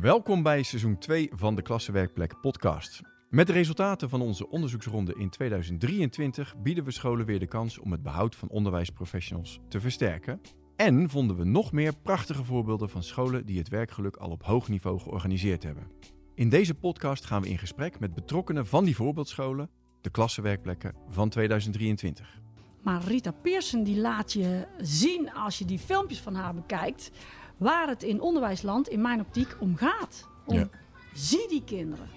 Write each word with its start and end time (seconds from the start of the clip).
Welkom 0.00 0.42
bij 0.42 0.62
seizoen 0.62 0.98
2 0.98 1.30
van 1.34 1.54
de 1.54 1.62
Klassenwerkplek 1.62 2.40
podcast. 2.40 3.00
Met 3.30 3.46
de 3.46 3.52
resultaten 3.52 4.08
van 4.08 4.20
onze 4.20 4.48
onderzoeksronde 4.48 5.14
in 5.14 5.30
2023 5.30 6.54
bieden 6.62 6.84
we 6.84 6.90
scholen 6.90 7.26
weer 7.26 7.38
de 7.38 7.46
kans 7.46 7.78
om 7.78 7.92
het 7.92 8.02
behoud 8.02 8.36
van 8.36 8.48
onderwijsprofessionals 8.48 9.60
te 9.68 9.80
versterken. 9.80 10.40
En 10.76 11.10
vonden 11.10 11.36
we 11.36 11.44
nog 11.44 11.72
meer 11.72 11.92
prachtige 12.02 12.44
voorbeelden 12.44 12.90
van 12.90 13.02
scholen 13.02 13.46
die 13.46 13.58
het 13.58 13.68
werkgeluk 13.68 14.16
al 14.16 14.30
op 14.30 14.42
hoog 14.42 14.68
niveau 14.68 14.98
georganiseerd 14.98 15.62
hebben. 15.62 15.90
In 16.34 16.48
deze 16.48 16.74
podcast 16.74 17.24
gaan 17.24 17.42
we 17.42 17.48
in 17.48 17.58
gesprek 17.58 18.00
met 18.00 18.14
betrokkenen 18.14 18.66
van 18.66 18.84
die 18.84 18.96
voorbeeldscholen, 18.96 19.70
de 20.00 20.10
klassenwerkplekken 20.10 20.94
van 21.08 21.28
2023. 21.28 22.40
Maar 22.82 23.04
Rita 23.04 23.30
Pearson 23.30 23.82
die 23.84 24.00
laat 24.00 24.32
je 24.32 24.66
zien 24.78 25.32
als 25.32 25.58
je 25.58 25.64
die 25.64 25.78
filmpjes 25.78 26.20
van 26.20 26.34
haar 26.34 26.54
bekijkt, 26.54 27.10
waar 27.56 27.88
het 27.88 28.02
in 28.02 28.20
onderwijsland 28.20 28.88
in 28.88 29.00
mijn 29.00 29.20
optiek 29.20 29.56
om 29.58 29.76
gaat. 29.76 30.28
Om, 30.46 30.56
Ja. 30.58 30.68
Zie 31.14 31.48
die 31.48 31.64
kinderen. 31.64 32.08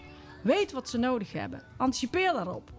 Weet 0.44 0.72
wat 0.72 0.90
ze 0.90 0.98
nodig 0.98 1.32
hebben. 1.32 1.64
Anticipeer 1.78 2.34
daarop. 2.34 2.72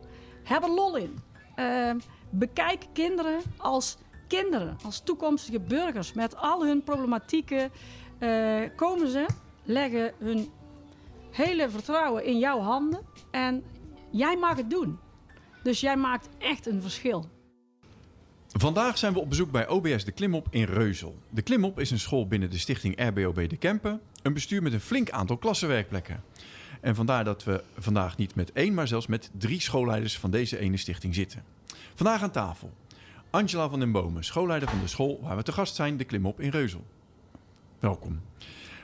Heb 0.42 0.62
er 0.62 0.70
lol 0.70 0.96
in. 0.96 1.18
Ehm, 1.54 1.98
bekijk 2.30 2.86
kinderen 2.92 3.40
als 3.56 3.96
kinderen, 4.28 4.76
als 4.84 5.00
toekomstige 5.00 5.60
burgers. 5.60 6.12
Met 6.12 6.36
al 6.36 6.66
hun 6.66 6.82
problematieken 6.82 7.70
eh, 8.18 8.60
komen 8.76 9.08
ze, 9.08 9.26
leggen 9.64 10.12
hun 10.18 10.50
hele 11.30 11.70
vertrouwen 11.70 12.24
in 12.24 12.38
jouw 12.38 12.60
handen. 12.60 13.00
En 13.30 13.64
jij 14.10 14.36
mag 14.36 14.56
het 14.56 14.70
doen. 14.70 14.98
Dus 15.62 15.80
jij 15.80 15.96
maakt 15.96 16.28
echt 16.38 16.66
een 16.66 16.82
verschil. 16.82 17.24
Vandaag 18.58 18.98
zijn 18.98 19.12
we 19.12 19.18
op 19.18 19.28
bezoek 19.28 19.50
bij 19.50 19.68
OBS 19.68 20.04
De 20.04 20.12
Klimop 20.12 20.46
in 20.50 20.64
Reuzel. 20.64 21.18
De 21.30 21.42
Klimop 21.42 21.80
is 21.80 21.90
een 21.90 21.98
school 21.98 22.26
binnen 22.26 22.50
de 22.50 22.58
stichting 22.58 23.08
RBOB 23.08 23.48
De 23.48 23.56
Kempen. 23.56 24.00
Een 24.22 24.32
bestuur 24.32 24.62
met 24.62 24.72
een 24.72 24.80
flink 24.80 25.10
aantal 25.10 25.36
klassenwerkplekken. 25.36 26.22
En 26.80 26.94
vandaar 26.94 27.24
dat 27.24 27.44
we 27.44 27.62
vandaag 27.78 28.16
niet 28.16 28.34
met 28.34 28.52
één, 28.52 28.74
maar 28.74 28.88
zelfs 28.88 29.06
met 29.06 29.30
drie 29.38 29.60
schoolleiders 29.60 30.18
van 30.18 30.30
deze 30.30 30.58
ene 30.58 30.76
stichting 30.76 31.14
zitten. 31.14 31.44
Vandaag 31.94 32.22
aan 32.22 32.30
tafel 32.30 32.72
Angela 33.30 33.68
van 33.68 33.78
den 33.78 33.92
Bomen, 33.92 34.24
schoolleider 34.24 34.68
van 34.68 34.80
de 34.80 34.86
school 34.86 35.20
waar 35.22 35.36
we 35.36 35.42
te 35.42 35.52
gast 35.52 35.74
zijn, 35.74 35.96
De 35.96 36.04
Klimop 36.04 36.40
in 36.40 36.50
Reuzel. 36.50 36.84
Welkom. 37.78 38.20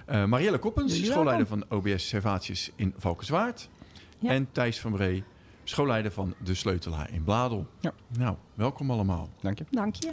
Eh, 0.06 0.24
Marielle 0.24 0.58
Koppens, 0.58 1.04
schoolleider 1.04 1.46
van 1.46 1.64
OBS 1.68 2.08
Servatius 2.08 2.70
in 2.76 2.94
Valkenswaard. 2.96 3.68
Ja. 4.18 4.30
En 4.30 4.48
Thijs 4.52 4.80
van 4.80 4.92
Bree, 4.92 5.24
schoolleider 5.64 6.12
van 6.12 6.34
De 6.44 6.54
Sleutelaar 6.54 7.12
in 7.12 7.24
Bladel. 7.24 7.66
Ja. 7.80 7.92
Nou, 8.18 8.36
welkom 8.54 8.90
allemaal. 8.90 9.28
Dank 9.40 9.58
je. 9.58 9.64
Dank 9.70 9.94
je. 9.94 10.12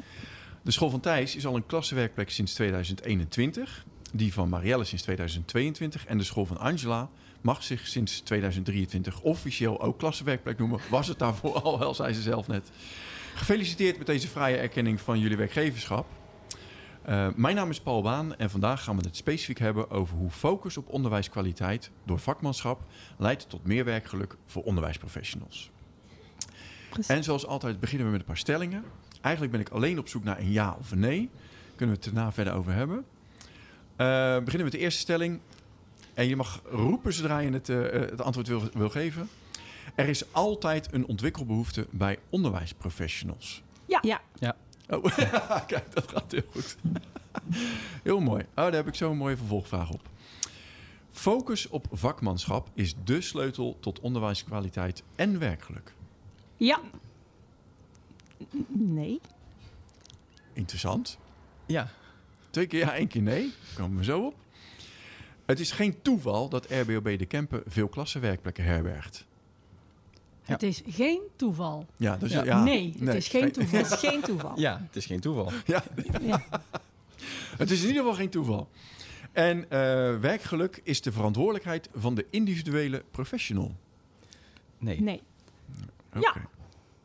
De 0.61 0.71
school 0.71 0.89
van 0.89 0.99
Thijs 0.99 1.35
is 1.35 1.45
al 1.45 1.55
een 1.55 1.65
klassenwerkplek 1.65 2.29
sinds 2.29 2.53
2021. 2.53 3.85
Die 4.13 4.33
van 4.33 4.49
Marielle 4.49 4.83
sinds 4.83 5.03
2022. 5.03 6.05
En 6.05 6.17
de 6.17 6.23
school 6.23 6.45
van 6.45 6.57
Angela 6.57 7.09
mag 7.41 7.63
zich 7.63 7.87
sinds 7.87 8.19
2023 8.19 9.21
officieel 9.21 9.81
ook 9.81 9.97
klassenwerkplek 9.97 10.57
noemen. 10.57 10.79
Was 10.89 11.07
het 11.07 11.19
daarvoor 11.19 11.61
al 11.61 11.79
wel, 11.79 11.93
zei 11.93 12.13
ze 12.13 12.21
zelf 12.21 12.47
net. 12.47 12.69
Gefeliciteerd 13.35 13.97
met 13.97 14.07
deze 14.07 14.27
fraaie 14.27 14.57
erkenning 14.57 15.01
van 15.01 15.19
jullie 15.19 15.37
werkgeverschap. 15.37 16.18
Eh, 17.01 17.27
mijn 17.35 17.55
naam 17.55 17.69
is 17.69 17.79
Paul 17.79 18.01
Baan 18.01 18.35
en 18.35 18.49
vandaag 18.49 18.83
gaan 18.83 18.97
we 18.97 19.05
het 19.05 19.15
specifiek 19.15 19.59
hebben 19.59 19.89
over 19.89 20.17
hoe 20.17 20.29
focus 20.29 20.77
op 20.77 20.89
onderwijskwaliteit 20.89 21.91
door 22.03 22.19
vakmanschap 22.19 22.81
leidt 23.17 23.49
tot 23.49 23.65
meer 23.65 23.85
werkgeluk 23.85 24.35
voor 24.45 24.63
onderwijsprofessionals. 24.63 25.71
En 27.07 27.23
zoals 27.23 27.45
altijd 27.45 27.79
beginnen 27.79 28.05
we 28.05 28.11
met 28.11 28.21
een 28.21 28.27
paar 28.27 28.37
stellingen. 28.37 28.83
Eigenlijk 29.21 29.51
ben 29.51 29.61
ik 29.61 29.69
alleen 29.69 29.99
op 29.99 30.07
zoek 30.07 30.23
naar 30.23 30.39
een 30.39 30.51
ja 30.51 30.75
of 30.79 30.91
een 30.91 30.99
nee. 30.99 31.29
Kunnen 31.75 31.95
we 31.95 32.01
het 32.01 32.13
daarna 32.13 32.31
verder 32.31 32.53
over 32.53 32.73
hebben. 32.73 33.05
Eh, 33.95 34.05
we 34.33 34.41
beginnen 34.43 34.63
met 34.63 34.71
de 34.71 34.77
eerste 34.77 34.99
stelling. 34.99 35.39
En 36.13 36.27
je 36.27 36.35
mag 36.35 36.61
roepen 36.71 37.13
zodra 37.13 37.39
je 37.39 37.51
het, 37.51 37.69
eh, 37.69 37.81
het 37.91 38.21
antwoord 38.21 38.47
wil, 38.47 38.63
wil 38.73 38.89
geven. 38.89 39.29
Er 39.95 40.07
is 40.07 40.33
altijd 40.33 40.93
een 40.93 41.05
ontwikkelbehoefte 41.05 41.87
bij 41.89 42.19
onderwijsprofessionals. 42.29 43.63
Ja. 43.85 43.99
Ja. 44.01 44.55
Oh, 44.89 45.17
kijk, 45.67 45.93
dat 45.93 46.11
gaat 46.11 46.31
heel 46.31 46.43
goed. 46.51 46.77
heel 48.03 48.19
mooi. 48.19 48.41
Oh, 48.43 48.55
daar 48.55 48.73
heb 48.73 48.87
ik 48.87 48.95
zo 48.95 49.11
een 49.11 49.17
mooie 49.17 49.37
vervolgvraag 49.37 49.89
op. 49.89 50.01
Focus 51.11 51.67
op 51.67 51.87
vakmanschap 51.91 52.69
is 52.73 52.93
dé 53.03 53.21
sleutel 53.21 53.77
tot 53.79 53.99
onderwijskwaliteit 53.99 55.03
en 55.15 55.39
werkgeluk. 55.39 55.93
Ja. 56.57 56.79
Nee. 58.67 59.19
Interessant. 60.53 61.17
Ja. 61.65 61.91
Twee 62.49 62.67
keer 62.67 62.79
ja, 62.79 62.95
één 62.95 63.07
keer 63.07 63.21
nee. 63.21 63.53
Komen 63.75 63.97
we 63.97 64.03
zo 64.03 64.25
op. 64.25 64.35
Het 65.45 65.59
is 65.59 65.71
geen 65.71 66.01
toeval 66.01 66.49
dat 66.49 66.71
RBOB 66.71 67.17
de 67.17 67.25
Kempen 67.25 67.63
veel 67.67 67.87
klassenwerkplekken 67.87 68.63
herbergt. 68.63 69.25
Ja. 70.49 70.53
Het 70.53 70.63
is 70.63 70.81
geen 70.87 71.21
toeval. 71.35 71.85
Ja, 71.97 72.17
dus 72.17 72.31
Ja. 72.31 72.43
ja. 72.43 72.63
nee, 72.63 72.95
het 72.99 73.15
is 73.15 73.27
geen 73.27 73.51
toeval. 73.51 73.79
Het 73.79 73.91
is 73.91 73.99
geen 73.99 74.21
toeval. 74.21 74.59
Ja, 74.59 74.81
het 74.85 74.95
is 74.95 75.05
geen 75.05 75.19
toeval. 75.19 75.51
Ja, 75.65 75.83
Ja. 76.21 76.43
het 77.57 77.71
is 77.71 77.81
in 77.81 77.87
ieder 77.87 78.01
geval 78.01 78.17
geen 78.17 78.29
toeval. 78.29 78.69
En 79.31 79.63
eh, 79.69 79.79
werkgeluk 80.19 80.81
is 80.83 81.01
de 81.01 81.11
verantwoordelijkheid 81.11 81.89
van 81.95 82.15
de 82.15 82.25
individuele 82.29 83.03
professional. 83.11 83.75
Nee. 84.77 85.01
Nee. 85.01 85.21
Oké. 86.15 86.19
Ja. 86.29 86.41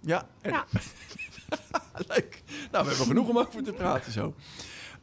Ja. 0.00 0.26
en- 0.40 0.50
Ja. 0.52 0.66
Leuk. 2.14 2.42
Nou, 2.70 2.84
we 2.84 2.90
hebben 2.90 3.06
genoeg 3.06 3.28
om 3.28 3.38
over 3.38 3.62
te 3.62 3.72
praten 3.72 4.12
zo. 4.12 4.34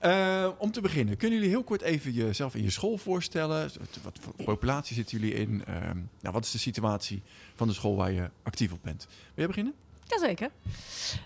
Eh, 0.02 0.50
om 0.58 0.72
te 0.72 0.82
beginnen, 0.82 1.18
kunnen 1.18 1.38
jullie 1.38 1.54
heel 1.54 1.64
kort 1.64 1.82
even 1.82 2.12
jezelf 2.12 2.56
in 2.56 2.64
je 2.64 2.70
school 2.70 2.98
voorstellen? 2.98 3.70
Wat 4.04 4.20
voor 4.22 4.34
populatie 4.44 4.96
zitten 4.96 5.20
jullie 5.20 5.34
in? 5.34 5.64
Ehm, 5.66 5.98
nou, 6.22 6.34
wat 6.34 6.46
is 6.46 6.52
de 6.52 6.58
situatie 6.58 7.22
van 7.56 7.68
de 7.68 7.74
school 7.74 7.96
waar 7.96 8.12
je 8.12 8.30
actief 8.44 8.72
op 8.72 8.80
bent? 8.82 9.08
Wil 9.10 9.34
jij 9.36 9.48
beginnen? 9.48 9.74
Jazeker. 10.04 10.50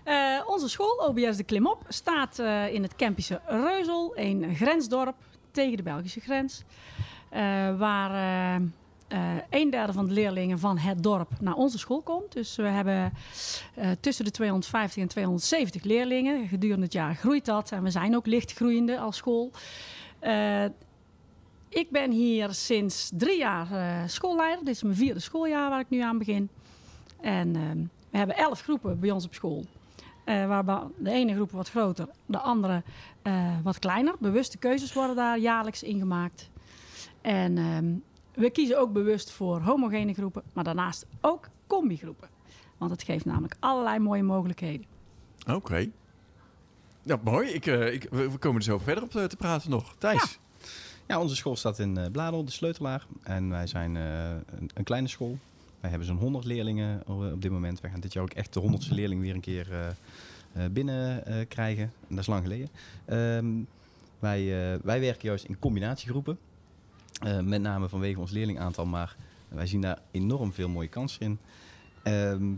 Eh, 0.03 0.41
onze 0.47 0.69
school, 0.69 0.97
OBS 0.97 1.37
de 1.37 1.43
Klimop, 1.43 1.85
staat 1.87 2.39
eh, 2.39 2.73
in 2.73 2.83
het 2.83 2.95
Kempische 2.95 3.41
Reuzel, 3.47 4.11
een 4.15 4.55
grensdorp 4.55 5.15
tegen 5.51 5.77
de 5.77 5.83
Belgische 5.83 6.19
grens. 6.19 6.63
waar 7.77 8.61
eh, 9.07 9.33
een 9.49 9.69
derde 9.69 9.93
van 9.93 10.07
de 10.07 10.13
leerlingen 10.13 10.59
van 10.59 10.77
het 10.77 11.03
dorp 11.03 11.29
naar 11.39 11.53
onze 11.53 11.77
school 11.77 12.01
komt. 12.01 12.33
Dus 12.33 12.55
we 12.55 12.63
hebben 12.63 13.13
eh, 13.73 13.89
tussen 13.99 14.25
de 14.25 14.31
250 14.31 15.01
en 15.01 15.07
270 15.07 15.83
leerlingen. 15.83 16.47
Gedurende 16.47 16.83
het 16.83 16.93
jaar 16.93 17.15
groeit 17.15 17.45
dat 17.45 17.71
en 17.71 17.83
we 17.83 17.89
zijn 17.89 18.15
ook 18.15 18.25
licht 18.25 18.53
groeiende 18.53 18.99
als 18.99 19.15
school. 19.15 19.51
Eh, 20.19 20.63
ik 21.69 21.89
ben 21.89 22.11
hier 22.11 22.53
sinds 22.53 23.11
drie 23.13 23.37
jaar 23.37 23.67
schoolleider. 24.09 24.65
Dit 24.65 24.75
is 24.75 24.83
mijn 24.83 24.95
vierde 24.95 25.19
schooljaar 25.19 25.69
waar 25.69 25.79
ik 25.79 25.89
nu 25.89 25.99
aan 26.01 26.17
begin. 26.17 26.49
En 27.21 27.53
we 28.09 28.17
hebben 28.17 28.37
elf 28.37 28.61
groepen 28.61 28.99
bij 28.99 29.11
ons 29.11 29.25
op 29.25 29.33
school. 29.33 29.65
Waarbij 30.25 30.79
de 30.97 31.11
ene 31.11 31.33
groep 31.33 31.51
wat 31.51 31.69
groter, 31.69 32.07
de 32.25 32.37
andere 32.37 32.83
wat 33.63 33.79
kleiner. 33.79 34.15
Bewuste 34.19 34.57
keuzes 34.57 34.93
worden 34.93 35.15
daar 35.15 35.39
jaarlijks 35.39 35.83
in 35.83 35.99
gemaakt. 35.99 36.49
En 37.21 37.57
ehm, 37.57 37.93
we 38.35 38.49
kiezen 38.49 38.79
ook 38.79 38.93
bewust 38.93 39.31
voor 39.31 39.59
homogene 39.59 40.13
groepen, 40.13 40.43
maar 40.53 40.63
daarnaast 40.63 41.05
ook 41.21 41.49
combigroepen. 41.67 42.29
Want 42.77 42.91
het 42.91 43.03
geeft 43.03 43.25
namelijk 43.25 43.55
allerlei 43.59 43.99
mooie 43.99 44.23
mogelijkheden. 44.23 44.85
Oké. 45.47 45.89
Ja, 47.01 47.19
mooi. 47.23 47.49
Ik, 47.49 47.65
eh, 47.65 47.93
ik, 47.93 48.07
we 48.11 48.37
komen 48.39 48.57
er 48.57 48.63
zo 48.65 48.77
verder 48.77 49.03
op 49.03 49.15
eh, 49.15 49.23
te 49.23 49.35
praten 49.35 49.69
nog. 49.69 49.95
Thijs. 49.97 50.39
Ja, 51.07 51.21
onze 51.21 51.35
school 51.35 51.55
staat 51.55 51.79
in 51.79 51.97
eh 51.97 52.11
Bladel, 52.11 52.45
de 52.45 52.51
Sleutelaar. 52.51 53.05
En 53.23 53.49
wij 53.49 53.67
zijn 53.67 53.97
eh, 53.97 54.29
een, 54.29 54.69
een 54.73 54.83
kleine 54.83 55.07
school. 55.07 55.37
Wij 55.79 55.89
hebben 55.89 56.07
zo'n 56.07 56.17
100 56.17 56.45
leerlingen 56.45 57.03
op 57.07 57.41
dit 57.41 57.51
moment. 57.51 57.81
Wij 57.81 57.91
gaan 57.91 57.99
dit 57.99 58.13
jaar 58.13 58.23
ook 58.23 58.33
echt 58.33 58.53
de 58.53 58.61
100ste 58.61 58.89
leerling 58.89 59.21
weer 59.21 59.33
een 59.33 59.39
keer 59.41 59.71
eh, 59.71 59.87
eh, 60.55 60.63
binnen 60.71 61.25
eh, 61.25 61.35
krijgen. 61.47 61.83
En 61.83 61.91
dat 62.09 62.19
is 62.19 62.27
lang 62.27 62.43
geleden. 62.43 62.69
Ehm, 63.05 63.45
wij, 64.19 64.73
eh, 64.73 64.79
wij 64.83 64.99
werken 64.99 65.27
juist 65.27 65.45
in 65.45 65.59
combinatiegroepen. 65.59 66.37
Eh, 67.21 67.39
met 67.39 67.61
name 67.61 67.89
vanwege 67.89 68.19
ons 68.19 68.31
leerlingaantal. 68.31 68.85
Maar 68.85 69.15
wij 69.47 69.67
zien 69.67 69.81
daar 69.81 69.99
enorm 70.11 70.53
veel 70.53 70.69
mooie 70.69 70.87
kansen 70.87 71.21
in. 71.21 71.39
Ehm, 72.03 72.53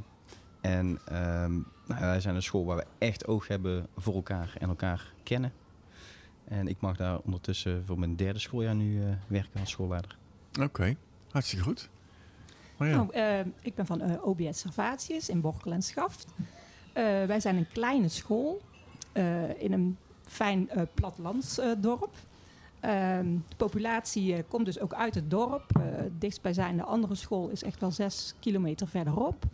en 0.61 0.99
ehm, 1.05 1.53
nou, 1.87 2.01
wij 2.01 2.19
zijn 2.19 2.35
een 2.35 2.43
school 2.43 2.65
waar 2.65 2.77
we 2.77 2.85
echt 2.97 3.27
oog 3.27 3.47
hebben 3.47 3.87
voor 3.97 4.13
elkaar 4.13 4.55
en 4.59 4.69
elkaar 4.69 5.13
kennen. 5.23 5.51
En 6.43 6.67
ik 6.67 6.77
mag 6.79 6.97
daar 6.97 7.19
ondertussen 7.19 7.85
voor 7.85 7.99
mijn 7.99 8.15
derde 8.15 8.39
schooljaar 8.39 8.75
nu 8.75 9.01
eh, 9.03 9.09
werken 9.27 9.59
als 9.59 9.69
schoolleider. 9.69 10.17
Oké. 10.61 10.95
Hartstikke 11.31 11.63
goed. 11.63 11.89
Maar 12.77 12.87
ja. 12.87 12.95
Nou, 12.95 13.11
eh, 13.11 13.39
ik 13.61 13.75
ben 13.75 13.85
van 13.85 14.01
eh, 14.01 14.27
OBS 14.27 14.59
Servatius 14.59 15.29
in 15.29 15.41
Borkel 15.41 15.71
en 15.71 15.81
Schaft. 15.81 16.25
Eh, 16.93 17.03
wij 17.03 17.39
zijn 17.39 17.55
een 17.57 17.67
kleine 17.67 18.07
school 18.07 18.61
eh, 19.11 19.61
in 19.61 19.73
een 19.73 19.97
fijn 20.27 20.69
eh 20.69 20.81
plattelandsdorp. 20.93 22.15
Ehm, 22.79 23.37
de 23.47 23.55
populatie 23.55 24.35
eh, 24.35 24.43
komt 24.47 24.65
dus 24.65 24.79
ook 24.79 24.93
uit 24.93 25.15
het 25.15 25.29
dorp. 25.29 25.71
Eh 25.75 25.83
dichtstbijzijnde 26.19 26.83
andere 26.83 27.15
school 27.15 27.49
is 27.49 27.63
echt 27.63 27.79
wel 27.79 27.91
zes 27.91 28.33
kilometer 28.39 28.87
verderop. 28.87 29.45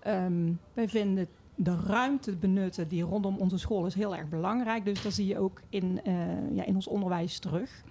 Ehm, 0.00 0.52
wij 0.72 0.88
vinden 0.88 1.28
de 1.54 1.76
ruimte 1.86 2.36
benutten 2.36 2.88
die 2.88 3.02
rondom 3.02 3.36
onze 3.36 3.58
school 3.58 3.86
is 3.86 3.94
heel 3.94 4.16
erg 4.16 4.28
belangrijk. 4.28 4.84
Dus 4.84 5.02
dat 5.02 5.12
zie 5.12 5.26
je 5.26 5.38
ook 5.38 5.60
in, 5.68 6.00
eh, 6.04 6.14
ja, 6.54 6.64
in 6.64 6.74
ons 6.74 6.86
onderwijs 6.86 7.38
terug. 7.38 7.82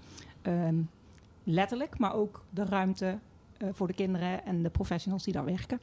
Ehm, 0.41 0.75
letterlijk, 1.43 1.99
maar 1.99 2.13
ook 2.13 2.43
de 2.49 2.65
ruimte 2.65 3.19
voor 3.71 3.87
de 3.87 3.93
kinderen 3.93 4.45
en 4.45 4.63
de 4.63 4.69
professionals 4.69 5.23
die 5.23 5.33
daar 5.33 5.45
werken. 5.45 5.79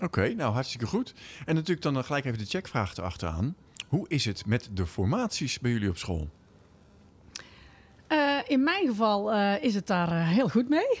Oké, 0.00 0.34
nou 0.34 0.52
hartstikke 0.52 0.86
goed. 0.86 1.14
En 1.44 1.54
natuurlijk 1.54 1.82
dan 1.82 2.04
gelijk 2.04 2.24
even 2.24 2.38
de 2.38 2.44
checkvraag 2.44 2.96
erachteraan. 2.96 3.56
Hoe 3.88 4.08
is 4.08 4.24
het 4.24 4.46
met 4.46 4.68
de 4.72 4.86
formaties 4.86 5.60
bij 5.60 5.70
jullie 5.70 5.88
op 5.88 5.96
school? 5.96 6.28
Eh, 8.12 8.38
in 8.46 8.62
mijn 8.62 8.86
geval 8.86 9.32
eh, 9.32 9.62
is 9.62 9.74
het 9.74 9.86
daar 9.86 10.08
eh, 10.08 10.28
heel 10.28 10.48
goed 10.48 10.68
mee. 10.68 11.00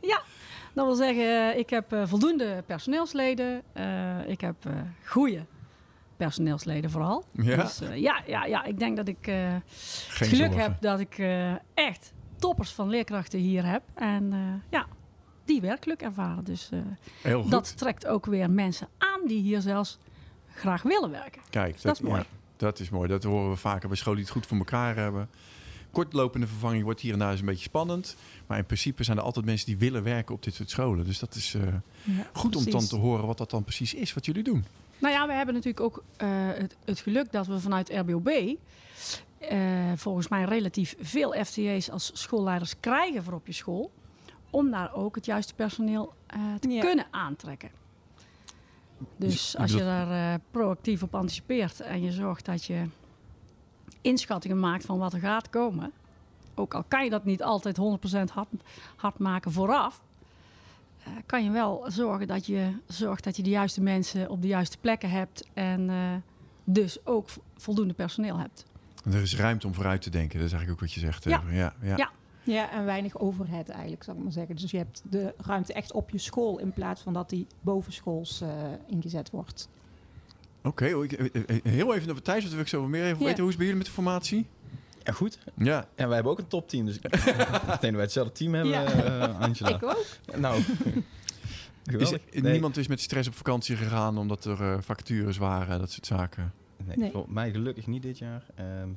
Ja. 0.00 0.22
Dat 0.74 0.86
wil 0.86 0.94
zeggen, 0.94 1.58
ik 1.58 1.70
heb 1.70 1.96
voldoende 2.04 2.62
personeelsleden. 2.66 3.62
Ik 4.26 4.40
heb 4.40 4.56
goede 5.04 5.44
personeelsleden 6.16 6.90
vooral. 6.90 7.24
Ja? 7.32 7.56
Dus, 7.56 7.80
ja, 7.94 8.22
ja, 8.26 8.44
ja, 8.44 8.64
ik 8.64 8.78
denk 8.78 8.96
dat 8.96 9.08
ik 9.08 9.26
het 9.26 9.62
geluk 10.08 10.34
zorgen. 10.34 10.60
heb 10.60 10.80
dat 10.80 11.00
ik 11.00 11.18
echt 11.74 12.12
toppers 12.38 12.70
van 12.72 12.88
leerkrachten 12.88 13.38
hier 13.38 13.66
heb. 13.66 13.82
En 13.94 14.32
ja, 14.70 14.86
die 15.44 15.60
werkelijk 15.60 16.02
ervaren. 16.02 16.44
Dus 16.44 16.70
dat 17.48 17.76
trekt 17.76 18.06
ook 18.06 18.26
weer 18.26 18.50
mensen 18.50 18.88
aan 18.98 19.26
die 19.26 19.40
hier 19.40 19.60
zelfs 19.60 19.98
graag 20.54 20.82
willen 20.82 21.10
werken. 21.10 21.42
Kijk, 21.50 21.82
dat 21.82 21.94
is 21.94 22.00
mooi. 22.00 22.20
ja, 22.20 22.26
dat 22.56 22.78
is 22.78 22.90
mooi. 22.90 23.08
Dat 23.08 23.22
horen 23.22 23.50
we 23.50 23.56
vaker 23.56 23.88
bij 23.88 23.96
scholen 23.96 24.18
die 24.18 24.26
het 24.26 24.36
goed 24.36 24.46
voor 24.46 24.58
elkaar 24.58 24.96
hebben. 24.96 25.28
Kortlopende 25.90 26.46
vervanging 26.46 26.84
wordt 26.84 27.00
hier 27.00 27.12
en 27.12 27.18
daar 27.18 27.30
eens 27.30 27.40
een 27.40 27.46
beetje 27.46 27.62
spannend. 27.62 28.16
Maar 28.46 28.58
in 28.58 28.66
principe 28.66 29.04
zijn 29.04 29.16
er 29.16 29.22
altijd 29.22 29.44
mensen 29.44 29.66
die 29.66 29.76
willen 29.76 30.02
werken 30.02 30.34
op 30.34 30.42
dit 30.42 30.54
soort 30.54 30.70
scholen. 30.70 31.04
Dus 31.04 31.18
dat 31.18 31.34
is 31.34 31.54
eh, 31.54 31.62
Ja, 32.02 32.30
goed 32.32 32.56
om 32.56 32.70
dan 32.70 32.86
te 32.86 32.96
horen 32.96 33.26
wat 33.26 33.38
dat 33.38 33.50
dan 33.50 33.64
precies 33.64 33.94
is, 33.94 34.14
wat 34.14 34.26
jullie 34.26 34.42
doen. 34.42 34.64
Nou 34.98 35.14
ja, 35.14 35.26
we 35.26 35.32
hebben 35.32 35.54
natuurlijk 35.54 35.84
ook 35.84 36.02
eh, 36.16 36.28
het, 36.54 36.76
het 36.84 37.00
geluk 37.00 37.32
dat 37.32 37.46
we 37.46 37.60
vanuit 37.60 37.88
RBOB 37.90 38.28
eh, 39.38 39.92
volgens 39.96 40.28
mij 40.28 40.44
relatief 40.44 40.94
veel 41.00 41.44
FTE's 41.44 41.90
als 41.90 42.10
schoolleiders 42.14 42.74
krijgen 42.80 43.22
voor 43.24 43.32
op 43.32 43.46
je 43.46 43.52
school. 43.52 43.90
Om 44.50 44.70
daar 44.70 44.94
ook 44.94 45.14
het 45.14 45.24
juiste 45.26 45.54
personeel 45.54 46.12
eh, 46.26 46.40
te 46.60 46.68
Ja. 46.68 46.80
kunnen 46.80 47.06
aantrekken. 47.10 47.70
Dus 49.16 49.56
als 49.56 49.72
je 49.72 49.78
daar 49.78 50.32
eh, 50.34 50.40
proactief 50.50 51.02
op 51.02 51.14
anticipeert 51.14 51.80
en 51.80 52.02
je 52.02 52.12
zorgt 52.12 52.44
dat 52.44 52.64
je 52.64 52.84
inschattingen 54.06 54.60
maakt 54.60 54.84
van 54.84 54.98
wat 54.98 55.12
er 55.12 55.20
gaat 55.20 55.50
komen. 55.50 55.92
Ook 56.54 56.74
al 56.74 56.84
kan 56.88 57.04
je 57.04 57.10
dat 57.10 57.24
niet 57.24 57.42
altijd 57.42 57.76
100% 57.78 57.80
hard, 58.32 58.48
hard 58.96 59.18
maken 59.18 59.52
vooraf. 59.52 60.02
eh, 61.02 61.12
kan 61.26 61.44
je 61.44 61.50
wel 61.50 61.84
zorgen 61.88 62.26
dat 62.26 62.46
je 62.46 62.70
zorgt 62.86 63.24
dat 63.24 63.36
je 63.36 63.42
de 63.42 63.50
juiste 63.50 63.80
mensen 63.82 64.30
op 64.30 64.42
de 64.42 64.48
juiste 64.48 64.78
plekken 64.78 65.10
hebt. 65.10 65.48
En 65.54 65.90
eh, 65.90 65.96
dus 66.64 67.06
ook 67.06 67.28
voldoende 67.56 67.94
personeel 67.94 68.38
hebt. 68.38 68.64
En 69.04 69.12
er 69.12 69.22
is 69.22 69.36
ruimte 69.36 69.66
om 69.66 69.74
vooruit 69.74 70.02
te 70.02 70.10
denken. 70.10 70.38
Dat 70.38 70.46
is 70.46 70.52
eigenlijk 70.52 70.82
ook 70.82 70.88
wat 70.88 70.96
je 70.96 71.06
zegt. 71.06 71.24
Ja. 71.24 71.42
Ja, 71.50 71.74
ja. 71.82 71.96
Ja. 71.96 72.10
Ja, 72.42 72.70
en 72.70 72.84
weinig 72.84 73.18
overhead 73.18 73.68
eigenlijk, 73.68 74.02
zou 74.04 74.16
ik 74.16 74.22
maar 74.22 74.32
zeggen. 74.32 74.56
Dus 74.56 74.70
je 74.70 74.76
hebt 74.76 75.02
de 75.10 75.34
ruimte 75.36 75.72
echt 75.72 75.92
op 75.92 76.10
je 76.10 76.18
school 76.18 76.58
in 76.58 76.72
plaats 76.72 77.02
van 77.02 77.12
dat 77.12 77.28
die 77.30 77.46
bovenschools 77.60 78.40
eh, 78.40 78.48
ingezet 78.86 79.30
wordt. 79.30 79.68
Oké, 80.66 80.84
ik- 80.86 81.12
eh, 81.12 81.42
eh, 81.46 81.56
heel 81.62 81.94
even 81.94 82.10
over 82.10 82.22
Thijs, 82.22 82.40
want 82.40 82.52
wil 82.52 82.62
ik 82.62 82.68
zo 82.68 82.86
meer 82.88 83.04
even 83.04 83.18
Ja. 83.18 83.24
weten. 83.24 83.38
Hoe 83.42 83.48
is 83.52 83.56
het 83.56 83.56
bij 83.56 83.66
jullie 83.66 83.76
met 83.76 83.86
de 83.86 83.92
formatie? 83.92 84.46
Ja, 85.04 85.12
goed. 85.12 85.38
Ja, 85.56 85.88
En 85.94 86.06
wij 86.06 86.14
hebben 86.14 86.32
ook 86.32 86.38
een 86.38 86.48
topteam. 86.48 86.86
Dus 86.86 86.96
ik 86.96 87.02
denk 87.10 87.80
dat 87.80 87.80
wij 87.80 88.00
hetzelfde 88.00 88.32
team 88.32 88.54
hebben, 88.54 88.72
Ja. 88.72 88.84
eh, 88.84 89.40
Angela. 89.40 89.68
Ik 89.68 89.82
ook. 89.82 90.04
Nou, 90.36 90.62
is. 91.98 92.10
Nee. 92.10 92.52
niemand 92.52 92.76
is 92.76 92.86
met 92.86 93.00
stress 93.00 93.28
op 93.28 93.34
vakantie 93.34 93.76
gegaan 93.76 94.18
omdat 94.18 94.44
er 94.44 94.62
eh, 94.62 94.76
vacatures 94.80 95.36
waren, 95.36 95.78
dat 95.78 95.90
soort 95.90 96.06
zaken. 96.06 96.52
Nee, 96.84 96.96
Nee. 96.96 97.10
voor 97.10 97.24
mij 97.28 97.50
gelukkig 97.50 97.86
niet 97.86 98.02
dit 98.02 98.18
jaar. 98.18 98.42
Ehm, 98.54 98.88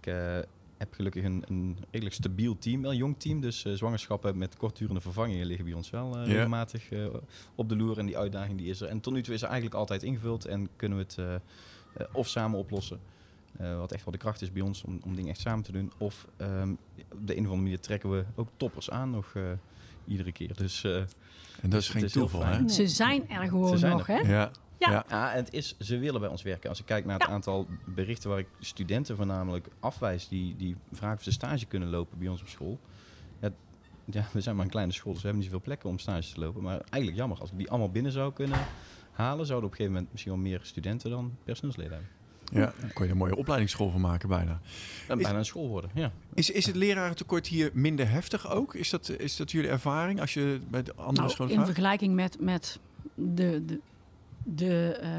ik 0.00 0.06
eh, 0.06 0.38
heb 0.78 0.94
gelukkig 0.94 1.24
een, 1.24 1.44
een 1.48 1.76
redelijk 1.90 2.14
stabiel 2.14 2.58
team, 2.58 2.82
wel 2.82 2.90
een 2.90 2.96
jong 2.96 3.14
team. 3.18 3.40
Dus 3.40 3.64
eh, 3.64 3.72
zwangerschappen 3.72 4.38
met 4.38 4.56
kortdurende 4.56 5.00
vervangingen 5.00 5.46
liggen 5.46 5.64
bij 5.64 5.74
ons 5.74 5.90
wel 5.90 6.18
eh, 6.18 6.26
regelmatig 6.26 6.90
eh, 6.92 7.06
op 7.54 7.68
de 7.68 7.76
loer. 7.76 7.98
En 7.98 8.06
die 8.06 8.18
uitdaging 8.18 8.58
die 8.58 8.66
is 8.70 8.80
er. 8.80 8.88
En 8.88 9.00
tot 9.00 9.12
nu 9.12 9.22
toe 9.22 9.34
is 9.34 9.40
er 9.42 9.46
eigenlijk 9.48 9.76
altijd 9.78 10.02
ingevuld 10.02 10.44
en 10.44 10.68
kunnen 10.76 10.98
we 10.98 11.04
het 11.04 11.40
of 12.12 12.28
samen 12.28 12.58
oplossen. 12.58 13.00
eh, 13.58 13.78
wat 13.78 13.92
echt 13.92 14.04
wel 14.04 14.12
de 14.12 14.18
kracht 14.18 14.42
is 14.42 14.52
bij 14.52 14.62
ons 14.62 14.82
om, 14.82 15.00
om 15.04 15.14
dingen 15.14 15.30
echt 15.30 15.40
samen 15.40 15.64
te 15.64 15.72
doen. 15.72 15.92
Of 15.98 16.26
ehm, 16.36 16.70
op 17.12 17.26
de 17.26 17.32
een 17.36 17.38
of 17.44 17.44
andere 17.44 17.56
manier 17.62 17.80
trekken 17.80 18.10
we 18.10 18.24
ook 18.34 18.48
toppers 18.56 18.90
aan 18.90 19.10
nog 19.10 19.32
eh, 19.34 19.42
iedere 20.06 20.32
keer. 20.32 20.56
Dus 20.56 20.84
eh, 20.84 20.96
En 20.96 21.70
dat 21.70 21.80
is 21.80 21.88
geen 21.88 22.06
toeval, 22.08 22.44
hè? 22.44 22.60
Nee. 22.60 22.70
Ze 22.70 22.88
zijn 22.88 23.28
er 23.28 23.48
gewoon 23.48 23.68
Ze 23.68 23.76
zijn 23.78 23.92
nog, 23.92 24.08
er. 24.08 24.16
hè? 24.26 24.32
Ja. 24.32 24.50
Ja. 24.78 25.04
Ja. 25.08 25.32
En 25.32 25.44
het 25.44 25.52
is, 25.52 25.76
ze 25.78 25.98
willen 25.98 26.20
bij 26.20 26.28
ons 26.30 26.42
werken. 26.42 26.68
Als 26.68 26.78
ik 26.80 26.86
kijk 26.86 27.04
naar 27.04 27.18
het 27.18 27.26
Ja. 27.28 27.32
aantal 27.34 27.66
berichten 27.84 28.30
waar 28.30 28.38
ik 28.38 28.46
studenten 28.58 29.16
voornamelijk 29.16 29.66
afwijs, 29.80 30.28
die, 30.28 30.56
die 30.56 30.76
vragen 30.92 31.16
of 31.16 31.22
ze 31.22 31.32
stage 31.32 31.66
kunnen 31.66 31.88
lopen 31.90 32.18
bij 32.18 32.28
ons 32.28 32.40
op 32.40 32.48
school. 32.48 32.78
Ja, 33.40 33.50
ja, 34.04 34.26
we 34.32 34.40
zijn 34.40 34.56
maar 34.56 34.64
een 34.64 34.70
kleine 34.70 34.92
school, 34.92 35.12
dus 35.12 35.22
we 35.22 35.28
hebben 35.28 35.42
niet 35.44 35.52
zoveel 35.52 35.66
plekken 35.66 35.88
om 35.90 35.98
stage 35.98 36.32
te 36.32 36.40
lopen. 36.40 36.62
Maar 36.62 36.80
eigenlijk 36.80 37.16
jammer, 37.16 37.40
als 37.40 37.50
ik 37.50 37.58
die 37.58 37.70
allemaal 37.70 37.90
binnen 37.90 38.12
zou 38.12 38.32
kunnen 38.32 38.58
halen, 39.12 39.46
zouden 39.46 39.68
op 39.68 39.70
een 39.70 39.76
gegeven 39.76 39.92
moment 39.92 40.12
misschien 40.12 40.32
wel 40.32 40.40
meer 40.42 40.60
studenten 40.62 41.10
dan 41.10 41.36
personeelsleden 41.44 41.92
hebben. 41.92 42.10
ja, 42.52 42.72
daar 42.80 42.92
kon 42.92 43.02
je 43.02 43.04
er 43.04 43.10
een 43.10 43.16
mooie 43.16 43.36
opleidingsschool 43.36 43.90
van 43.90 44.00
maken 44.00 44.28
bijna. 44.28 44.60
En 45.08 45.16
Is- 45.18 45.22
bijna 45.24 45.38
een 45.38 45.44
school 45.44 45.68
worden, 45.68 45.90
ja. 45.94 46.12
Is, 46.34 46.50
is 46.50 46.66
het 46.66 46.76
lerarentekort 46.76 47.46
hier 47.46 47.70
minder 47.74 48.10
heftig 48.10 48.50
ook? 48.50 48.74
Is 48.74 48.90
dat, 48.90 49.08
is 49.08 49.36
dat 49.36 49.50
jullie 49.50 49.70
ervaring 49.70 50.20
als 50.20 50.34
je 50.34 50.60
bij 50.70 50.82
de 50.82 50.94
andere 50.94 51.12
Nou, 51.16 51.30
scholen 51.30 51.52
in 51.52 51.58
vraagt? 51.58 51.72
vergelijking 51.74 52.14
met, 52.14 52.40
met 52.40 52.78
de, 53.14 53.64
de, 53.64 53.80
de, 54.54 54.98
eh, 55.02 55.10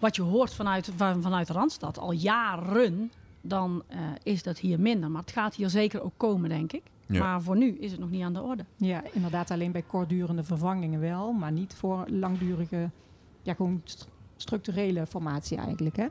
wat 0.00 0.16
je 0.16 0.22
hoort 0.22 0.54
vanuit, 0.54 0.90
van, 0.96 1.22
vanuit 1.22 1.50
Randstad 1.50 1.98
al 1.98 2.12
jaren, 2.12 3.12
dan 3.40 3.82
eh, 3.88 3.98
is 4.22 4.42
dat 4.42 4.58
hier 4.58 4.80
minder. 4.80 5.10
Maar 5.10 5.20
het 5.22 5.30
gaat 5.32 5.54
hier 5.54 5.70
zeker 5.70 6.02
ook 6.02 6.12
komen, 6.16 6.48
denk 6.48 6.72
ik. 6.72 6.82
Ja. 7.06 7.18
Maar 7.22 7.42
voor 7.42 7.56
nu 7.56 7.76
is 7.78 7.90
het 7.90 8.00
nog 8.00 8.10
niet 8.10 8.22
aan 8.22 8.32
de 8.32 8.42
orde. 8.42 8.64
Ja, 8.76 9.02
inderdaad 9.12 9.50
alleen 9.50 9.72
bij 9.72 9.82
kortdurende 9.82 10.44
vervangingen 10.44 11.00
wel, 11.00 11.32
maar 11.32 11.52
niet 11.52 11.74
voor 11.74 12.04
langdurige, 12.10 12.90
ja, 13.42 13.54
gewoon 13.54 13.80
st- 13.84 14.08
structurele 14.36 15.06
formatie 15.06 15.56
eigenlijk. 15.58 15.96
Hè? 15.96 16.06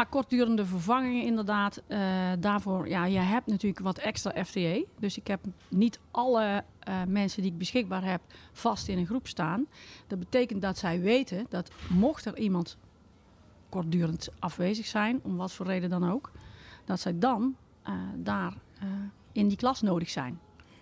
Maar 0.00 0.08
kortdurende 0.08 0.66
vervangingen 0.66 1.24
inderdaad, 1.24 1.82
eh, 1.86 1.98
daarvoor, 2.38 2.88
ja, 2.88 3.04
je 3.04 3.18
hebt 3.18 3.46
natuurlijk 3.46 3.80
wat 3.80 3.98
extra 3.98 4.44
FTE. 4.44 4.86
Dus 4.98 5.18
ik 5.18 5.26
heb 5.26 5.40
niet 5.68 6.00
alle 6.10 6.64
eh, 6.78 7.02
mensen 7.08 7.42
die 7.42 7.50
ik 7.50 7.58
beschikbaar 7.58 8.04
heb 8.04 8.20
vast 8.52 8.88
in 8.88 8.98
een 8.98 9.06
groep 9.06 9.26
staan. 9.26 9.66
Dat 10.06 10.18
betekent 10.18 10.62
dat 10.62 10.78
zij 10.78 11.00
weten 11.00 11.46
dat 11.48 11.70
mocht 11.88 12.24
er 12.24 12.38
iemand 12.38 12.76
kortdurend 13.68 14.28
afwezig 14.38 14.86
zijn, 14.86 15.20
om 15.22 15.36
wat 15.36 15.52
voor 15.52 15.66
reden 15.66 15.90
dan 15.90 16.10
ook, 16.10 16.30
dat 16.84 17.00
zij 17.00 17.18
dan 17.18 17.56
eh, 17.82 17.92
daar 18.16 18.54
in 19.32 19.48
die 19.48 19.56
klas 19.56 19.80
nodig 19.80 20.10
zijn. 20.10 20.40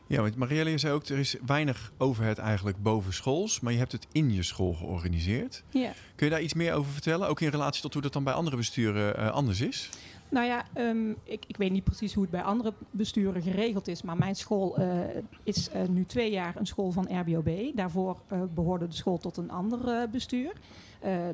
Ja, 0.08 0.20
want 0.20 0.36
Marielle, 0.36 0.70
je 0.70 0.78
zei 0.78 0.92
ook, 0.92 1.06
er 1.06 1.18
is 1.18 1.36
weinig 1.46 1.92
overhead 1.98 2.38
eigenlijk 2.38 2.82
boven 2.82 3.14
schools, 3.14 3.60
maar 3.60 3.72
je 3.72 3.78
hebt 3.78 3.92
het 3.92 4.06
in 4.12 4.32
je 4.32 4.42
school 4.42 4.72
georganiseerd. 4.72 5.62
Ja. 5.70 5.92
Kun 6.14 6.26
je 6.26 6.32
daar 6.32 6.42
iets 6.42 6.54
meer 6.54 6.74
over 6.74 6.92
vertellen? 6.92 7.28
Ook 7.28 7.40
in 7.40 7.48
relatie 7.48 7.82
tot 7.82 7.92
hoe 7.92 8.02
dat 8.02 8.12
dan 8.12 8.24
bij 8.24 8.32
andere 8.32 8.56
besturen 8.56 9.16
eh, 9.16 9.30
anders 9.30 9.60
is? 9.60 9.88
Nou 10.28 10.46
ja, 10.46 10.64
ehm, 10.72 11.10
ik, 11.10 11.44
ik 11.46 11.56
weet 11.56 11.70
niet 11.70 11.84
precies 11.84 12.14
hoe 12.14 12.22
het 12.22 12.32
bij 12.32 12.42
andere 12.42 12.72
besturen 12.90 13.42
geregeld 13.42 13.88
is, 13.88 14.02
maar 14.02 14.16
mijn 14.16 14.36
school 14.36 14.76
eh, 14.76 14.98
is 15.42 15.70
eh, 15.70 15.82
nu 15.88 16.04
twee 16.04 16.30
jaar 16.30 16.56
een 16.56 16.66
school 16.66 16.90
van 16.90 17.20
RBOB. 17.20 17.50
Daarvoor 17.74 18.20
eh, 18.26 18.42
behoorde 18.54 18.86
de 18.86 18.94
school 18.94 19.18
tot 19.18 19.36
een 19.36 19.50
ander 19.50 20.10
bestuur. 20.10 20.52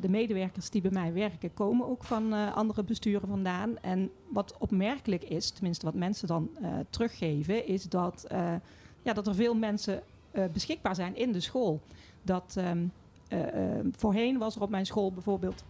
De 0.01 0.09
medewerkers 0.09 0.71
die 0.71 0.81
bij 0.81 0.91
mij 0.91 1.13
werken 1.13 1.55
komen 1.55 1.89
ook 1.89 2.05
van 2.05 2.33
andere 2.55 2.83
besturen 2.83 3.29
vandaan. 3.29 3.79
En 3.79 4.11
wat 4.29 4.55
opmerkelijk 4.59 5.25
is, 5.25 5.51
tenminste 5.51 5.85
wat 5.85 5.95
mensen 5.95 6.29
dan 6.29 6.51
teruggeven, 6.91 7.67
is 7.67 7.83
dat, 7.83 8.27
ja, 9.03 9.13
dat 9.13 9.27
er 9.27 9.35
veel 9.35 9.55
mensen 9.55 10.03
beschikbaar 10.53 10.95
zijn 10.95 11.17
in 11.17 11.33
de 11.33 11.41
school. 11.41 11.81
Dat 12.23 12.55
ehm, 12.57 12.87
eh, 13.35 13.79
eh, 13.79 13.85
voorheen 13.97 14.39
was 14.39 14.57
er 14.57 14.63
op 14.63 14.71
mijn 14.71 14.87
school 14.87 15.13
bijvoorbeeld 15.13 15.65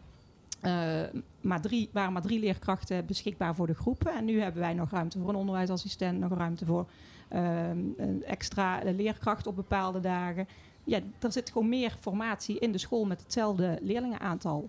eh, 0.64 1.20
maar 1.40 1.60
drie, 1.60 1.88
waren 1.92 2.12
maar 2.12 2.22
drie 2.22 2.38
leerkrachten 2.38 3.06
beschikbaar 3.06 3.54
voor 3.54 3.66
de 3.66 3.74
groepen. 3.74 4.14
En 4.14 4.24
nu 4.24 4.40
hebben 4.40 4.60
wij 4.60 4.74
nog 4.74 4.90
ruimte 4.90 5.18
voor 5.18 5.28
een 5.28 5.34
onderwijsassistent, 5.34 6.20
nog 6.20 6.38
ruimte 6.38 6.64
voor 6.64 6.86
ehm, 7.28 7.78
een 7.96 8.24
extra 8.24 8.80
leerkracht 8.84 9.46
op 9.46 9.56
bepaalde 9.56 10.00
dagen. 10.00 10.48
Ja, 10.84 11.00
er 11.18 11.32
zit 11.32 11.50
gewoon 11.50 11.68
meer 11.68 11.96
formatie 12.00 12.58
in 12.58 12.72
de 12.72 12.78
school 12.78 13.04
met 13.04 13.20
hetzelfde 13.20 13.78
leerlingenaantal. 13.82 14.68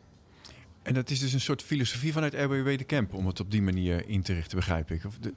En 0.81 0.93
dat 0.93 1.09
is 1.09 1.19
dus 1.19 1.33
een 1.33 1.41
soort 1.41 1.61
filosofie 1.61 2.13
vanuit 2.13 2.33
RBW 2.33 2.77
de 2.77 2.85
Camp, 2.85 3.13
om 3.13 3.27
het 3.27 3.39
op 3.39 3.51
die 3.51 3.61
manier 3.61 4.09
in 4.09 4.21
te 4.21 4.33
richten, 4.33 4.57
begrijp 4.57 4.91
ik. 4.91 5.05
Of 5.05 5.17
de, 5.17 5.33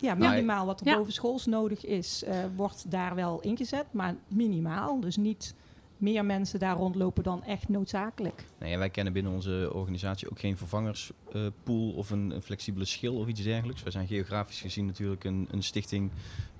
Ja, 0.00 0.14
Nou, 0.14 0.30
minimaal 0.30 0.66
wat 0.66 0.80
er 0.80 0.86
ja. 0.86 0.96
boven 0.96 1.12
schools 1.12 1.46
nodig 1.46 1.84
is, 1.84 2.24
eh, 2.24 2.38
wordt 2.56 2.90
daar 2.90 3.14
wel 3.14 3.40
ingezet. 3.40 3.86
Maar 3.90 4.14
minimaal, 4.28 5.00
dus 5.00 5.16
niet 5.16 5.54
meer 5.96 6.24
mensen 6.24 6.58
daar 6.58 6.76
rondlopen 6.76 7.22
dan 7.22 7.44
echt 7.44 7.68
noodzakelijk. 7.68 8.44
Nee, 8.58 8.78
wij 8.78 8.90
kennen 8.90 9.12
binnen 9.12 9.32
onze 9.32 9.70
organisatie 9.72 10.30
ook 10.30 10.38
geen 10.38 10.56
vervangerspool 10.56 11.90
of 11.92 12.10
een, 12.10 12.30
een 12.30 12.42
flexibele 12.42 12.84
schil 12.84 13.14
of 13.16 13.26
iets 13.26 13.42
dergelijks. 13.42 13.82
Wij 13.82 13.92
zijn 13.92 14.06
geografisch 14.06 14.60
gezien 14.60 14.86
natuurlijk 14.86 15.24
een, 15.24 15.48
een 15.50 15.62
stichting 15.62 16.10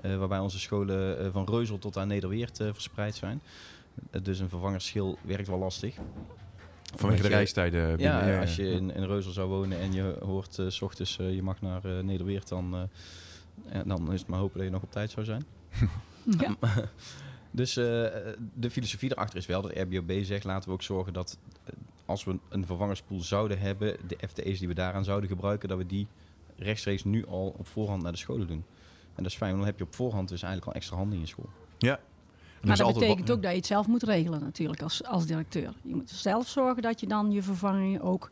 eh, 0.01 0.17
waarbij 0.17 0.39
onze 0.39 0.59
scholen 0.59 1.19
eh, 1.19 1.33
van 1.33 1.45
Reuzel 1.45 1.79
tot 1.79 1.97
aan 1.97 2.09
Nederweert 2.09 2.61
eh, 2.61 2.69
verspreid 2.73 3.15
zijn. 3.15 3.41
Eh, 4.11 4.23
dus 4.23 4.39
een 4.39 4.49
vervangersschil 4.49 5.19
werkt 5.23 5.49
wel 5.49 5.59
lastig. 5.59 5.95
vanwege 6.95 7.23
de 7.23 7.29
reistijden. 7.29 7.97
binnen- 7.97 8.27
Ja, 8.27 8.29
ja, 8.29 8.41
als 8.41 8.57
je 8.57 8.71
in, 8.71 8.95
in 8.95 9.05
Reuzel 9.05 9.33
zou 9.33 9.49
wonen 9.49 9.79
en 9.79 9.93
je 9.93 10.17
hoort 10.25 10.59
eh, 10.59 10.67
s 10.69 10.81
ochtends 10.83 11.19
eh, 11.19 11.35
je 11.35 11.43
mag 11.43 11.61
naar 11.61 11.85
eh, 11.85 11.99
Nederweert, 12.03 12.49
dan, 12.49 12.75
eh, 12.75 12.81
En 13.81 13.89
dan 13.89 14.13
is 14.13 14.21
het 14.21 14.29
maar 14.29 14.39
hopen 14.39 14.57
dat 14.57 14.67
je 14.67 14.73
nog 14.73 14.83
op 14.83 14.93
tijd 14.93 15.11
zou 15.11 15.27
zijn. 15.27 15.45
Ja. 16.41 16.57
Dus 17.57 17.77
eh, 17.77 17.85
de 18.55 18.71
filosofie 18.71 19.11
erachter 19.13 19.39
is 19.39 19.47
wel 19.47 19.63
dat 19.63 19.73
RBOB 19.77 20.13
zegt... 20.23 20.45
laten 20.45 20.69
we 20.69 20.75
ook 20.75 20.83
zorgen 20.83 21.13
dat 21.13 21.39
eh, 21.65 21.73
als 22.05 22.25
we 22.25 22.39
een 22.49 22.67
vervangerspool 22.67 23.21
zouden 23.21 23.59
hebben... 23.59 23.97
de 24.07 24.19
FTE's 24.29 24.59
die 24.59 24.69
we 24.69 24.75
daaraan 24.75 25.05
zouden 25.05 25.29
gebruiken... 25.29 25.69
dat 25.69 25.79
we 25.79 25.87
die 25.87 26.07
rechtstreeks 26.57 27.05
nu 27.05 27.27
al 27.27 27.55
op 27.59 27.67
voorhand 27.67 28.03
naar 28.03 28.13
de 28.13 28.19
scholen 28.19 28.47
doen. 28.47 28.65
En 29.15 29.23
dat 29.23 29.33
is 29.33 29.37
fijn, 29.37 29.51
want 29.51 29.63
dan 29.63 29.71
heb 29.71 29.79
je 29.79 29.85
op 29.85 29.95
voorhand 29.95 30.29
dus 30.29 30.43
eigenlijk 30.43 30.73
al 30.73 30.81
extra 30.81 30.97
handen 30.97 31.15
in 31.15 31.21
je 31.21 31.29
school. 31.29 31.49
Ja. 31.79 32.01
En 32.61 32.69
Maar 32.69 32.77
dat 32.77 32.93
betekent 32.93 33.31
ook 33.31 33.43
dat 33.43 33.51
je 33.51 33.57
het 33.57 33.67
zelf 33.67 33.87
moet 33.87 34.03
regelen 34.03 34.41
natuurlijk 34.41 34.83
als, 34.83 35.05
als 35.05 35.27
directeur. 35.27 35.73
Je 35.83 35.95
moet 35.95 36.11
zelf 36.11 36.49
zorgen 36.49 36.83
dat 36.83 37.01
je 37.01 37.07
dan 37.07 37.31
je 37.31 37.43
vervangingen 37.43 38.01
ook 38.01 38.31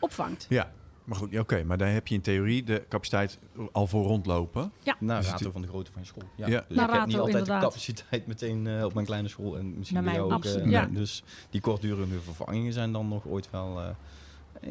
opvangt. 0.00 0.46
Ja, 0.48 0.72
maar 1.06 1.16
goed, 1.18 1.30
ja, 1.30 1.40
oké. 1.40 1.64
maar 1.64 1.76
dan 1.78 1.88
heb 1.88 2.06
je 2.06 2.14
in 2.14 2.20
theorie 2.20 2.62
de 2.64 2.84
capaciteit 2.88 3.38
al 3.72 3.86
voor 3.86 4.04
rondlopen. 4.06 4.72
Naar 4.98 5.20
Dus 5.20 5.30
rato 5.30 5.50
van 5.50 5.62
de 5.62 5.68
grootte 5.68 5.92
van 5.92 6.00
je 6.02 6.06
school. 6.08 6.22
Ja. 6.36 6.46
Ja. 6.46 6.64
Dus 6.68 6.76
Naar 6.76 6.88
ik 6.88 6.94
heb 6.94 7.06
niet 7.06 7.16
altijd 7.16 7.36
inderdaad. 7.36 7.60
de 7.60 7.66
capaciteit 7.66 8.26
meteen 8.26 8.66
eh, 8.66 8.84
op 8.84 8.94
mijn 8.94 9.06
kleine 9.06 9.28
school. 9.28 9.58
En 9.58 9.78
misschien 9.78 10.04
bij 10.04 10.14
jou 10.14 10.32
ook. 10.32 10.44
eh, 10.44 10.64
nou, 10.64 10.92
Dus 10.92 11.22
die 11.50 11.60
kortdurende 11.60 12.20
vervangingen 12.20 12.72
zijn 12.72 12.92
dan 12.92 13.08
nog 13.08 13.26
ooit 13.26 13.50
wel... 13.50 13.80
eh 13.80 13.88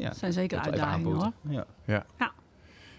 ja, 0.00 0.14
zijn 0.14 0.32
zeker 0.32 0.58
uitdagingen 0.58 1.12
hoor. 1.12 1.32
Ja. 1.48 1.66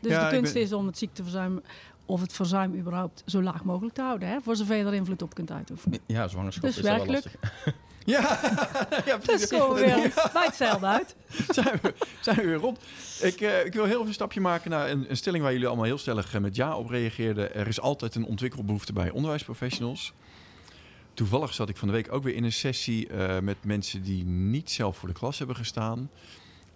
Dus 0.01 0.12
Ja, 0.12 0.20
de 0.29 0.36
ik 0.36 0.39
kunst 0.39 0.53
ben- 0.53 0.62
is 0.62 0.74
om 0.74 0.86
het 0.86 0.98
ziekteverzuim 0.98 1.62
of 2.06 2.22
het 2.22 2.34
verzuim 2.34 2.75
überhaupt 2.75 3.24
zo 3.25 3.41
laag 3.44 3.63
mogelijk 3.63 3.96
te 3.96 4.01
houden. 4.01 4.27
Hè? 4.29 4.41
Voor 4.41 4.56
zover 4.56 4.75
je 4.75 4.84
er 4.84 4.94
invloed 4.94 5.22
op 5.22 5.34
kunt 5.34 5.51
uitoefenen. 5.51 6.00
ja, 6.06 6.27
zwangerschap 6.27 6.63
Dus 6.63 6.77
is 6.77 6.82
wel 6.84 6.96
werkelijk. 6.96 7.24
lastig. 7.25 7.74
Ja, 8.08 8.40
ja 9.06 9.18
Dus 9.18 9.26
precies. 9.26 9.50
komen 9.50 9.76
we 9.76 9.82
weer 9.82 10.30
bij 10.34 10.46
hetzelfde 10.46 10.86
uit. 10.86 11.16
zijn, 11.48 11.80
we, 11.82 11.94
zijn 12.22 12.36
we 12.36 12.46
weer 12.46 12.56
rond. 12.56 12.80
Ik, 13.22 13.42
eh, 13.42 13.66
ik 13.66 13.74
wil 13.74 13.84
heel 13.84 13.96
even 13.96 14.08
een 14.08 14.14
stapje 14.14 14.42
maken 14.42 14.70
naar 14.70 14.90
een, 14.90 15.10
een 15.10 15.18
stelling 15.18 15.44
waar 15.44 15.52
jullie 15.52 15.68
allemaal 15.68 15.86
heel 15.86 15.98
stellig 15.98 16.34
eh, 16.34 16.42
met 16.42 16.56
ja 16.56 16.78
op 16.78 16.90
reageerden. 16.90 17.56
Er 17.56 17.68
is 17.68 17.80
altijd 17.80 18.16
een 18.16 18.26
ontwikkelbehoefte 18.26 18.94
bij 18.94 19.10
onderwijsprofessionals. 19.10 20.14
Toevallig 21.14 21.54
zat 21.54 21.70
ik 21.70 21.78
van 21.78 21.88
de 21.88 21.94
week 21.94 22.14
ook 22.14 22.24
weer 22.24 22.36
in 22.36 22.44
een 22.44 22.54
sessie 22.54 23.08
eh, 23.08 23.40
met 23.40 23.58
mensen 23.62 24.04
die 24.04 24.26
niet 24.26 24.72
zelf 24.72 24.98
voor 24.98 25.08
de 25.08 25.16
klas 25.16 25.38
hebben 25.38 25.56
gestaan. 25.56 26.10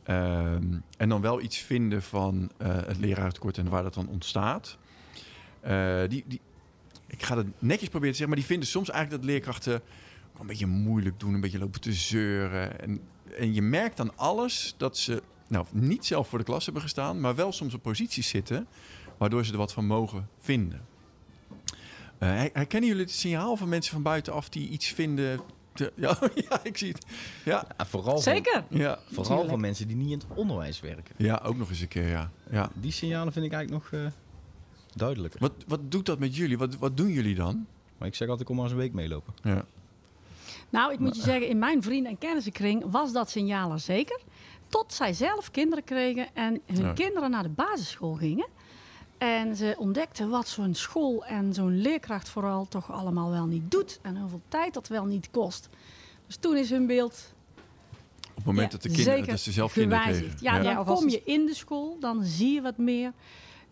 Ehm, 0.03 0.77
en 0.97 1.09
dan 1.09 1.21
wel 1.21 1.41
iets 1.41 1.57
vinden 1.57 2.01
van 2.01 2.51
het 2.63 2.97
leraartekort 2.97 3.57
en 3.57 3.69
waar 3.69 3.83
dat 3.83 3.93
dan 3.93 4.07
ontstaat. 4.07 4.77
Die, 6.07 6.23
die, 6.27 6.41
ik 7.07 7.23
ga 7.23 7.37
het 7.37 7.47
netjes 7.59 7.89
proberen 7.89 8.11
te 8.11 8.17
zeggen, 8.17 8.27
maar 8.27 8.37
die 8.37 8.45
vinden 8.45 8.67
soms 8.67 8.89
eigenlijk 8.89 9.21
dat 9.21 9.31
leerkrachten 9.31 9.81
een 10.41 10.47
beetje 10.47 10.65
moeilijk 10.67 11.19
doen, 11.19 11.33
een 11.33 11.41
beetje 11.41 11.59
lopen 11.59 11.81
te 11.81 11.93
zeuren. 11.93 12.79
En, 12.81 13.01
en 13.37 13.53
je 13.53 13.61
merkt 13.61 13.99
aan 13.99 14.17
alles 14.17 14.73
dat 14.77 14.97
ze 14.97 15.21
nou, 15.47 15.65
niet 15.71 16.05
zelf 16.05 16.27
voor 16.27 16.37
de 16.39 16.45
klas 16.45 16.63
hebben 16.65 16.81
gestaan, 16.83 17.19
maar 17.21 17.35
wel 17.35 17.51
soms 17.51 17.73
op 17.73 17.81
posities 17.81 18.27
zitten 18.27 18.67
waardoor 19.17 19.45
ze 19.45 19.51
er 19.51 19.57
wat 19.57 19.73
van 19.73 19.85
mogen 19.85 20.29
vinden. 20.39 20.81
Eh, 22.17 22.29
her- 22.29 22.49
herkennen 22.53 22.89
jullie 22.89 23.03
het 23.05 23.13
signaal 23.13 23.55
van 23.57 23.69
mensen 23.69 23.93
van 23.93 24.01
buitenaf 24.03 24.49
die 24.49 24.69
iets 24.69 24.87
vinden? 24.87 25.39
te- 25.73 25.93
ja, 26.05 26.17
ja, 26.35 26.59
ik 26.63 26.77
zie 26.77 26.91
het. 26.91 27.05
Ja, 27.45 27.65
Ja, 27.77 27.85
vooral 27.85 28.13
van, 28.13 28.21
Zeker. 28.33 28.63
ja. 28.69 28.99
vooral 29.05 29.23
Tuurlijk. 29.25 29.49
van 29.49 29.59
mensen 29.59 29.87
die 29.87 29.95
niet 29.95 30.11
in 30.11 30.17
het 30.17 30.27
onderwijs 30.37 30.79
werken. 30.79 31.15
ja, 31.17 31.41
ook 31.43 31.57
nog 31.57 31.69
eens 31.69 31.79
een 31.81 31.87
keer, 31.87 32.07
ja. 32.07 32.31
ja. 32.49 32.69
Die 32.75 32.91
signalen 32.91 33.33
vind 33.33 33.45
ik 33.45 33.51
eigenlijk 33.53 33.83
nog 33.91 34.01
eh, 34.01 34.07
duidelijker. 34.95 35.39
Wat, 35.39 35.51
wat 35.67 35.91
doet 35.91 36.05
dat 36.05 36.19
met 36.19 36.35
jullie? 36.35 36.57
Wat, 36.57 36.75
wat 36.77 36.97
doen 36.97 37.11
jullie 37.11 37.35
dan? 37.35 37.65
Maar 37.97 38.07
ik 38.07 38.15
zeg 38.15 38.27
altijd, 38.27 38.47
kom 38.47 38.55
maar 38.55 38.65
eens 38.65 38.73
een 38.73 38.79
week 38.79 38.93
meelopen. 38.93 39.33
Ja. 39.43 39.65
Nou, 40.71 40.93
ik 40.93 40.99
moet 40.99 41.15
je 41.15 41.21
zeggen, 41.21 41.47
in 41.47 41.59
mijn 41.59 41.83
vrienden- 41.83 42.11
en 42.11 42.17
kennissenkring 42.17 42.83
was 42.91 43.11
dat 43.13 43.29
signaal 43.29 43.71
er 43.71 43.79
zeker. 43.79 44.19
Tot 44.67 44.93
zij 44.93 45.13
zelf 45.13 45.51
kinderen 45.51 45.83
kregen 45.83 46.27
en 46.33 46.61
hun 46.65 46.85
Ja. 46.85 46.93
kinderen 46.93 47.31
naar 47.31 47.43
de 47.43 47.49
basisschool 47.49 48.13
gingen. 48.13 48.47
En 49.17 49.55
ze 49.55 49.75
ontdekten 49.77 50.29
wat 50.29 50.47
zo'n 50.47 50.73
school 50.73 51.25
en 51.25 51.53
zo'n 51.53 51.81
leerkracht 51.81 52.29
vooral 52.29 52.67
toch 52.67 52.91
allemaal 52.91 53.29
wel 53.31 53.45
niet 53.45 53.71
doet. 53.71 53.99
En 54.01 54.17
hoeveel 54.17 54.41
tijd 54.47 54.73
dat 54.73 54.87
wel 54.87 55.05
niet 55.05 55.29
kost. 55.31 55.69
Dus 56.27 56.35
toen 56.35 56.57
is 56.57 56.69
hun 56.69 56.87
beeld 56.87 57.33
Op 58.29 58.35
het 58.35 58.45
moment 58.45 58.71
ja, 58.71 58.77
dat, 58.77 58.81
de 58.81 58.91
kinderen, 58.97 59.27
dat 59.27 59.39
ze 59.39 59.51
zelf 59.51 59.73
kinderen 59.73 60.03
kregen. 60.03 60.37
Ja, 60.39 60.55
Ja, 60.55 60.73
dan 60.73 60.85
kom 60.85 61.09
je 61.09 61.21
in 61.25 61.45
de 61.45 61.53
school, 61.53 61.97
dan 61.99 62.23
zie 62.23 62.53
je 62.53 62.61
wat 62.61 62.77
meer. 62.77 63.13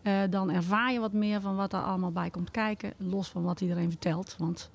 Eh, 0.02 0.20
dan 0.30 0.50
ervaar 0.50 0.92
je 0.92 1.00
wat 1.00 1.12
meer 1.12 1.40
van 1.40 1.56
wat 1.56 1.72
er 1.72 1.80
allemaal 1.82 2.12
bij 2.12 2.30
komt 2.30 2.50
kijken. 2.50 2.92
Los 2.96 3.28
van 3.28 3.42
wat 3.42 3.60
iedereen 3.60 3.90
vertelt. 3.90 4.34
Want 4.38 4.70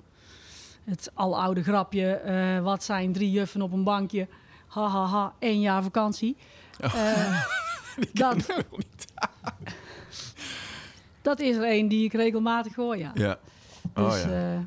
het 0.86 1.10
aloude 1.14 1.62
grapje, 1.62 2.12
eh, 2.12 2.60
wat 2.62 2.84
zijn 2.84 3.12
drie 3.12 3.30
juffen 3.30 3.62
op 3.62 3.72
een 3.72 3.84
bankje? 3.84 4.28
Ha, 4.66 4.88
ha, 4.88 5.04
ha, 5.04 5.32
één 5.38 5.60
jaar 5.60 5.82
vakantie. 5.82 6.36
Eh, 6.80 7.42
dat, 8.12 8.46
dat 11.22 11.40
is 11.40 11.56
er 11.56 11.64
één 11.64 11.88
die 11.88 12.04
ik 12.04 12.12
regelmatig 12.12 12.74
hoor, 12.74 12.96
ja. 12.96 13.10
Ja. 13.14 13.38
Oh, 13.94 14.10
Dus, 14.10 14.22
ja. 14.22 14.54
eh, 14.54 14.60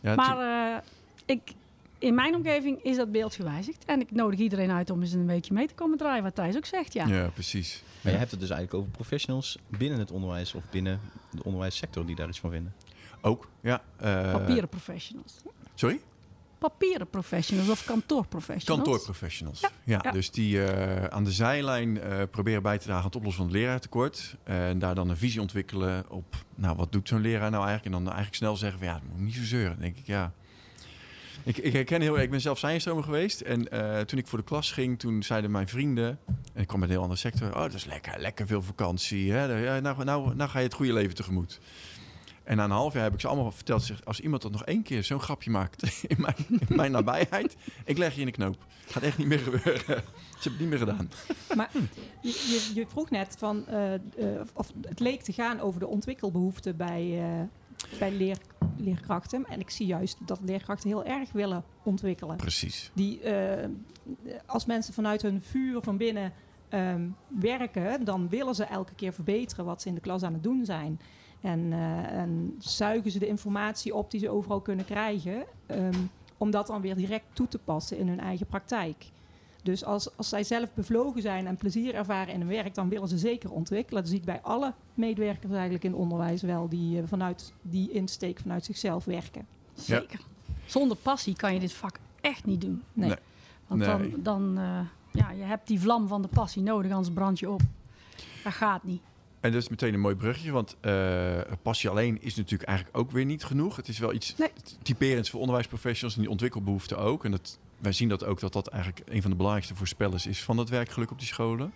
ja 0.00 0.14
maar 0.14 0.38
eh, 0.38 0.82
ik, 1.26 1.52
in 1.98 2.14
mijn 2.14 2.34
omgeving 2.34 2.82
is 2.82 2.96
dat 2.96 3.12
beeld 3.12 3.34
gewijzigd. 3.34 3.84
En 3.84 4.00
ik 4.00 4.10
nodig 4.10 4.38
iedereen 4.38 4.70
uit 4.70 4.90
om 4.90 5.00
eens 5.00 5.12
een 5.12 5.26
weekje 5.26 5.54
mee 5.54 5.66
te 5.66 5.74
komen 5.74 5.98
draaien, 5.98 6.22
wat 6.22 6.34
Thijs 6.34 6.56
ook 6.56 6.66
zegt, 6.66 6.92
ja. 6.92 7.06
ja, 7.06 7.28
precies. 7.28 7.82
Maar 8.00 8.12
je 8.12 8.18
hebt 8.18 8.30
het 8.30 8.40
dus 8.40 8.50
eigenlijk 8.50 8.80
over 8.80 8.96
professionals 8.96 9.58
binnen 9.68 9.98
het 9.98 10.10
onderwijs 10.10 10.54
of 10.54 10.62
binnen 10.70 11.00
de 11.30 11.44
onderwijssector 11.44 12.06
die 12.06 12.16
daar 12.16 12.28
iets 12.28 12.40
van 12.40 12.50
vinden. 12.50 12.74
Ook, 13.22 13.48
ja. 13.60 13.82
eh, 13.96 14.32
Papieren 14.32 14.68
professionals. 14.68 15.36
Sorry? 15.74 16.00
Papieren 16.58 17.06
professionals 17.06 17.68
of 17.68 17.84
kantoorprofessionals. 17.84 18.82
Kantoorprofessionals. 18.82 19.60
Ja, 19.60 19.70
Ja, 19.84 20.00
ja. 20.02 20.10
dus 20.10 20.30
die 20.30 20.64
eh, 20.64 21.04
aan 21.04 21.24
de 21.24 21.32
zijlijn 21.32 22.00
eh, 22.00 22.22
proberen 22.30 22.62
bij 22.62 22.78
te 22.78 22.84
dragen 22.84 23.00
aan 23.00 23.06
het 23.06 23.16
oplossen 23.16 23.42
van 23.44 23.52
het 23.52 23.62
leraartekort. 23.62 24.36
En 24.44 24.78
daar 24.78 24.94
dan 24.94 25.08
een 25.08 25.16
visie 25.16 25.40
ontwikkelen 25.40 26.10
op, 26.10 26.36
nou, 26.54 26.76
wat 26.76 26.92
doet 26.92 27.08
zo'n 27.08 27.20
leraar 27.20 27.50
nou 27.50 27.66
eigenlijk? 27.66 27.84
En 27.84 27.92
dan 27.92 28.02
eigenlijk 28.02 28.34
snel 28.34 28.56
zeggen 28.56 28.78
van, 28.78 28.88
ja, 28.88 28.94
dat 28.94 29.02
moet 29.12 29.20
niet 29.20 29.34
zo 29.34 29.44
zeuren. 29.44 29.70
Dan 29.70 29.80
denk 29.80 29.96
ik, 29.96 30.06
ja... 30.06 30.32
Ik, 31.44 31.56
ik 31.56 31.72
herken 31.72 32.00
heel 32.00 32.14
erg, 32.14 32.22
ik 32.22 32.30
ben 32.30 32.40
zelf 32.40 32.58
science 32.58 33.02
geweest. 33.02 33.40
En 33.40 33.68
toen 34.06 34.18
ik 34.18 34.26
voor 34.26 34.38
de 34.38 34.44
klas 34.44 34.72
ging, 34.72 34.98
toen 34.98 35.22
zeiden 35.22 35.50
mijn 35.50 35.68
vrienden... 35.68 36.18
En 36.54 36.60
ik 36.60 36.66
kwam 36.66 36.80
uit 36.80 36.88
een 36.88 36.94
heel 36.94 37.02
andere 37.02 37.20
sector. 37.20 37.48
Oh, 37.48 37.62
dat 37.62 37.72
is 37.72 37.84
lekker, 37.84 38.20
lekker 38.20 38.46
veel 38.46 38.62
vakantie. 38.62 39.32
Hè? 39.32 39.80
Nou, 39.80 40.04
nou, 40.04 40.34
nou 40.34 40.50
ga 40.50 40.58
je 40.58 40.64
het 40.64 40.74
goede 40.74 40.92
leven 40.92 41.14
tegemoet. 41.14 41.60
En 42.44 42.56
na 42.56 42.64
een 42.64 42.70
half 42.70 42.92
jaar 42.92 43.02
heb 43.02 43.14
ik 43.14 43.20
ze 43.20 43.28
allemaal 43.28 43.52
verteld. 43.52 43.82
Zeg, 43.82 44.04
als 44.04 44.20
iemand 44.20 44.42
dat 44.42 44.52
nog 44.52 44.64
één 44.64 44.82
keer 44.82 45.04
zo'n 45.04 45.20
grapje 45.20 45.50
maakt 45.50 45.82
in 46.06 46.20
mijn, 46.20 46.34
in 46.48 46.76
mijn 46.76 46.92
nabijheid, 47.02 47.56
ik 47.84 47.98
leg 47.98 48.14
je 48.14 48.20
in 48.20 48.26
de 48.26 48.32
knoop. 48.32 48.56
Gaat 48.86 49.02
echt 49.02 49.18
niet 49.18 49.26
meer 49.26 49.38
gebeuren. 49.38 49.84
Ze 50.40 50.48
hebben 50.48 50.52
het 50.52 50.58
niet 50.58 50.68
meer 50.68 50.78
gedaan. 50.78 51.10
Maar 51.56 51.70
je, 52.20 52.28
je, 52.28 52.70
je 52.74 52.86
vroeg 52.86 53.10
net 53.10 53.34
van, 53.38 53.66
eh, 53.66 53.94
eh, 53.94 54.00
of 54.54 54.72
het 54.80 55.00
leek 55.00 55.22
te 55.22 55.32
gaan 55.32 55.60
over 55.60 55.80
de 55.80 55.86
ontwikkelbehoeften 55.86 56.76
bij, 56.76 57.20
eh, 57.22 57.98
bij 57.98 58.12
leer, 58.12 58.36
leerkrachten. 58.76 59.46
En 59.48 59.60
ik 59.60 59.70
zie 59.70 59.86
juist 59.86 60.16
dat 60.26 60.40
leerkrachten 60.44 60.88
heel 60.88 61.04
erg 61.04 61.32
willen 61.32 61.64
ontwikkelen. 61.82 62.36
Precies. 62.36 62.90
Die, 62.94 63.20
als 64.46 64.66
mensen 64.66 64.94
vanuit 64.94 65.22
hun 65.22 65.42
vuur 65.42 65.82
van 65.82 65.96
binnen 65.96 66.32
ehm, 66.68 67.08
werken, 67.26 68.04
dan 68.04 68.28
willen 68.28 68.54
ze 68.54 68.64
elke 68.64 68.94
keer 68.94 69.12
verbeteren 69.12 69.64
wat 69.64 69.82
ze 69.82 69.88
in 69.88 69.94
de 69.94 70.00
klas 70.00 70.22
aan 70.22 70.32
het 70.32 70.42
doen 70.42 70.64
zijn. 70.64 71.00
En, 71.42 71.72
eh, 71.72 72.18
en 72.18 72.54
zuigen 72.58 73.10
ze 73.10 73.18
de 73.18 73.26
informatie 73.26 73.94
op 73.94 74.10
die 74.10 74.20
ze 74.20 74.30
overal 74.30 74.60
kunnen 74.60 74.84
krijgen, 74.84 75.44
ehm, 75.66 75.94
om 76.36 76.50
dat 76.50 76.66
dan 76.66 76.80
weer 76.80 76.96
direct 76.96 77.24
toe 77.32 77.48
te 77.48 77.58
passen 77.58 77.98
in 77.98 78.08
hun 78.08 78.20
eigen 78.20 78.46
praktijk. 78.46 79.10
Dus 79.62 79.84
als, 79.84 80.16
als 80.16 80.28
zij 80.28 80.44
zelf 80.44 80.74
bevlogen 80.74 81.22
zijn 81.22 81.46
en 81.46 81.56
plezier 81.56 81.94
ervaren 81.94 82.34
in 82.34 82.40
hun 82.40 82.48
werk, 82.48 82.74
dan 82.74 82.88
willen 82.88 83.08
ze 83.08 83.18
zeker 83.18 83.50
ontwikkelen. 83.50 84.00
Dat 84.02 84.10
zie 84.10 84.20
ik 84.20 84.24
bij 84.26 84.40
alle 84.42 84.72
medewerkers 84.94 85.52
eigenlijk 85.52 85.84
in 85.84 85.90
het 85.90 86.00
onderwijs 86.00 86.42
wel, 86.42 86.68
die 86.68 86.98
eh, 87.00 87.04
vanuit 87.06 87.52
die 87.62 87.90
insteek 87.90 88.38
vanuit 88.40 88.64
zichzelf 88.64 89.04
werken. 89.04 89.46
Zeker. 89.74 90.20
Zonder 90.66 90.96
passie 90.96 91.36
kan 91.36 91.54
je 91.54 91.60
dit 91.60 91.72
vak 91.72 91.98
echt 92.20 92.44
niet 92.44 92.60
doen. 92.60 92.82
Nee. 92.92 93.08
Nee. 93.08 93.18
Want 93.66 93.80
Nee. 93.80 94.10
dan, 94.10 94.22
dan 94.22 94.58
eh, 94.58 94.80
ja, 95.12 95.30
je 95.30 95.42
hebt 95.42 95.66
die 95.66 95.80
vlam 95.80 96.08
van 96.08 96.22
de 96.22 96.28
passie 96.28 96.62
nodig, 96.62 96.90
anders 96.92 97.14
brand 97.14 97.38
je 97.38 97.50
op. 97.50 97.60
Dat 98.44 98.52
gaat 98.52 98.84
niet. 98.84 99.02
En 99.42 99.52
dat 99.52 99.62
is 99.62 99.68
meteen 99.68 99.94
een 99.94 100.00
mooi 100.00 100.14
bruggetje, 100.14 100.50
want 100.52 100.76
eh, 100.80 101.40
passie 101.62 101.90
alleen 101.90 102.22
is 102.22 102.34
natuurlijk 102.34 102.68
eigenlijk 102.68 102.98
ook 102.98 103.10
weer 103.10 103.24
niet 103.24 103.44
genoeg. 103.44 103.76
Het 103.76 103.88
is 103.88 103.98
wel 103.98 104.12
iets 104.12 104.36
Nee. 104.36 104.50
typerends 104.82 105.30
voor 105.30 105.40
onderwijsprofessionals 105.40 106.14
en 106.14 106.20
die 106.20 106.30
ontwikkelbehoeften 106.30 106.98
ook. 106.98 107.24
En 107.24 107.30
dat, 107.30 107.58
wij 107.78 107.92
zien 107.92 108.08
dat 108.08 108.24
ook 108.24 108.40
dat 108.40 108.52
dat 108.52 108.66
eigenlijk 108.68 109.02
een 109.08 109.20
van 109.20 109.30
de 109.30 109.36
belangrijkste 109.36 109.74
voorspellers 109.76 110.26
is 110.26 110.42
van 110.42 110.56
dat 110.56 110.68
werkgeluk 110.68 111.10
op 111.10 111.18
die 111.18 111.26
scholen. 111.28 111.72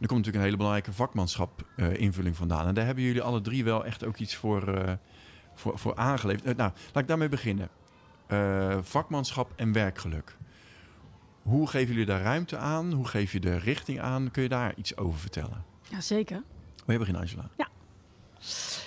Er 0.00 0.08
komt 0.08 0.24
natuurlijk 0.24 0.36
een 0.36 0.42
hele 0.42 0.56
belangrijke 0.56 0.92
vakmanschap 0.92 1.66
eh, 1.76 1.96
invulling 1.96 2.36
vandaan. 2.36 2.66
En 2.66 2.74
daar 2.74 2.86
hebben 2.86 3.04
jullie 3.04 3.22
alle 3.22 3.40
drie 3.40 3.64
wel 3.64 3.84
echt 3.84 4.04
ook 4.04 4.16
iets 4.16 4.34
voor, 4.34 4.74
eh, 4.74 4.92
voor, 5.54 5.78
voor 5.78 5.96
aangeleverd. 5.96 6.56
Nou, 6.56 6.72
laat 6.92 7.02
ik 7.02 7.08
daarmee 7.08 7.28
beginnen. 7.28 7.68
Eh, 8.26 8.78
vakmanschap 8.82 9.52
en 9.56 9.72
werkgeluk. 9.72 10.36
Hoe 11.42 11.68
geven 11.68 11.88
jullie 11.88 12.06
daar 12.06 12.22
ruimte 12.22 12.56
aan? 12.56 12.92
Hoe 12.92 13.06
geef 13.08 13.32
je 13.32 13.40
de 13.40 13.56
richting 13.56 14.00
aan? 14.00 14.30
Kun 14.30 14.42
je 14.42 14.48
daar 14.48 14.72
iets 14.76 14.96
over 14.96 15.18
vertellen? 15.18 15.64
Ja, 15.90 16.00
zeker. 16.00 16.42
Wil 16.84 16.94
je 16.94 16.98
beginnen, 16.98 17.22
Angela? 17.22 17.48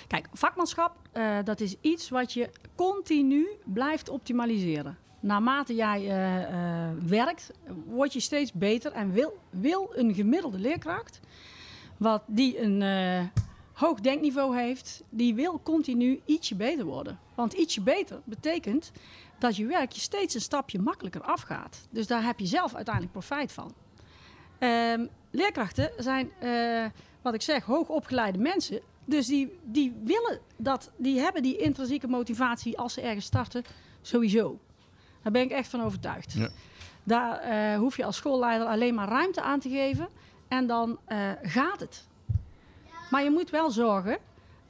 Kijk, 0.06 0.28
vakmanschap, 0.32 0.96
eh, 1.12 1.38
dat 1.44 1.60
is 1.60 1.76
iets 1.80 2.08
wat 2.08 2.32
je 2.32 2.50
continu 2.74 3.48
blijft 3.64 4.08
optimaliseren. 4.08 4.98
Naarmate 5.20 5.74
jij 5.74 6.00
eh, 6.00 6.42
eh, 6.42 6.96
werkt, 7.06 7.50
word 7.86 8.12
je 8.12 8.20
steeds 8.20 8.52
beter 8.52 8.92
en 8.92 9.12
wil, 9.12 9.38
wil 9.50 9.92
een 9.94 10.14
gemiddelde 10.14 10.58
leerkracht, 10.58 11.20
wat 11.96 12.22
die 12.26 12.60
een, 12.60 12.82
hoog 13.72 14.00
denkniveau 14.00 14.56
heeft, 14.56 15.02
die 15.10 15.34
wil 15.34 15.60
continu 15.62 16.20
ietsje 16.24 16.54
beter 16.54 16.84
worden. 16.84 17.18
Want 17.34 17.52
ietsje 17.52 17.80
beter 17.80 18.20
betekent 18.24 18.92
dat 19.38 19.56
je 19.56 19.66
werk 19.66 19.92
je 19.92 20.00
steeds 20.00 20.34
een 20.34 20.40
stapje 20.40 20.78
makkelijker 20.78 21.20
afgaat. 21.20 21.86
Dus 21.90 22.06
daar 22.06 22.24
heb 22.24 22.38
je 22.38 22.46
zelf 22.46 22.74
uiteindelijk 22.74 23.12
profijt 23.12 23.52
van. 23.52 23.74
Ehm, 24.58 25.06
leerkrachten 25.30 25.90
zijn, 25.96 26.30
wat 27.26 27.34
ik 27.34 27.42
zeg, 27.42 27.64
hoogopgeleide 27.64 28.38
mensen. 28.38 28.80
Dus 29.04 29.26
die, 29.26 29.58
die 29.62 29.94
willen 30.04 30.40
dat, 30.56 30.90
die 30.96 31.20
hebben 31.20 31.42
die 31.42 31.56
intrinsieke 31.56 32.06
motivatie 32.06 32.78
als 32.78 32.92
ze 32.92 33.00
ergens 33.00 33.24
starten, 33.24 33.64
sowieso. 34.02 34.58
Daar 35.22 35.32
ben 35.32 35.42
ik 35.42 35.50
echt 35.50 35.68
van 35.68 35.82
overtuigd. 35.82 36.32
Ja. 36.32 36.48
Daar 37.02 37.38
eh, 37.38 37.78
hoef 37.78 37.96
je 37.96 38.04
als 38.04 38.16
schoolleider 38.16 38.66
alleen 38.66 38.94
maar 38.94 39.08
ruimte 39.08 39.42
aan 39.42 39.60
te 39.60 39.68
geven 39.68 40.08
en 40.48 40.66
dan 40.66 40.98
eh, 41.04 41.30
gaat 41.42 41.80
het. 41.80 42.06
Maar 43.10 43.22
je 43.22 43.30
moet 43.30 43.50
wel 43.50 43.70
zorgen 43.70 44.18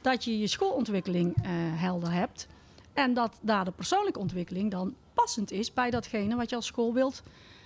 dat 0.01 0.25
je 0.25 0.39
je 0.39 0.47
schoolontwikkeling 0.47 1.37
eh, 1.37 1.43
helder 1.81 2.13
hebt. 2.13 2.47
En 2.93 3.15
dat 3.15 3.39
daar 3.43 3.65
de 3.65 3.71
persoonlijke 3.71 4.19
ontwikkeling 4.19 4.71
dan 4.71 4.95
passend 5.15 5.51
is 5.51 5.73
bij 5.73 5.91
datgene 5.91 6.37
wat 6.37 6.51
je 6.51 6.57
als 6.57 6.67
school 6.67 6.93
wilt 6.93 7.23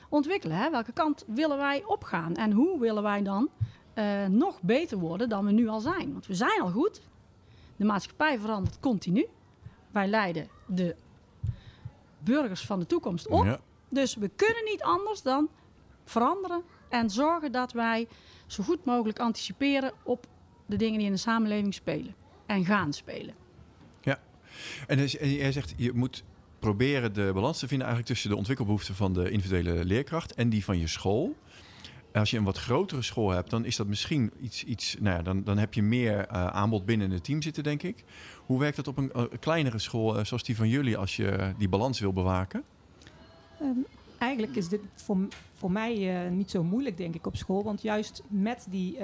ontwikkelen. 0.09 0.57
Hè? 0.57 0.71
Welke 0.71 0.93
kant 0.93 1.25
willen 1.27 1.57
wij 1.57 1.83
opgaan? 1.87 2.35
En 2.35 2.53
hoe 2.53 2.81
willen 2.81 3.03
wij 3.03 3.23
dan 3.23 3.49
eh, 4.01 4.27
nog 4.27 4.63
beter 4.63 4.99
worden 4.99 5.29
dan 5.29 5.45
we 5.45 5.53
nu 5.53 5.69
al 5.69 5.81
zijn? 5.81 6.13
Want 6.13 6.27
we 6.27 6.35
zijn 6.35 6.61
al 6.61 6.71
goed. 6.71 7.01
De 7.77 7.85
maatschappij 7.85 8.39
verandert 8.39 8.81
continu. 8.81 9.27
Wij 9.91 10.09
leiden 10.09 10.49
de 10.67 10.97
burgers 12.19 12.61
van 12.61 12.79
de 12.79 12.87
toekomst 12.87 13.29
op. 13.29 13.45
Ja. 13.45 13.61
Dus 13.89 14.15
we 14.15 14.31
kunnen 14.37 14.65
niet 14.65 14.83
anders 14.83 15.23
dan 15.23 15.49
veranderen 16.05 16.63
en 16.89 17.11
zorgen 17.11 17.53
dat 17.53 17.73
wij 17.73 18.09
zo 18.47 18.63
goed 18.63 18.85
mogelijk 18.85 19.19
anticiperen 19.19 19.93
op 20.03 20.27
de 20.67 20.77
dingen 20.77 20.99
die 20.99 21.07
in 21.07 21.13
de 21.13 21.19
samenleving 21.19 21.75
spelen 21.75 22.15
en 22.47 22.65
gaan 22.65 22.93
spelen. 22.93 23.35
En 24.87 24.97
dus- 24.97 25.17
en 25.17 25.33
jij 25.33 25.53
zegt, 25.53 25.75
je 25.77 25.93
moet 25.93 26.25
proberen 26.59 27.15
de 27.15 27.31
balans 27.35 27.59
te 27.59 27.69
vinden 27.69 27.87
eigenlijk 27.87 28.15
tussen 28.15 28.31
de 28.31 28.37
ontwikkelbehoeften 28.37 28.95
van 28.95 29.13
de 29.13 29.31
individuele 29.31 29.85
leerkracht 29.85 30.35
en 30.35 30.49
die 30.49 30.65
van 30.65 30.79
je 30.79 30.87
school. 30.87 31.37
Als 32.13 32.31
je 32.31 32.37
een 32.37 32.45
wat 32.45 32.59
grotere 32.59 33.03
school 33.03 33.31
hebt, 33.31 33.51
dan 33.51 33.65
is 33.65 33.77
dat 33.77 33.87
misschien 33.87 34.33
iets, 34.41 34.65
iets 34.65 34.97
nou 35.01 35.17
ja, 35.17 35.23
dan, 35.23 35.45
dan 35.45 35.59
heb 35.59 35.75
je 35.75 35.83
meer 35.83 36.27
eh, 36.27 36.47
aanbod 36.47 36.85
binnen 36.85 37.11
het 37.11 37.25
team 37.25 37.43
zitten, 37.43 37.63
denk 37.63 37.83
ik. 37.83 38.05
Hoe 38.47 38.59
werkt 38.59 38.77
dat 38.77 38.89
op 38.89 38.97
een 38.97 39.13
eh, 39.13 39.25
kleinere 39.41 39.79
school 39.79 40.19
eh, 40.19 40.25
zoals 40.25 40.43
die 40.43 40.57
van 40.57 40.69
jullie 40.69 40.97
als 40.97 41.17
je 41.17 41.55
die 41.59 41.69
balans 41.69 42.01
wil 42.01 42.13
bewaken? 42.13 42.63
Ehm, 43.61 43.79
eigenlijk 44.19 44.57
is 44.57 44.69
dit 44.69 44.81
voor, 44.95 45.17
voor 45.55 45.71
mij 45.71 46.29
niet 46.31 46.51
zo 46.51 46.63
moeilijk, 46.63 46.97
denk 46.97 47.15
ik, 47.15 47.27
op 47.27 47.37
school. 47.37 47.65
Want 47.65 47.83
juist 47.83 48.23
met, 48.29 48.67
die, 48.71 48.99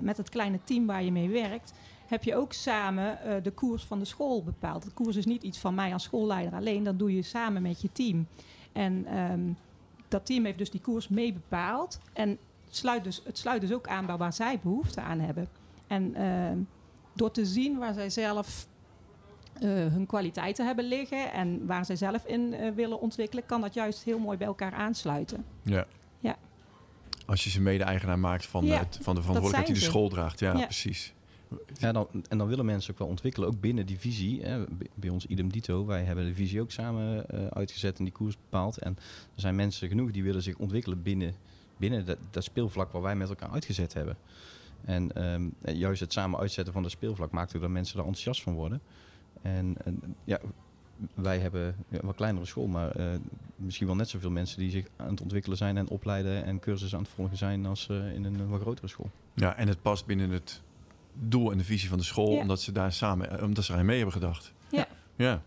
met 0.00 0.16
het 0.16 0.28
kleine 0.28 0.58
team 0.64 0.86
waar 0.86 1.02
je 1.02 1.12
mee 1.12 1.28
werkt, 1.28 1.72
heb 2.06 2.24
je 2.24 2.36
ook 2.36 2.52
samen 2.52 3.18
de 3.42 3.50
koers 3.50 3.84
van 3.84 3.98
de 3.98 4.04
school 4.04 4.42
bepaald. 4.42 4.82
De 4.82 4.90
koers 4.90 5.16
is 5.16 5.26
niet 5.26 5.42
iets 5.42 5.58
van 5.58 5.74
mij 5.74 5.92
als 5.92 6.02
schoolleider 6.02 6.52
alleen, 6.52 6.82
dat 6.82 6.98
doe 6.98 7.14
je 7.14 7.22
samen 7.22 7.62
met 7.62 7.80
je 7.80 7.92
team. 7.92 8.26
En 8.72 9.06
ehm, 9.06 9.40
dat 10.10 10.26
team 10.26 10.44
heeft 10.44 10.58
dus 10.58 10.70
die 10.70 10.80
koers 10.80 11.08
mee 11.08 11.32
bepaald. 11.32 12.00
En 12.12 12.38
sluit 12.68 13.04
dus, 13.04 13.22
het 13.24 13.38
sluit 13.38 13.60
dus 13.60 13.72
ook 13.72 13.86
aan 13.88 14.06
bij 14.06 14.16
waar 14.16 14.32
zij 14.32 14.58
behoefte 14.62 15.00
aan 15.00 15.20
hebben. 15.20 15.48
En 15.86 16.14
ehm, 16.14 16.58
door 17.12 17.30
te 17.30 17.46
zien 17.46 17.78
waar 17.78 17.94
zij 17.94 18.10
zelf 18.10 18.66
eh, 19.54 19.68
hun 19.68 20.06
kwaliteiten 20.06 20.66
hebben 20.66 20.84
liggen 20.84 21.32
en 21.32 21.66
waar 21.66 21.84
zij 21.84 21.96
zelf 21.96 22.24
in 22.26 22.54
eh, 22.54 22.70
willen 22.74 23.00
ontwikkelen, 23.00 23.46
kan 23.46 23.60
dat 23.60 23.74
juist 23.74 24.02
heel 24.02 24.18
mooi 24.18 24.36
bij 24.38 24.46
elkaar 24.46 24.72
aansluiten. 24.72 25.44
Ja. 25.62 25.86
Ja. 26.20 26.36
Als 27.26 27.44
je 27.44 27.50
ze 27.50 27.60
mede-eigenaar 27.60 28.18
maakt 28.18 28.46
van, 28.46 28.64
Ja, 28.64 28.78
het, 28.78 28.98
van 29.02 29.14
de 29.14 29.20
verantwoordelijkheid 29.20 29.66
die 29.66 29.74
de 29.74 29.90
school 29.92 30.08
draagt. 30.08 30.40
Ja, 30.40 30.56
Ja. 30.58 30.64
precies. 30.64 31.14
Ja, 31.78 32.06
en 32.28 32.38
dan 32.38 32.48
willen 32.48 32.64
mensen 32.64 32.92
ook 32.92 32.98
wel 32.98 33.08
ontwikkelen, 33.08 33.48
ook 33.48 33.60
binnen 33.60 33.86
die 33.86 33.98
visie. 33.98 34.42
Hè. 34.42 34.64
Bij 34.94 35.08
ons 35.08 35.26
idem 35.26 35.52
dito, 35.52 35.86
wij 35.86 36.04
hebben 36.04 36.24
de 36.24 36.34
visie 36.34 36.60
ook 36.60 36.70
samen 36.70 37.28
eh, 37.28 37.46
uitgezet 37.46 37.98
en 37.98 38.04
die 38.04 38.12
koers 38.12 38.36
bepaald. 38.36 38.78
En 38.78 38.96
er 39.34 39.40
zijn 39.40 39.54
mensen 39.54 39.88
genoeg 39.88 40.10
die 40.10 40.22
willen 40.22 40.42
zich 40.42 40.56
ontwikkelen 40.56 41.02
binnen, 41.02 41.34
binnen 41.76 42.06
dat, 42.06 42.18
dat 42.30 42.44
speelvlak 42.44 42.92
waar 42.92 43.02
wij 43.02 43.16
met 43.16 43.28
elkaar 43.28 43.50
uitgezet 43.50 43.92
hebben. 43.92 44.16
En 44.84 45.12
ehm, 45.12 45.48
en 45.60 45.76
juist 45.76 46.00
het 46.00 46.12
samen 46.12 46.40
uitzetten 46.40 46.72
van 46.72 46.82
dat 46.82 46.90
speelvlak 46.90 47.30
maakt 47.30 47.56
ook 47.56 47.62
dat 47.62 47.70
mensen 47.70 47.96
daar 47.96 48.04
enthousiast 48.04 48.42
van 48.42 48.54
worden. 48.54 48.80
En, 49.42 49.76
ja, 50.24 50.40
wij 51.14 51.38
hebben 51.38 51.76
een 51.90 52.00
wat 52.02 52.14
kleinere 52.14 52.46
school, 52.46 52.66
maar 52.66 52.90
eh, 52.90 53.06
misschien 53.56 53.86
wel 53.86 53.96
net 53.96 54.08
zoveel 54.08 54.30
mensen 54.30 54.58
die 54.58 54.70
zich 54.70 54.86
aan 54.96 55.10
het 55.10 55.20
ontwikkelen 55.20 55.56
zijn 55.56 55.76
en 55.76 55.88
opleiden 55.88 56.44
en 56.44 56.58
cursussen 56.58 56.98
aan 56.98 57.04
het 57.04 57.12
volgen 57.12 57.36
zijn 57.36 57.66
als 57.66 57.88
eh, 57.88 58.14
in 58.14 58.24
een 58.24 58.48
wat 58.48 58.60
grotere 58.60 58.88
school. 58.88 59.10
Ja, 59.34 59.56
en 59.56 59.68
het 59.68 59.82
past 59.82 60.06
binnen 60.06 60.30
het 60.30 60.62
doel 61.14 61.50
en 61.52 61.58
de 61.58 61.64
visie 61.64 61.88
van 61.88 61.98
de 61.98 62.04
school, 62.04 62.32
Ja. 62.32 62.40
omdat 62.40 62.60
ze 62.60 62.72
daar 62.72 62.92
samen, 62.92 63.38
eh, 63.38 63.44
omdat 63.44 63.64
ze 63.64 63.72
aan 63.72 63.84
mee 63.84 63.96
hebben 63.96 64.14
gedacht. 64.14 64.52
Ja. 64.70 64.86
Ja. 65.16 65.42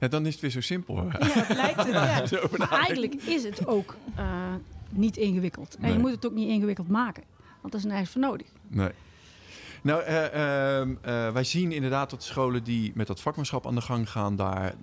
Ja, 0.00 0.08
dan 0.08 0.26
is 0.26 0.32
het 0.32 0.40
weer 0.42 0.50
zo 0.50 0.60
simpel. 0.60 0.96
Ja, 0.96 1.10
het 1.18 1.56
lijkt 1.56 1.78
het. 1.78 1.86
Ja. 1.94 2.26
Zo 2.26 2.48
Maar 2.56 2.70
eigenlijk 2.70 3.14
is 3.14 3.42
het 3.42 3.66
ook 3.66 3.96
eh, 4.14 4.54
niet 4.90 5.16
ingewikkeld. 5.16 5.76
En 5.80 5.92
je 5.92 5.98
moet 5.98 6.10
het 6.10 6.26
ook 6.26 6.32
niet 6.34 6.48
ingewikkeld 6.48 6.88
maken. 6.88 7.22
Want 7.60 7.72
dat 7.72 7.84
is 7.84 7.86
nergens 7.90 8.10
voor 8.10 8.20
nodig. 8.20 8.46
Nee. 8.68 8.90
Nou, 9.82 10.02
eh, 10.02 10.78
ehm, 10.78 10.94
eh, 11.02 11.32
wij 11.32 11.44
zien 11.44 11.72
inderdaad 11.72 12.10
dat 12.10 12.22
scholen 12.22 12.64
die 12.64 12.92
met 12.94 13.06
dat 13.06 13.20
vakmanschap 13.20 13.66
aan 13.66 13.74
de 13.74 13.80
gang 13.80 14.10
gaan, 14.10 14.36
daar, 14.36 14.74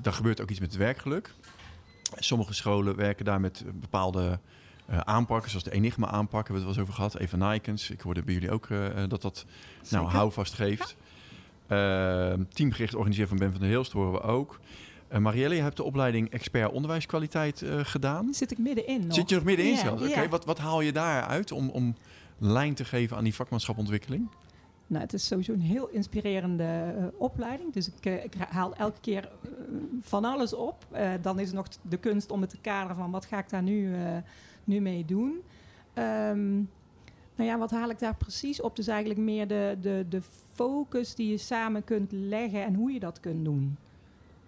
daar 0.00 0.12
gebeurt 0.12 0.40
ook 0.40 0.50
iets 0.50 0.60
met 0.60 0.70
het 0.70 0.78
werkgeluk. 0.78 1.30
Sommige 2.18 2.54
scholen 2.54 2.96
werken 2.96 3.24
daar 3.24 3.40
met 3.40 3.64
bepaalde 3.74 4.38
eh, 4.92 4.98
aanpakken, 4.98 5.50
zoals 5.50 5.64
de 5.64 5.72
Enigma-aanpak, 5.72 6.46
hebben 6.48 6.52
we 6.52 6.52
het 6.54 6.62
wel 6.62 6.68
eens 6.68 6.82
over 6.82 6.94
gehad. 6.94 7.16
Even 7.16 7.38
Nikens, 7.38 7.90
ik 7.90 8.00
hoorde 8.00 8.22
bij 8.22 8.34
jullie 8.34 8.50
ook 8.50 8.70
eh, 8.70 8.88
dat 9.08 9.22
dat 9.22 9.44
nou, 9.90 10.06
houvast 10.06 10.54
geeft. 10.54 10.96
Ehm, 11.66 12.42
teamgericht 12.52 12.94
organiseren 12.94 13.28
van 13.28 13.38
Ben 13.38 13.50
van 13.50 13.60
der 13.60 13.68
Hilst 13.68 13.92
horen 13.92 14.12
we 14.12 14.20
ook. 14.20 14.60
Eh, 15.08 15.18
Marielle, 15.18 15.54
je 15.54 15.62
hebt 15.62 15.76
de 15.76 15.82
opleiding 15.82 16.30
expert 16.30 16.72
onderwijskwaliteit 16.72 17.62
eh, 17.62 17.78
gedaan. 17.82 18.34
Zit 18.34 18.50
ik 18.50 18.58
middenin 18.58 19.06
nog. 19.06 19.14
Zit 19.14 19.28
je 19.28 19.34
nog 19.34 19.44
middenin 19.44 19.76
zelfs? 19.76 20.02
Oké, 20.02 20.28
wat, 20.28 20.44
wat 20.44 20.58
haal 20.58 20.80
je 20.80 20.92
daar 20.92 21.22
uit 21.22 21.52
om, 21.52 21.68
om 21.70 21.96
lijn 22.38 22.74
te 22.74 22.84
geven 22.84 23.16
aan 23.16 23.24
die 23.24 23.34
vakmanschapontwikkeling? 23.34 24.28
Nou, 24.92 25.04
het 25.04 25.12
is 25.12 25.26
sowieso 25.26 25.52
een 25.52 25.60
heel 25.60 25.88
inspirerende 25.88 26.94
eh, 26.96 27.04
opleiding. 27.18 27.72
Dus 27.72 27.88
ik, 27.88 28.06
eh, 28.06 28.24
ik 28.24 28.34
haal 28.48 28.74
elke 28.74 29.00
keer 29.00 29.28
eh, 29.42 29.50
van 30.00 30.24
alles 30.24 30.54
op. 30.54 30.86
Eh, 30.90 31.10
dan 31.22 31.38
is 31.38 31.46
het 31.46 31.56
nog 31.56 31.66
de 31.82 31.96
kunst 31.96 32.30
om 32.30 32.40
het 32.40 32.50
te 32.50 32.58
kaderen 32.60 32.96
van 32.96 33.10
wat 33.10 33.24
ga 33.24 33.38
ik 33.38 33.48
daar 33.48 33.62
nu, 33.62 33.94
eh, 33.94 34.16
nu 34.64 34.80
mee 34.80 35.04
doen. 35.04 35.40
Ehm, 35.94 36.52
nou 37.34 37.50
ja, 37.50 37.58
wat 37.58 37.70
haal 37.70 37.90
ik 37.90 37.98
daar 37.98 38.16
precies 38.16 38.60
op? 38.60 38.76
Dus 38.76 38.86
eigenlijk 38.86 39.20
meer 39.20 39.46
de, 39.48 39.76
de, 39.80 40.06
de 40.08 40.22
focus 40.52 41.14
die 41.14 41.30
je 41.30 41.38
samen 41.38 41.84
kunt 41.84 42.12
leggen 42.12 42.64
en 42.64 42.74
hoe 42.74 42.92
je 42.92 43.00
dat 43.00 43.20
kunt 43.20 43.44
doen. 43.44 43.76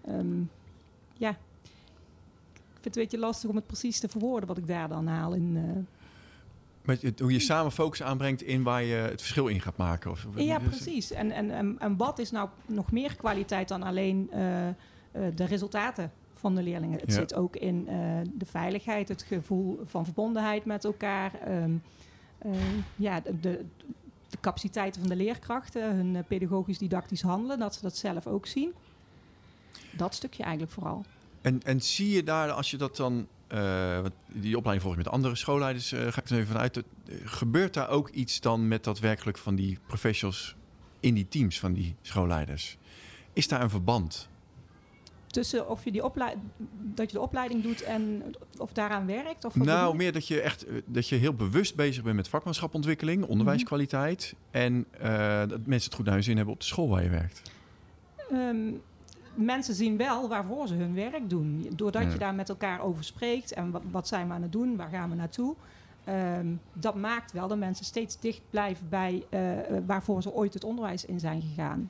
Ehm, 0.05 0.39
ja, 1.13 1.29
ik 1.29 2.71
vind 2.71 2.83
het 2.85 2.95
een 2.95 3.01
beetje 3.01 3.17
lastig 3.17 3.49
om 3.49 3.55
het 3.55 3.67
precies 3.67 3.99
te 3.99 4.07
verwoorden 4.09 4.47
wat 4.47 4.57
ik 4.57 4.67
daar 4.67 4.89
dan 4.89 5.07
haal 5.07 5.33
in. 5.33 5.53
eh, 5.57 5.81
Met 6.81 7.01
het- 7.01 7.19
hoe 7.19 7.31
je 7.31 7.39
samen 7.39 7.71
focus 7.71 8.01
aanbrengt 8.03 8.41
in 8.41 8.63
waar 8.63 8.83
je 8.83 8.95
het 8.95 9.21
verschil 9.21 9.47
in 9.47 9.61
gaat 9.61 9.77
maken. 9.77 10.11
Of, 10.11 10.27
Ja, 10.35 10.59
precies. 10.59 11.11
En, 11.11 11.31
en, 11.31 11.51
en, 11.51 11.79
en 11.79 11.97
wat 11.97 12.19
is 12.19 12.31
nou 12.31 12.49
nog 12.65 12.91
meer 12.91 13.15
kwaliteit 13.15 13.67
dan 13.67 13.83
alleen 13.83 14.29
de 15.35 15.45
resultaten 15.45 16.11
van 16.33 16.55
de 16.55 16.63
leerlingen? 16.63 16.99
Het 16.99 17.11
Ja. 17.11 17.15
zit 17.19 17.33
ook 17.35 17.55
in 17.55 17.87
eh, 17.87 17.95
de 18.33 18.45
veiligheid, 18.45 19.07
het 19.07 19.21
gevoel 19.23 19.79
van 19.85 20.05
verbondenheid 20.05 20.65
met 20.65 20.83
elkaar. 20.85 21.33
ehm, 21.33 21.77
eh, 22.37 22.51
ja, 22.95 23.19
de, 23.19 23.39
de, 23.39 23.65
de 24.29 24.37
capaciteiten 24.41 25.01
van 25.01 25.09
de 25.09 25.15
leerkrachten, 25.15 25.95
hun 25.95 26.15
eh, 26.15 26.23
pedagogisch-didactisch 26.27 27.21
handelen, 27.21 27.59
dat 27.59 27.75
ze 27.75 27.81
dat 27.81 27.97
zelf 27.97 28.27
ook 28.27 28.45
zien. 28.47 28.73
Dat 29.91 30.15
stukje 30.15 30.43
eigenlijk 30.43 30.73
vooral. 30.73 31.05
En, 31.41 31.61
en 31.63 31.81
zie 31.81 32.09
je 32.09 32.23
daar, 32.23 32.51
als 32.51 32.71
je 32.71 32.77
dat 32.77 32.95
dan... 32.95 33.27
eh, 33.47 34.01
want 34.01 34.13
die 34.27 34.57
opleiding 34.57 34.81
volg 34.81 34.97
ik 34.97 35.03
met 35.03 35.13
andere 35.13 35.35
schoolleiders, 35.35 35.91
eh, 35.91 35.99
ga 36.11 36.21
ik 36.21 36.29
er 36.29 36.35
even 36.35 36.47
vanuit. 36.47 36.77
eh, 36.77 36.83
gebeurt 37.23 37.73
daar 37.73 37.89
ook 37.89 38.09
iets 38.09 38.39
dan 38.41 38.67
met 38.67 38.83
dat 38.83 38.99
werkelijk 38.99 39.37
van 39.37 39.55
die 39.55 39.79
professionals 39.87 40.55
in 40.99 41.13
die 41.13 41.27
teams 41.27 41.59
van 41.59 41.73
die 41.73 41.95
schoolleiders? 42.01 42.77
Is 43.33 43.47
daar 43.47 43.61
een 43.61 43.69
verband? 43.69 44.29
Tussen 45.35 45.69
of 45.69 45.83
je, 45.83 45.91
die 45.91 46.01
dat 46.95 47.11
je 47.11 47.17
de 47.17 47.21
opleiding 47.21 47.63
doet 47.63 47.81
en 47.81 48.23
of 48.57 48.71
daaraan 48.73 49.05
werkt? 49.05 49.45
Of 49.45 49.55
Nou, 49.55 49.95
meer 49.95 50.11
dat 50.11 50.27
je 50.27 50.41
echt 50.41 50.65
eh, 50.65 50.75
dat 50.85 51.07
je 51.07 51.15
heel 51.15 51.33
bewust 51.33 51.75
bezig 51.75 52.03
bent 52.03 52.15
met 52.15 52.27
vakmanschapontwikkeling, 52.27 53.23
onderwijskwaliteit. 53.25 54.35
En 54.51 54.85
eh, 54.99 55.37
dat 55.47 55.65
mensen 55.65 55.89
het 55.89 55.93
goed 55.93 56.05
naar 56.05 56.13
hun 56.13 56.23
zin 56.23 56.35
hebben 56.35 56.53
op 56.53 56.59
de 56.59 56.65
school 56.65 56.89
waar 56.89 57.03
je 57.03 57.09
werkt. 57.09 57.41
Ehm, 58.31 58.71
mensen 59.33 59.73
zien 59.75 59.97
wel 59.97 60.27
waarvoor 60.29 60.67
ze 60.67 60.73
hun 60.73 60.93
werk 60.93 61.29
doen. 61.29 61.67
Doordat 61.75 62.03
Ja. 62.03 62.09
je 62.11 62.17
daar 62.17 62.35
met 62.35 62.49
elkaar 62.49 62.81
over 62.81 63.03
spreekt 63.03 63.53
en 63.53 63.71
wat, 63.71 63.81
wat 63.91 64.07
zijn 64.07 64.27
we 64.27 64.33
aan 64.33 64.41
het 64.41 64.51
doen, 64.51 64.75
waar 64.75 64.89
gaan 64.89 65.09
we 65.09 65.15
naartoe. 65.15 65.55
Ehm, 66.03 66.47
dat 66.73 66.95
maakt 66.95 67.31
wel 67.31 67.47
dat 67.47 67.57
mensen 67.57 67.85
steeds 67.85 68.19
dicht 68.19 68.41
blijven 68.49 68.89
bij 68.89 69.25
eh, 69.29 69.39
waarvoor 69.85 70.21
ze 70.21 70.33
ooit 70.33 70.53
het 70.53 70.63
onderwijs 70.63 71.05
in 71.05 71.19
zijn 71.19 71.41
gegaan. 71.41 71.89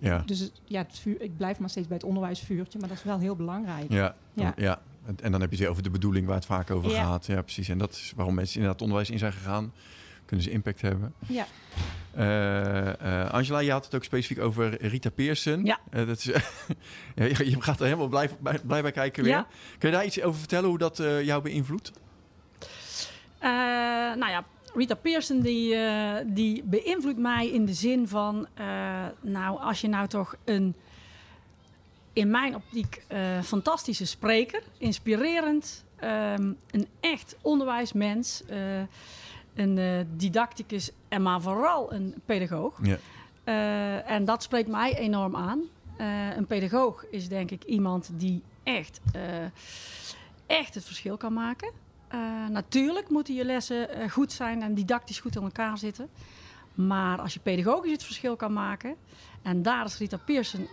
Ja, 0.00 0.22
Dus 0.26 0.38
het- 0.38 0.60
ja, 0.64 0.82
het 0.82 0.98
vuur, 0.98 1.20
ik 1.20 1.36
blijf 1.36 1.58
maar 1.58 1.70
steeds 1.70 1.86
bij 1.86 1.96
het 1.96 2.06
onderwijsvuurtje, 2.06 2.78
maar 2.78 2.88
dat 2.88 2.98
is 2.98 3.04
wel 3.04 3.18
heel 3.18 3.36
belangrijk. 3.36 3.84
ja, 3.92 4.14
Ja. 4.34 4.52
ja. 4.56 4.80
En, 5.22 5.32
dan 5.32 5.40
heb 5.40 5.50
je 5.52 5.58
het 5.58 5.66
over 5.66 5.82
de 5.82 5.90
bedoeling 5.90 6.26
waar 6.26 6.34
het 6.36 6.46
vaak 6.46 6.70
over 6.70 6.90
Ja. 6.90 7.04
gaat. 7.04 7.26
Ja, 7.26 7.42
precies. 7.42 7.68
En 7.68 7.78
dat 7.78 7.92
is 7.92 8.12
waarom 8.16 8.34
mensen 8.34 8.54
inderdaad 8.54 8.80
het 8.80 8.88
onderwijs 8.88 9.10
in 9.12 9.18
zijn 9.18 9.32
gegaan. 9.32 9.72
Kunnen 10.24 10.44
ze 10.44 10.50
impact 10.52 10.80
hebben. 10.80 11.14
Ja. 11.26 11.46
Eh, 12.14 13.22
eh, 13.22 13.30
Angela, 13.30 13.58
je 13.58 13.70
had 13.70 13.84
het 13.84 13.94
ook 13.94 14.04
specifiek 14.04 14.38
over 14.38 14.86
Rita 14.86 15.10
Pearson. 15.10 15.64
Ja. 15.64 15.78
Eh, 15.90 16.06
dat 16.06 16.18
is, 16.18 16.24
ja, 17.14 17.24
je 17.24 17.50
je 17.50 17.62
gaat 17.62 17.78
er 17.80 17.84
helemaal 17.84 18.08
blij, 18.08 18.30
bij, 18.40 18.58
blij 18.66 18.82
bij 18.82 18.92
kijken 18.92 19.22
weer. 19.22 19.32
Ja. 19.32 19.46
Kun 19.78 19.88
je 19.90 19.94
daar 19.96 20.04
iets 20.04 20.22
over 20.22 20.38
vertellen 20.38 20.68
hoe 20.68 20.78
dat 20.78 20.96
jou 21.22 21.42
beïnvloedt? 21.42 21.92
Nou 23.40 24.30
ja, 24.30 24.44
Rita 24.74 24.94
Pearson 24.94 25.40
die, 25.40 25.74
eh, 25.74 26.24
die 26.26 26.62
beïnvloedt 26.62 27.18
mij 27.18 27.50
in 27.50 27.64
de 27.64 27.72
zin 27.72 28.08
van... 28.08 28.46
eh, 28.54 28.66
nou, 29.20 29.60
als 29.60 29.80
je 29.80 29.88
nou 29.88 30.08
toch 30.08 30.36
een, 30.44 30.74
in 32.12 32.30
mijn 32.30 32.54
optiek, 32.54 33.04
eh, 33.06 33.40
fantastische 33.42 34.06
spreker... 34.06 34.62
inspirerend, 34.78 35.84
ehm, 35.96 36.52
een 36.70 36.86
echt 37.00 37.36
onderwijsmens... 37.40 38.42
een 39.54 40.06
didacticus 40.16 40.90
en 41.08 41.22
maar 41.22 41.40
vooral 41.40 41.92
een 41.92 42.14
pedagoog. 42.26 42.78
Ja. 42.82 42.98
En 44.02 44.24
dat 44.24 44.42
spreekt 44.42 44.68
mij 44.68 44.98
enorm 44.98 45.36
aan. 45.36 45.60
Een 46.36 46.46
pedagoog 46.46 47.04
is 47.10 47.28
denk 47.28 47.50
ik 47.50 47.64
iemand 47.64 48.10
die 48.12 48.42
echt, 48.62 49.00
echt 50.46 50.74
het 50.74 50.84
verschil 50.84 51.16
kan 51.16 51.32
maken. 51.32 51.70
Eh, 52.12 52.48
natuurlijk 52.48 53.08
moeten 53.08 53.34
je 53.34 53.44
lessen 53.44 53.88
eh, 53.88 54.10
goed 54.10 54.32
zijn 54.32 54.62
en 54.62 54.74
didactisch 54.74 55.20
goed 55.20 55.36
in 55.36 55.42
elkaar 55.42 55.78
zitten. 55.78 56.08
Maar 56.74 57.20
als 57.20 57.34
je 57.34 57.40
pedagogisch 57.40 57.92
het 57.92 58.02
verschil 58.02 58.36
kan 58.36 58.52
maken, 58.52 58.96
en 59.42 59.62
daar 59.62 59.84
is 59.84 59.98
Rita 59.98 60.16
Pearson 60.16 60.68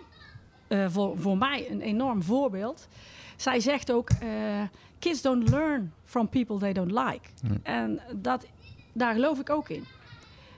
eh, 0.67 0.86
voor, 0.89 1.19
voor 1.19 1.38
mij 1.38 1.71
een 1.71 1.82
enorm 1.82 2.23
voorbeeld. 2.23 2.88
Zij 3.36 3.60
zegt 3.60 3.91
ook: 3.91 4.10
Kids 4.99 5.21
don't 5.21 5.49
learn 5.49 5.93
from 6.04 6.30
people 6.30 6.58
they 6.58 6.73
don't 6.73 6.91
like. 6.91 7.30
En 7.63 7.99
dat, 8.15 8.45
daar 8.93 9.13
geloof 9.13 9.39
ik 9.39 9.49
ook 9.49 9.69
in. 9.69 9.86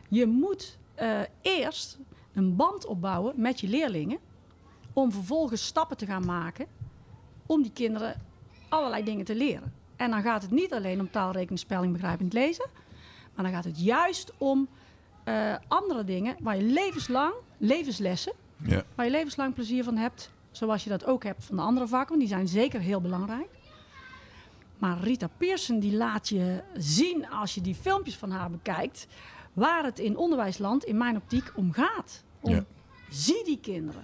Je 0.07 0.25
moet 0.25 0.77
eerst 1.41 1.97
een 2.33 2.55
band 2.55 2.85
opbouwen 2.85 3.33
met 3.37 3.59
je 3.59 3.67
leerlingen. 3.67 4.19
Om 4.93 5.11
vervolgens 5.11 5.65
stappen 5.65 5.97
te 5.97 6.05
gaan 6.05 6.25
maken. 6.25 6.65
Om 7.45 7.61
die 7.61 7.71
kinderen 7.73 8.21
allerlei 8.69 9.03
dingen 9.03 9.25
te 9.25 9.35
leren. 9.35 9.80
En 10.01 10.11
dan 10.11 10.21
gaat 10.21 10.41
het 10.41 10.51
niet 10.51 10.73
alleen 10.73 10.99
om 10.99 11.11
taal, 11.11 11.31
rekening, 11.31 11.59
spelling, 11.59 11.93
begrijpend 11.93 12.33
lezen. 12.33 12.69
Maar 13.35 13.43
dan 13.45 13.53
gaat 13.53 13.63
het 13.63 13.83
juist 13.83 14.31
om 14.37 14.67
eh, 15.23 15.55
andere 15.67 16.03
dingen 16.03 16.35
waar 16.39 16.55
je 16.55 16.63
levenslang, 16.63 17.33
levenslessen, 17.57 18.33
Ja. 18.57 18.83
waar 18.95 19.05
je 19.05 19.11
levenslang 19.11 19.53
plezier 19.53 19.83
van 19.83 19.97
hebt. 19.97 20.31
Zoals 20.51 20.83
je 20.83 20.89
dat 20.89 21.05
ook 21.05 21.23
hebt 21.23 21.43
van 21.45 21.55
de 21.55 21.61
andere 21.61 21.87
vakken, 21.87 22.07
want 22.09 22.19
die 22.19 22.29
zijn 22.29 22.47
zeker 22.47 22.79
heel 22.79 23.01
belangrijk. 23.01 23.47
Maar 24.77 24.99
Rita 24.99 25.29
Pearson 25.37 25.79
die 25.79 25.95
laat 25.95 26.29
je 26.29 26.63
zien 26.77 27.29
als 27.29 27.53
je 27.55 27.61
die 27.61 27.75
filmpjes 27.75 28.17
van 28.17 28.31
haar 28.31 28.49
bekijkt, 28.51 29.07
waar 29.53 29.83
het 29.83 29.99
in 29.99 30.17
onderwijsland 30.17 30.83
in 30.83 30.97
mijn 30.97 31.15
optiek 31.15 31.51
om 31.55 31.71
gaat. 31.71 32.23
Om, 32.41 32.51
Ja. 32.53 32.63
Zie 33.09 33.43
die 33.43 33.59
kinderen. 33.59 34.03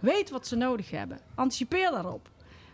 Weet 0.00 0.30
wat 0.30 0.46
ze 0.46 0.56
nodig 0.56 0.90
hebben. 0.90 1.18
Anticipeer 1.34 1.90
daarop. 1.90 2.28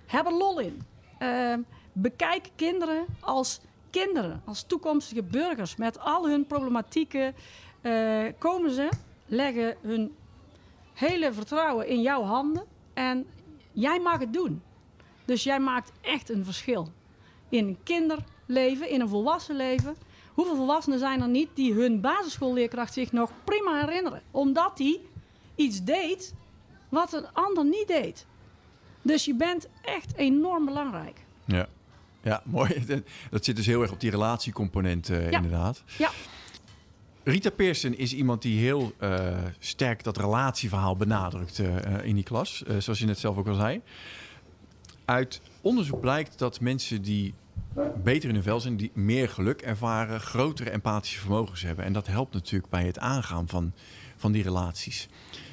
Heb 0.06 0.26
er 0.26 0.32
lol 0.34 0.58
in. 0.60 0.82
Ehm, 1.18 1.60
bekijk 1.92 2.50
kinderen 2.56 3.04
als 3.20 3.60
kinderen, 3.90 4.42
als 4.44 4.62
toekomstige 4.62 5.22
burgers 5.22 5.76
met 5.76 5.98
al 5.98 6.28
hun 6.28 6.46
problematieken. 6.46 7.34
eh, 7.80 8.24
komen 8.38 8.70
ze, 8.70 8.88
leggen 9.26 9.76
hun 9.80 10.14
hele 10.92 11.32
vertrouwen 11.32 11.86
in 11.86 12.00
jouw 12.02 12.22
handen 12.22 12.64
en 12.94 13.26
jij 13.72 14.00
mag 14.00 14.18
het 14.18 14.32
doen. 14.32 14.62
Dus 15.24 15.42
jij 15.42 15.60
maakt 15.60 15.92
echt 16.00 16.30
een 16.30 16.44
verschil 16.44 16.88
in 17.48 17.66
een 17.66 17.78
kinderleven, 17.82 18.88
in 18.88 19.00
een 19.00 19.08
volwassen 19.08 19.56
leven. 19.56 19.96
Hoeveel 20.32 20.56
volwassenen 20.56 20.98
zijn 20.98 21.20
er 21.20 21.28
niet 21.28 21.48
die 21.54 21.74
hun 21.74 22.00
basisschoolleerkracht 22.00 22.92
zich 22.92 23.12
nog 23.12 23.30
prima 23.44 23.80
herinneren? 23.80 24.22
Omdat 24.30 24.76
die 24.76 25.08
iets 25.54 25.84
deed 25.84 26.34
wat 26.88 27.12
een 27.12 27.26
ander 27.32 27.64
niet 27.64 27.86
deed. 27.86 28.26
Dus 29.02 29.24
je 29.24 29.34
bent 29.34 29.68
echt 29.82 30.16
enorm 30.16 30.64
belangrijk. 30.64 31.24
Ja. 31.44 31.68
Ja, 32.22 32.42
mooi. 32.56 32.84
Dat 33.30 33.44
zit 33.44 33.56
dus 33.56 33.66
heel 33.66 33.82
erg 33.82 33.92
op 33.92 34.00
die 34.00 34.10
relatiecomponent 34.10 35.08
eh, 35.10 35.30
Ja. 35.30 35.36
inderdaad. 35.36 35.82
Ja. 35.98 36.10
Rita 37.24 37.50
Pearson 37.50 37.94
is 37.96 38.14
iemand 38.14 38.42
die 38.42 38.60
heel 38.60 38.92
eh, 38.98 39.36
sterk 39.58 40.04
dat 40.04 40.16
relatieverhaal 40.16 40.96
benadrukt 40.96 41.58
eh, 41.58 42.04
in 42.04 42.14
die 42.14 42.24
klas. 42.24 42.62
zoals 42.78 42.98
je 42.98 43.06
net 43.06 43.18
zelf 43.18 43.36
ook 43.36 43.48
al 43.48 43.54
zei. 43.54 43.80
Uit 45.04 45.40
onderzoek 45.60 46.00
blijkt 46.00 46.38
dat 46.38 46.60
mensen 46.60 47.02
die 47.02 47.34
beter 48.02 48.28
in 48.28 48.34
hun 48.34 48.44
vel 48.44 48.60
zijn, 48.60 48.76
die 48.76 48.90
meer 48.94 49.28
geluk 49.28 49.62
ervaren, 49.62 50.20
grotere 50.20 50.70
empathische 50.70 51.20
vermogens 51.20 51.62
hebben. 51.62 51.84
En 51.84 51.92
dat 51.92 52.06
helpt 52.06 52.34
natuurlijk 52.34 52.70
bij 52.70 52.86
het 52.86 52.98
aangaan 52.98 53.48
van, 53.48 53.72
van 54.16 54.32
die 54.32 54.42
relaties. 54.42 55.08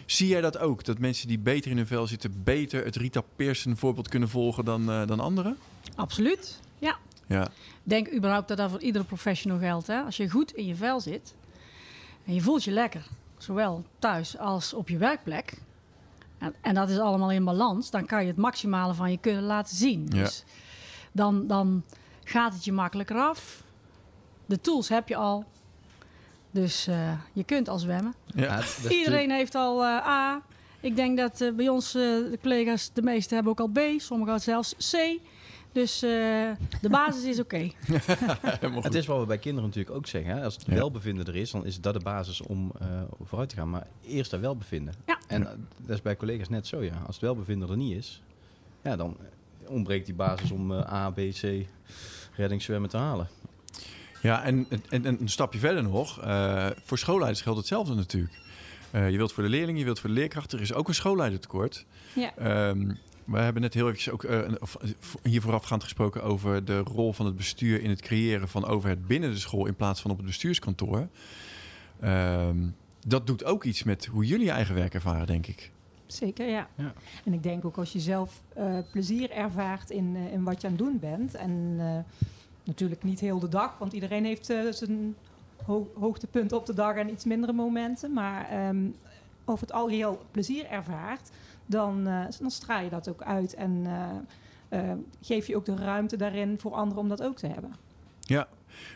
Zie 0.06 0.28
jij 0.28 0.42
dat 0.42 0.58
ook? 0.58 0.84
Dat 0.84 1.00
mensen 1.00 1.28
die 1.28 1.40
beter 1.40 1.72
in 1.72 1.78
hun 1.78 1.88
vel 1.88 2.08
zitten, 2.08 2.44
beter 2.44 2.86
het 2.86 2.96
Rita 2.96 3.22
Pearson 3.36 3.78
voorbeeld 3.78 4.08
kunnen 4.08 4.30
volgen 4.30 4.66
dan, 4.66 4.92
eh, 4.92 5.08
dan 5.08 5.20
anderen? 5.20 5.58
Absoluut. 5.96 6.60
Ja. 6.80 6.98
Ja. 7.28 7.48
Denk 7.84 8.14
überhaupt 8.14 8.48
dat 8.48 8.58
dat 8.58 8.70
voor 8.70 8.82
iedere 8.82 9.04
professional 9.04 9.60
geldt. 9.60 9.88
Hè? 9.88 10.02
Als 10.02 10.18
je 10.18 10.30
goed 10.30 10.52
in 10.52 10.66
je 10.66 10.76
vel 10.76 11.00
zit 11.00 11.36
en 12.26 12.34
je 12.34 12.42
voelt 12.42 12.64
je 12.64 12.72
lekker, 12.72 13.08
zowel 13.38 13.86
thuis 14.00 14.38
als 14.38 14.74
op 14.74 14.90
je 14.90 14.98
werkplek, 14.98 15.58
en, 16.38 16.56
en 16.62 16.74
dat 16.74 16.90
is 16.90 16.98
allemaal 16.98 17.32
in 17.32 17.46
balans, 17.46 17.90
dan 17.92 18.06
kan 18.06 18.22
je 18.22 18.28
het 18.28 18.38
maximale 18.38 18.94
van 18.94 19.12
je 19.12 19.18
kunnen 19.18 19.44
laten 19.44 19.76
zien. 19.76 20.08
Ja. 20.10 20.24
Dus 20.24 20.44
dan, 21.12 21.48
dan 21.48 21.84
gaat 22.30 22.54
het 22.54 22.66
je 22.66 22.72
makkelijker 22.72 23.18
af. 23.18 23.64
De 24.46 24.62
tools 24.62 24.90
heb 24.90 25.08
je 25.08 25.16
al. 25.16 25.46
Dus 26.52 26.88
eh, 26.88 27.12
je 27.34 27.44
kunt 27.44 27.70
al 27.70 27.80
zwemmen. 27.80 28.14
Ja. 28.26 28.62
Iedereen 28.90 29.32
heeft 29.32 29.56
al 29.56 29.84
eh, 29.84 30.08
A. 30.08 30.42
Ik 30.80 30.96
denk 30.96 31.18
dat 31.18 31.42
eh, 31.42 31.52
bij 31.54 31.68
ons 31.70 31.96
eh, 31.96 32.02
de 32.02 32.38
collega's, 32.42 32.92
de 32.94 33.02
meeste 33.02 33.34
hebben 33.34 33.52
ook 33.52 33.60
al 33.60 33.68
B. 33.68 33.80
Sommigen 33.98 34.40
zelfs 34.42 34.76
C. 34.92 35.20
Dus 35.72 36.02
eh, 36.02 36.10
de 36.82 36.90
basis 37.00 37.24
is 37.24 37.40
oké. 37.40 37.70
Het 38.82 38.94
is 38.96 39.06
wat 39.06 39.20
we 39.20 39.26
bij 39.26 39.38
kinderen 39.38 39.70
natuurlijk 39.70 39.96
ook 39.96 40.08
zeggen. 40.08 40.36
Hè? 40.36 40.44
Als 40.44 40.56
het 40.56 40.66
Ja. 40.66 40.74
welbevinden 40.74 41.26
er 41.26 41.36
is, 41.36 41.52
dan 41.52 41.66
is 41.66 41.82
dat 41.82 41.94
de 41.94 42.00
basis 42.00 42.42
om 42.42 42.72
eh, 42.80 42.88
vooruit 43.24 43.50
te 43.50 43.56
gaan. 43.56 43.70
Maar 43.70 43.88
eerst 44.06 44.32
dat 44.32 44.40
welbevinden. 44.40 44.94
Ja. 45.06 45.20
En 45.28 45.68
dat 45.78 45.96
is 45.96 46.02
bij 46.02 46.16
collega's 46.16 46.50
net 46.50 46.68
zo, 46.68 46.84
ja. 46.84 46.96
Als 47.06 47.16
het 47.16 47.24
welbevinden 47.26 47.70
er 47.70 47.78
niet 47.78 47.98
is, 47.98 48.22
ja, 48.84 48.96
dan 48.96 49.18
ontbreekt 49.68 50.06
die 50.06 50.16
basis 50.16 50.52
om 50.52 50.72
eh, 50.72 50.94
A, 50.94 51.10
B, 51.12 51.16
C 51.16 51.66
reddingszwemmen 52.40 52.90
te 52.90 52.98
halen. 52.98 53.28
Ja, 54.22 54.44
en, 54.44 54.68
en, 54.90 55.06
en 55.06 55.22
een 55.22 55.30
stapje 55.30 55.60
verder 55.60 55.84
nog. 55.84 56.22
eh, 56.22 56.68
voor 56.84 56.98
schoolleiders 56.98 57.42
geldt 57.42 57.60
hetzelfde 57.60 57.96
natuurlijk. 57.96 58.34
Eh, 58.92 59.10
je 59.10 59.18
wilt 59.18 59.34
voor 59.34 59.44
de 59.44 59.50
leerlingen, 59.50 59.80
je 59.80 59.86
wilt 59.86 60.00
voor 60.00 60.10
de 60.10 60.16
leerkrachten. 60.16 60.58
Er 60.58 60.64
is 60.64 60.74
ook 60.74 60.88
een 60.88 60.94
schoolleidertekort. 60.96 61.86
Ja. 62.16 62.36
Ehm, 62.38 62.92
we 63.26 63.40
hebben 63.40 63.62
net 63.62 63.74
heel 63.74 63.86
eventjes 63.88 64.14
ook 64.14 64.24
eh, 64.24 64.40
eh, 64.40 64.54
hier 65.24 65.42
voorafgaand 65.42 65.84
gesproken 65.84 66.24
over 66.24 66.66
de 66.66 66.80
rol 66.80 67.14
van 67.14 67.26
het 67.26 67.36
bestuur 67.36 67.82
in 67.82 67.90
het 67.90 68.02
creëren 68.02 68.48
van 68.50 68.66
overheid 68.66 69.08
binnen 69.08 69.32
de 69.32 69.38
school 69.40 69.66
in 69.66 69.76
plaats 69.76 70.02
van 70.02 70.12
op 70.12 70.18
het 70.18 70.26
bestuurskantoor. 70.26 71.08
Ehm, 72.00 72.58
dat 73.08 73.28
doet 73.28 73.44
ook 73.44 73.64
iets 73.64 73.84
met 73.84 74.06
hoe 74.06 74.26
jullie 74.26 74.46
je 74.46 74.52
eigen 74.52 74.76
werk 74.76 74.94
ervaren, 74.94 75.28
denk 75.28 75.48
ik. 75.48 75.72
Zeker, 76.08 76.50
ja. 76.50 76.68
Ja. 76.76 76.94
En 77.26 77.34
ik 77.34 77.44
denk 77.44 77.66
ook 77.66 77.78
als 77.78 77.94
je 77.94 78.00
zelf 78.00 78.42
eh, 78.54 78.78
plezier 78.92 79.32
ervaart 79.32 79.90
in, 79.90 80.16
eh, 80.16 80.34
in 80.34 80.44
wat 80.44 80.62
je 80.62 80.68
aan 80.68 80.74
het 80.74 80.82
doen 80.82 81.00
bent. 81.00 81.36
En 81.36 81.76
eh, 81.80 82.28
natuurlijk 82.70 83.04
niet 83.04 83.20
heel 83.20 83.40
de 83.40 83.50
dag, 83.50 83.78
want 83.78 83.94
iedereen 83.94 84.26
heeft 84.26 84.50
eh, 84.50 84.60
zijn 84.70 85.16
ho 85.66 85.92
hoogtepunt 86.00 86.52
op 86.54 86.66
de 86.66 86.74
dag 86.74 86.96
en 86.96 87.10
iets 87.10 87.26
mindere 87.26 87.54
momenten. 87.54 88.14
Maar 88.14 88.50
ehm, 88.50 88.86
over 89.46 89.62
het 89.62 89.76
algeheel 89.76 90.26
plezier 90.32 90.66
ervaart, 90.66 91.30
dan, 91.66 92.08
eh, 92.08 92.26
dan 92.40 92.52
straal 92.52 92.84
je 92.84 92.90
dat 92.90 93.10
ook 93.10 93.22
uit. 93.22 93.54
En 93.54 93.86
eh, 94.70 94.92
geef 95.22 95.48
je 95.48 95.56
ook 95.56 95.66
de 95.66 95.76
ruimte 95.76 96.18
daarin 96.18 96.60
voor 96.60 96.74
anderen 96.74 97.02
om 97.02 97.10
dat 97.10 97.24
ook 97.24 97.38
te 97.38 97.48
hebben. 97.48 97.76
Ja, 98.20 98.48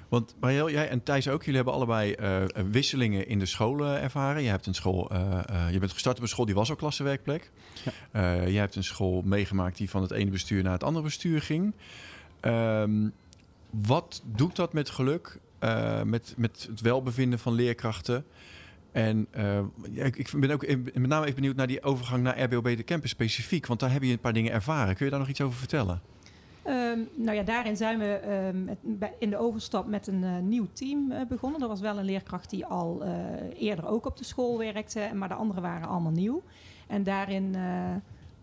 want 0.09 0.35
Mariel, 0.39 0.69
jij 0.69 0.89
en 0.89 1.03
Thijs 1.03 1.27
ook, 1.27 1.39
jullie 1.39 1.55
hebben 1.55 1.73
allebei 1.73 2.13
eh, 2.13 2.43
wisselingen 2.71 3.27
in 3.27 3.39
de 3.39 3.45
scholen 3.45 4.01
ervaren. 4.01 4.43
Je 4.43 4.49
hebt 4.49 4.65
een 4.65 4.73
school, 4.73 5.09
eh, 5.09 5.39
eh, 5.49 5.71
je 5.71 5.79
bent 5.79 5.91
gestart 5.91 6.17
op 6.17 6.23
een 6.23 6.29
school 6.29 6.45
die 6.45 6.55
was 6.55 6.69
al 6.69 6.75
klassenwerkplek. 6.75 7.51
Ja. 7.83 7.91
Eh, 8.11 8.51
je 8.51 8.57
hebt 8.57 8.75
een 8.75 8.83
school 8.83 9.21
meegemaakt 9.25 9.77
die 9.77 9.89
van 9.89 10.01
het 10.01 10.11
ene 10.11 10.31
bestuur 10.31 10.63
naar 10.63 10.73
het 10.73 10.83
andere 10.83 11.05
bestuur 11.05 11.41
ging. 11.41 11.73
Ehm, 12.39 13.07
wat 13.81 14.21
doet 14.25 14.55
dat 14.55 14.73
met 14.73 14.89
geluk, 14.89 15.39
eh, 15.59 16.01
met, 16.01 16.33
met 16.37 16.67
het 16.69 16.81
welbevinden 16.81 17.39
van 17.39 17.53
leerkrachten? 17.53 18.25
En 18.91 19.27
eh, 19.31 19.59
ik, 19.93 20.15
ik 20.15 20.29
ben 20.35 20.51
ook 20.51 20.63
in- 20.63 20.83
met 20.83 21.07
name 21.07 21.23
even 21.23 21.35
benieuwd 21.35 21.55
naar 21.55 21.67
die 21.67 21.83
overgang 21.83 22.23
naar 22.23 22.41
RBOB 22.41 22.63
de 22.77 22.83
campus 22.83 23.09
specifiek. 23.09 23.65
Want 23.65 23.79
daar 23.79 23.91
heb 23.91 24.03
je 24.03 24.11
een 24.11 24.19
paar 24.19 24.33
dingen 24.33 24.51
ervaren. 24.51 24.95
Kun 24.95 25.05
je 25.05 25.11
daar 25.11 25.19
nog 25.19 25.29
iets 25.29 25.41
over 25.41 25.57
vertellen? 25.57 26.01
Ehm, 26.63 26.99
nou 27.15 27.35
ja, 27.37 27.43
daarin 27.43 27.77
zijn 27.77 27.99
we 27.99 28.05
ehm, 28.05 28.75
in 29.19 29.29
de 29.29 29.37
overstap 29.37 29.87
met 29.87 30.07
een 30.07 30.23
eh, 30.23 30.37
nieuw 30.37 30.67
team 30.73 31.13
begonnen. 31.27 31.61
Er 31.61 31.67
was 31.67 31.79
wel 31.81 31.97
een 31.97 32.05
leerkracht 32.05 32.49
die 32.49 32.65
al 32.65 33.03
eerder 33.57 33.87
ook 33.87 34.05
op 34.05 34.17
de 34.17 34.23
school 34.23 34.57
werkte, 34.57 35.11
maar 35.13 35.27
de 35.27 35.33
anderen 35.33 35.61
waren 35.61 35.87
allemaal 35.87 36.11
nieuw. 36.11 36.43
En 36.87 37.03
daarin 37.03 37.55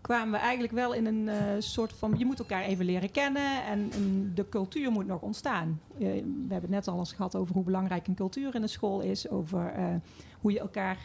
kwamen 0.01 0.31
we 0.31 0.37
eigenlijk 0.37 0.73
wel 0.73 0.93
in 0.93 1.05
een 1.05 1.29
eh, 1.29 1.37
soort 1.59 1.93
van... 1.93 2.15
je 2.17 2.25
moet 2.25 2.39
elkaar 2.39 2.63
even 2.63 2.85
leren 2.85 3.11
kennen 3.11 3.65
en, 3.65 3.91
de 4.35 4.49
cultuur 4.49 4.91
moet 4.91 5.07
nog 5.07 5.21
ontstaan. 5.21 5.81
Eh, 5.93 5.99
we 5.99 6.47
hebben 6.49 6.61
het 6.61 6.69
net 6.69 6.87
al 6.87 6.99
eens 6.99 7.13
gehad 7.13 7.35
over 7.35 7.53
hoe 7.53 7.63
belangrijk 7.63 8.07
een 8.07 8.15
cultuur 8.15 8.55
in 8.55 8.61
de 8.61 8.67
school 8.67 9.01
is. 9.01 9.29
Over 9.29 9.73
eh, 9.73 9.85
hoe 10.41 10.51
je 10.51 10.59
elkaar 10.59 10.97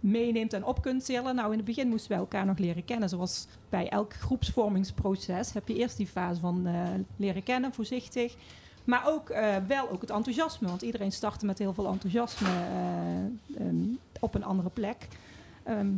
meeneemt 0.00 0.52
en 0.52 0.64
op 0.64 0.82
kunt 0.82 1.04
tillen. 1.04 1.34
Nou, 1.34 1.50
in 1.50 1.56
het 1.56 1.66
begin 1.66 1.88
moesten 1.88 2.10
we 2.10 2.16
elkaar 2.16 2.46
nog 2.46 2.58
leren 2.58 2.84
kennen. 2.84 3.08
Zoals 3.08 3.46
bij 3.68 3.88
elk 3.88 4.14
groepsvormingsproces 4.14 5.52
heb 5.52 5.68
je 5.68 5.74
eerst 5.74 5.96
die 5.96 6.06
fase 6.06 6.40
van 6.40 6.68
leren 7.16 7.42
kennen, 7.42 7.72
voorzichtig. 7.72 8.36
Maar 8.84 9.02
ook 9.06 9.28
wel 9.66 9.90
ook 9.90 10.00
het 10.00 10.10
enthousiasme. 10.10 10.68
Want 10.68 10.82
iedereen 10.82 11.12
startte 11.12 11.46
met 11.46 11.58
heel 11.58 11.74
veel 11.74 11.86
enthousiasme 11.86 12.48
eh, 12.48 13.66
ehm, 13.66 13.84
op 14.20 14.34
een 14.34 14.44
andere 14.44 14.70
plek. 14.70 15.08
Ehm, 15.62 15.92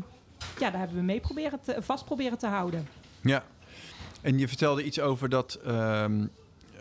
ja, 0.59 0.70
daar 0.70 0.79
hebben 0.79 0.97
we 0.97 1.03
mee 1.03 1.20
proberen 1.20 1.61
te, 1.61 1.77
vast 1.81 2.05
proberen 2.05 2.38
te 2.38 2.47
houden. 2.47 2.88
Ja. 3.20 3.44
En 4.20 4.38
je 4.38 4.49
vertelde 4.49 4.85
iets 4.85 5.01
over 5.01 5.29
dat 5.29 5.59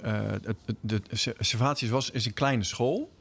het, 0.01 0.45
het- 0.65 0.75
de 0.81 1.01
Servatius 1.39 1.89
was 1.89 2.09
is 2.11 2.25
een 2.25 2.33
kleine 2.33 2.63
school. 2.63 3.11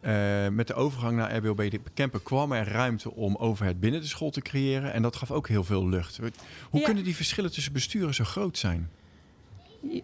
Eh, 0.00 0.48
met 0.48 0.66
de 0.66 0.74
overgang 0.74 1.16
naar 1.16 1.36
RBOB 1.36 1.70
de 1.70 1.80
Kemper 1.94 2.20
kwam 2.20 2.52
er 2.52 2.68
ruimte 2.68 3.12
om 3.12 3.36
overheid 3.36 3.80
binnen 3.80 4.00
de 4.00 4.06
school 4.06 4.30
te 4.30 4.40
creëren. 4.40 4.92
En 4.92 5.02
dat 5.02 5.16
gaf 5.16 5.30
ook 5.30 5.48
heel 5.48 5.64
veel 5.64 5.88
lucht. 5.88 6.16
Hoe 6.70 6.80
Ja. 6.80 6.86
kunnen 6.86 7.04
die 7.04 7.16
verschillen 7.16 7.52
tussen 7.52 7.72
besturen 7.72 8.14
zo 8.14 8.24
groot 8.24 8.58
zijn? 8.58 8.90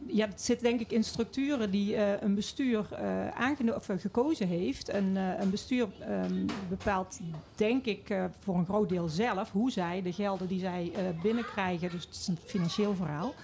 Ja, 0.07 0.27
het 0.27 0.41
zit 0.41 0.61
denk 0.61 0.81
ik 0.81 0.93
in 0.93 1.05
structuren 1.05 1.71
die 1.71 1.97
eh, 1.97 2.23
een 2.23 2.35
bestuur 2.35 2.87
aangeno- 3.35 3.75
of, 3.75 3.89
eh, 3.89 3.99
gekozen 3.99 4.49
heeft. 4.49 4.89
En 4.89 5.17
een 5.17 5.51
bestuur 5.51 5.89
ehm, 6.01 6.47
bepaalt, 6.69 7.21
denk 7.55 7.85
ik, 7.85 8.15
voor 8.39 8.55
een 8.55 8.65
groot 8.65 8.89
deel 8.89 9.09
zelf 9.09 9.51
hoe 9.51 9.71
zij 9.71 10.03
de 10.03 10.13
gelden 10.13 10.49
die 10.49 10.61
zij 10.61 10.93
binnenkrijgen, 11.23 11.91
dus 11.91 12.05
het 12.05 12.15
is 12.15 12.29
een 12.29 12.39
financieel 12.45 12.95
verhaal, 12.95 13.35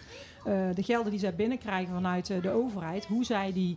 de 0.75 0.83
gelden 0.83 1.11
die 1.11 1.21
zij 1.21 1.35
binnenkrijgen 1.35 1.95
vanuit 1.95 2.27
de 2.27 2.51
overheid, 2.51 3.05
hoe 3.05 3.25
zij 3.25 3.53
die 3.53 3.77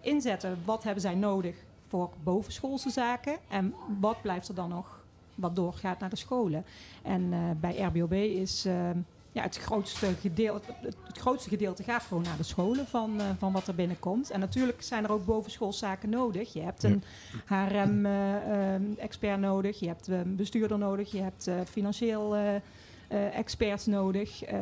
inzetten. 0.00 0.58
Wat 0.64 0.82
hebben 0.82 1.02
zij 1.02 1.14
nodig 1.14 1.56
voor 1.88 2.10
bovenschoolse 2.22 2.90
zaken 2.90 3.36
en 3.48 3.74
wat 4.00 4.22
blijft 4.22 4.48
er 4.48 4.54
dan 4.54 4.68
nog 4.68 5.02
wat 5.34 5.56
doorgaat 5.56 6.00
naar 6.00 6.10
de 6.10 6.16
scholen. 6.16 6.64
En 7.02 7.32
bij 7.60 7.76
RBOB 7.76 8.12
is 8.12 8.64
ehm, 8.64 8.98
ja, 9.34 9.42
het, 9.42 9.56
grootste 9.56 10.06
gedeelte, 10.20 10.74
het, 10.80 11.18
grootste 11.18 11.48
gedeelte 11.48 11.82
gaat 11.82 12.02
gewoon 12.02 12.22
naar 12.22 12.36
de 12.36 12.42
scholen 12.42 12.86
van, 12.86 13.20
eh, 13.20 13.26
van 13.38 13.52
wat 13.52 13.66
er 13.66 13.74
binnenkomt. 13.74 14.30
En 14.30 14.40
natuurlijk 14.40 14.82
zijn 14.82 15.04
er 15.04 15.12
ook 15.12 15.24
bovenschoolszaken 15.24 16.10
nodig. 16.10 16.52
Je 16.52 16.60
hebt 16.60 16.82
een 16.82 17.02
HRM-expert 17.44 19.40
nodig, 19.40 19.78
je 19.78 19.86
hebt 19.86 20.06
een 20.06 20.36
bestuurder 20.36 20.78
nodig, 20.78 21.10
je 21.10 21.22
hebt 21.22 21.46
eh, 21.46 21.54
financieel 21.70 22.36
eh, 22.36 22.54
eh, 22.54 23.38
experts 23.38 23.86
nodig. 23.86 24.44
Eh, 24.44 24.58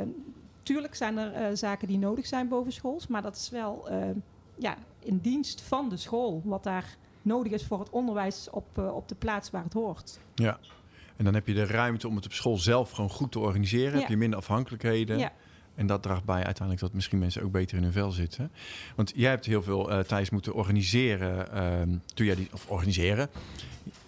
tuurlijk 0.63 0.95
zijn 0.95 1.19
er 1.19 1.33
eh, 1.33 1.57
zaken 1.57 1.89
die 1.89 1.99
nodig 1.99 2.27
zijn 2.27 2.49
bovenschools, 2.49 3.07
maar 3.07 3.23
dat 3.23 3.37
is 3.37 3.51
wel 3.51 3.89
eh, 3.89 3.99
ja, 4.59 4.77
in 4.99 5.19
dienst 5.19 5.61
van 5.61 5.89
de 5.89 5.97
school, 5.97 6.43
wat 6.45 6.63
daar 6.63 6.97
nodig 7.23 7.53
is 7.53 7.65
voor 7.65 7.79
het 7.79 7.91
onderwijs 7.91 8.51
op, 8.51 8.79
eh, 8.79 8.95
op 8.95 9.09
de 9.09 9.15
plaats 9.15 9.51
waar 9.51 9.65
het 9.65 9.73
hoort. 9.73 10.19
Ja. 10.35 10.59
En 11.17 11.25
dan 11.25 11.35
heb 11.35 11.47
je 11.47 11.55
de 11.55 11.67
ruimte 11.67 12.09
om 12.09 12.17
het 12.17 12.25
op 12.25 12.33
school 12.33 12.59
zelf 12.59 12.91
gewoon 12.91 13.11
goed 13.11 13.33
te 13.33 13.39
organiseren. 13.39 13.93
Ja. 13.93 13.99
Heb 13.99 14.09
je 14.09 14.17
minder 14.17 14.39
afhankelijkheden. 14.39 15.19
Ja. 15.19 15.33
En 15.75 15.87
dat 15.87 16.03
draagt 16.03 16.25
bij 16.25 16.45
uiteindelijk 16.45 16.81
dat 16.81 16.93
misschien 16.93 17.19
mensen 17.19 17.43
ook 17.43 17.53
beter 17.53 17.77
in 17.77 17.83
hun 17.83 17.93
vel 17.93 18.11
zitten. 18.11 18.51
Want 18.97 19.13
jij 19.15 19.31
hebt 19.31 19.47
heel 19.47 19.63
veel 19.63 19.93
uh, 19.93 19.99
Thijs 19.99 20.31
moeten 20.31 20.55
organiseren. 20.55 21.49
Uh, 21.55 21.97
toen 22.15 22.27
jij 22.27 22.35
die, 22.35 22.49
of 22.53 22.67
organiseren. 22.67 23.29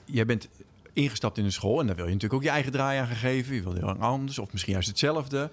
Jij 0.04 0.26
bent 0.26 0.48
ingestapt 0.92 1.38
in 1.38 1.44
een 1.44 1.52
school 1.52 1.80
en 1.80 1.86
daar 1.86 1.96
wil 1.96 2.04
je 2.06 2.12
natuurlijk 2.12 2.40
ook 2.40 2.46
je 2.46 2.54
eigen 2.54 2.72
draai 2.72 2.98
aan 2.98 3.06
gegeven. 3.06 3.54
Je 3.54 3.62
wil 3.62 3.74
heel 3.74 3.88
anders 3.88 4.38
of 4.38 4.52
misschien 4.52 4.72
juist 4.72 4.88
hetzelfde. 4.88 5.50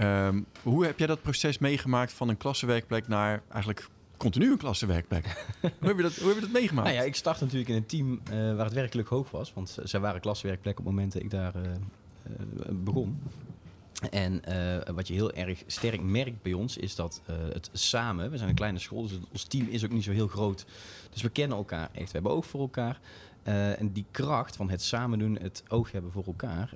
Um, 0.00 0.46
hoe 0.62 0.84
heb 0.84 0.98
jij 0.98 1.06
dat 1.06 1.22
proces 1.22 1.58
meegemaakt 1.58 2.12
van 2.12 2.28
een 2.28 2.36
klassenwerkplek 2.36 3.08
naar 3.08 3.42
eigenlijk 3.52 3.88
continu 4.20 4.50
een 4.50 4.58
klassenwerkplek? 4.58 5.24
hoe, 5.60 5.88
heb 5.88 5.96
je 5.96 6.02
dat, 6.02 6.14
hoe 6.14 6.26
heb 6.26 6.34
je 6.34 6.40
dat 6.40 6.50
meegemaakt? 6.50 6.88
Nou 6.88 7.00
ja, 7.00 7.04
ik 7.04 7.14
start 7.14 7.40
natuurlijk 7.40 7.68
in 7.68 7.76
een 7.76 7.86
team 7.86 8.20
uh, 8.32 8.56
waar 8.56 8.64
het 8.64 8.74
werkelijk 8.74 9.08
hoog 9.08 9.30
was. 9.30 9.52
Want 9.52 9.78
zij 9.82 10.00
waren 10.00 10.20
klassenwerkplek 10.20 10.78
op 10.78 10.84
het 10.84 10.94
moment 10.94 11.12
dat 11.12 11.22
ik 11.22 11.30
daar 11.30 11.54
uh, 11.56 11.62
begon. 12.70 13.18
En 14.10 14.42
uh, 14.48 14.94
wat 14.94 15.08
je 15.08 15.14
heel 15.14 15.32
erg 15.32 15.62
sterk 15.66 16.02
merkt 16.02 16.42
bij 16.42 16.52
ons 16.52 16.76
is 16.76 16.94
dat 16.94 17.22
uh, 17.30 17.36
het 17.52 17.70
samen, 17.72 18.30
we 18.30 18.36
zijn 18.36 18.48
een 18.48 18.54
kleine 18.54 18.78
school, 18.78 19.02
dus 19.02 19.18
ons 19.32 19.44
team 19.44 19.68
is 19.68 19.84
ook 19.84 19.90
niet 19.90 20.04
zo 20.04 20.12
heel 20.12 20.28
groot. 20.28 20.66
Dus 21.10 21.22
we 21.22 21.28
kennen 21.28 21.56
elkaar 21.56 21.90
echt, 21.92 22.06
we 22.06 22.12
hebben 22.12 22.32
oog 22.32 22.46
voor 22.46 22.60
elkaar. 22.60 23.00
Uh, 23.44 23.80
en 23.80 23.92
die 23.92 24.04
kracht 24.10 24.56
van 24.56 24.70
het 24.70 24.82
samen 24.82 25.18
doen, 25.18 25.38
het 25.40 25.62
oog 25.68 25.92
hebben 25.92 26.12
voor 26.12 26.24
elkaar, 26.24 26.72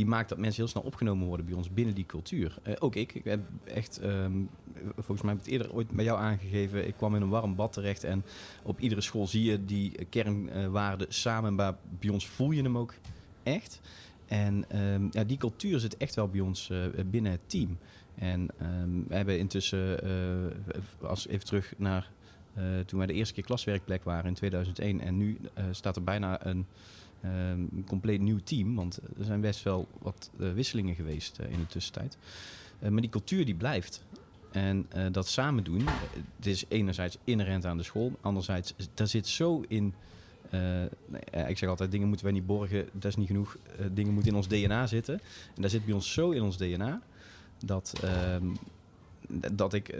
die 0.00 0.08
maakt 0.08 0.28
dat 0.28 0.38
mensen 0.38 0.62
heel 0.62 0.70
snel 0.70 0.82
opgenomen 0.82 1.26
worden 1.26 1.46
bij 1.46 1.54
ons 1.54 1.72
binnen 1.72 1.94
die 1.94 2.06
cultuur. 2.06 2.58
Uh, 2.66 2.74
ook 2.78 2.94
ik, 2.94 3.14
ik 3.14 3.24
heb 3.24 3.40
echt, 3.64 4.02
um, 4.02 4.48
volgens 4.94 5.22
mij 5.22 5.30
heb 5.30 5.40
ik 5.40 5.44
het 5.44 5.52
eerder 5.52 5.72
ooit 5.74 5.90
bij 5.90 6.04
jou 6.04 6.18
aangegeven, 6.18 6.86
ik 6.86 6.94
kwam 6.96 7.14
in 7.14 7.22
een 7.22 7.28
warm 7.28 7.54
bad 7.54 7.72
terecht 7.72 8.04
en 8.04 8.24
op 8.62 8.80
iedere 8.80 9.00
school 9.00 9.26
zie 9.26 9.44
je 9.44 9.64
die 9.64 10.04
kernwaarden 10.04 11.06
samen, 11.08 11.54
maar 11.54 11.76
bij 11.98 12.10
ons 12.10 12.26
voel 12.26 12.50
je 12.50 12.62
hem 12.62 12.78
ook 12.78 12.94
echt. 13.42 13.80
En 14.26 14.78
um, 14.78 15.08
ja, 15.12 15.24
die 15.24 15.36
cultuur 15.36 15.78
zit 15.80 15.96
echt 15.96 16.14
wel 16.14 16.28
bij 16.28 16.40
ons 16.40 16.68
uh, 16.70 16.84
binnen 17.06 17.32
het 17.32 17.40
team. 17.46 17.78
En 18.14 18.48
um, 18.62 19.04
we 19.08 19.14
hebben 19.14 19.38
intussen, 19.38 20.00
als 21.00 21.28
even 21.28 21.46
terug 21.46 21.72
naar 21.76 22.10
toen 22.86 22.98
wij 22.98 23.06
de 23.06 23.12
eerste 23.12 23.34
keer 23.34 23.44
klaswerkplek 23.44 24.04
waren 24.04 24.26
in 24.26 24.34
2001. 24.34 25.00
En 25.00 25.16
nu 25.16 25.38
staat 25.70 25.96
er 25.96 26.04
bijna 26.04 26.46
een 26.46 26.66
um, 27.24 27.84
compleet 27.86 28.20
nieuw 28.20 28.40
team. 28.44 28.74
Want 28.74 29.00
er 29.18 29.24
zijn 29.24 29.40
best 29.40 29.62
wel 29.62 29.88
wat 29.98 30.30
wisselingen 30.36 30.94
geweest 30.94 31.38
in 31.38 31.58
de 31.58 31.66
tussentijd. 31.66 32.16
maar 32.80 33.00
die 33.00 33.10
cultuur 33.10 33.44
die 33.44 33.54
blijft. 33.54 34.04
En 34.52 34.86
dat 35.12 35.28
samen 35.28 35.64
doen, 35.64 35.86
het 36.36 36.46
is 36.46 36.64
enerzijds 36.68 37.18
inherent 37.24 37.66
aan 37.66 37.76
de 37.76 37.82
school. 37.82 38.12
Anderzijds, 38.20 38.74
daar 38.94 39.06
zit 39.06 39.26
zo 39.26 39.64
in... 39.68 39.94
Uh, 40.54 41.48
ik 41.48 41.58
zeg 41.58 41.68
altijd, 41.68 41.90
dingen 41.90 42.08
moeten 42.08 42.26
wij 42.26 42.34
niet 42.34 42.46
borgen, 42.46 42.88
dat 42.92 43.04
is 43.04 43.16
niet 43.16 43.26
genoeg. 43.26 43.56
Dingen 43.92 44.12
moeten 44.12 44.30
in 44.30 44.36
ons 44.36 44.48
DNA 44.48 44.86
zitten. 44.86 45.20
En 45.54 45.62
daar 45.62 45.70
zit 45.70 45.84
bij 45.84 45.94
ons 45.94 46.12
zo 46.12 46.30
in 46.30 46.42
ons 46.42 46.56
DNA 46.56 47.00
dat, 47.64 48.00
uh, 48.04 48.36
dat 49.52 49.74
ik 49.74 49.96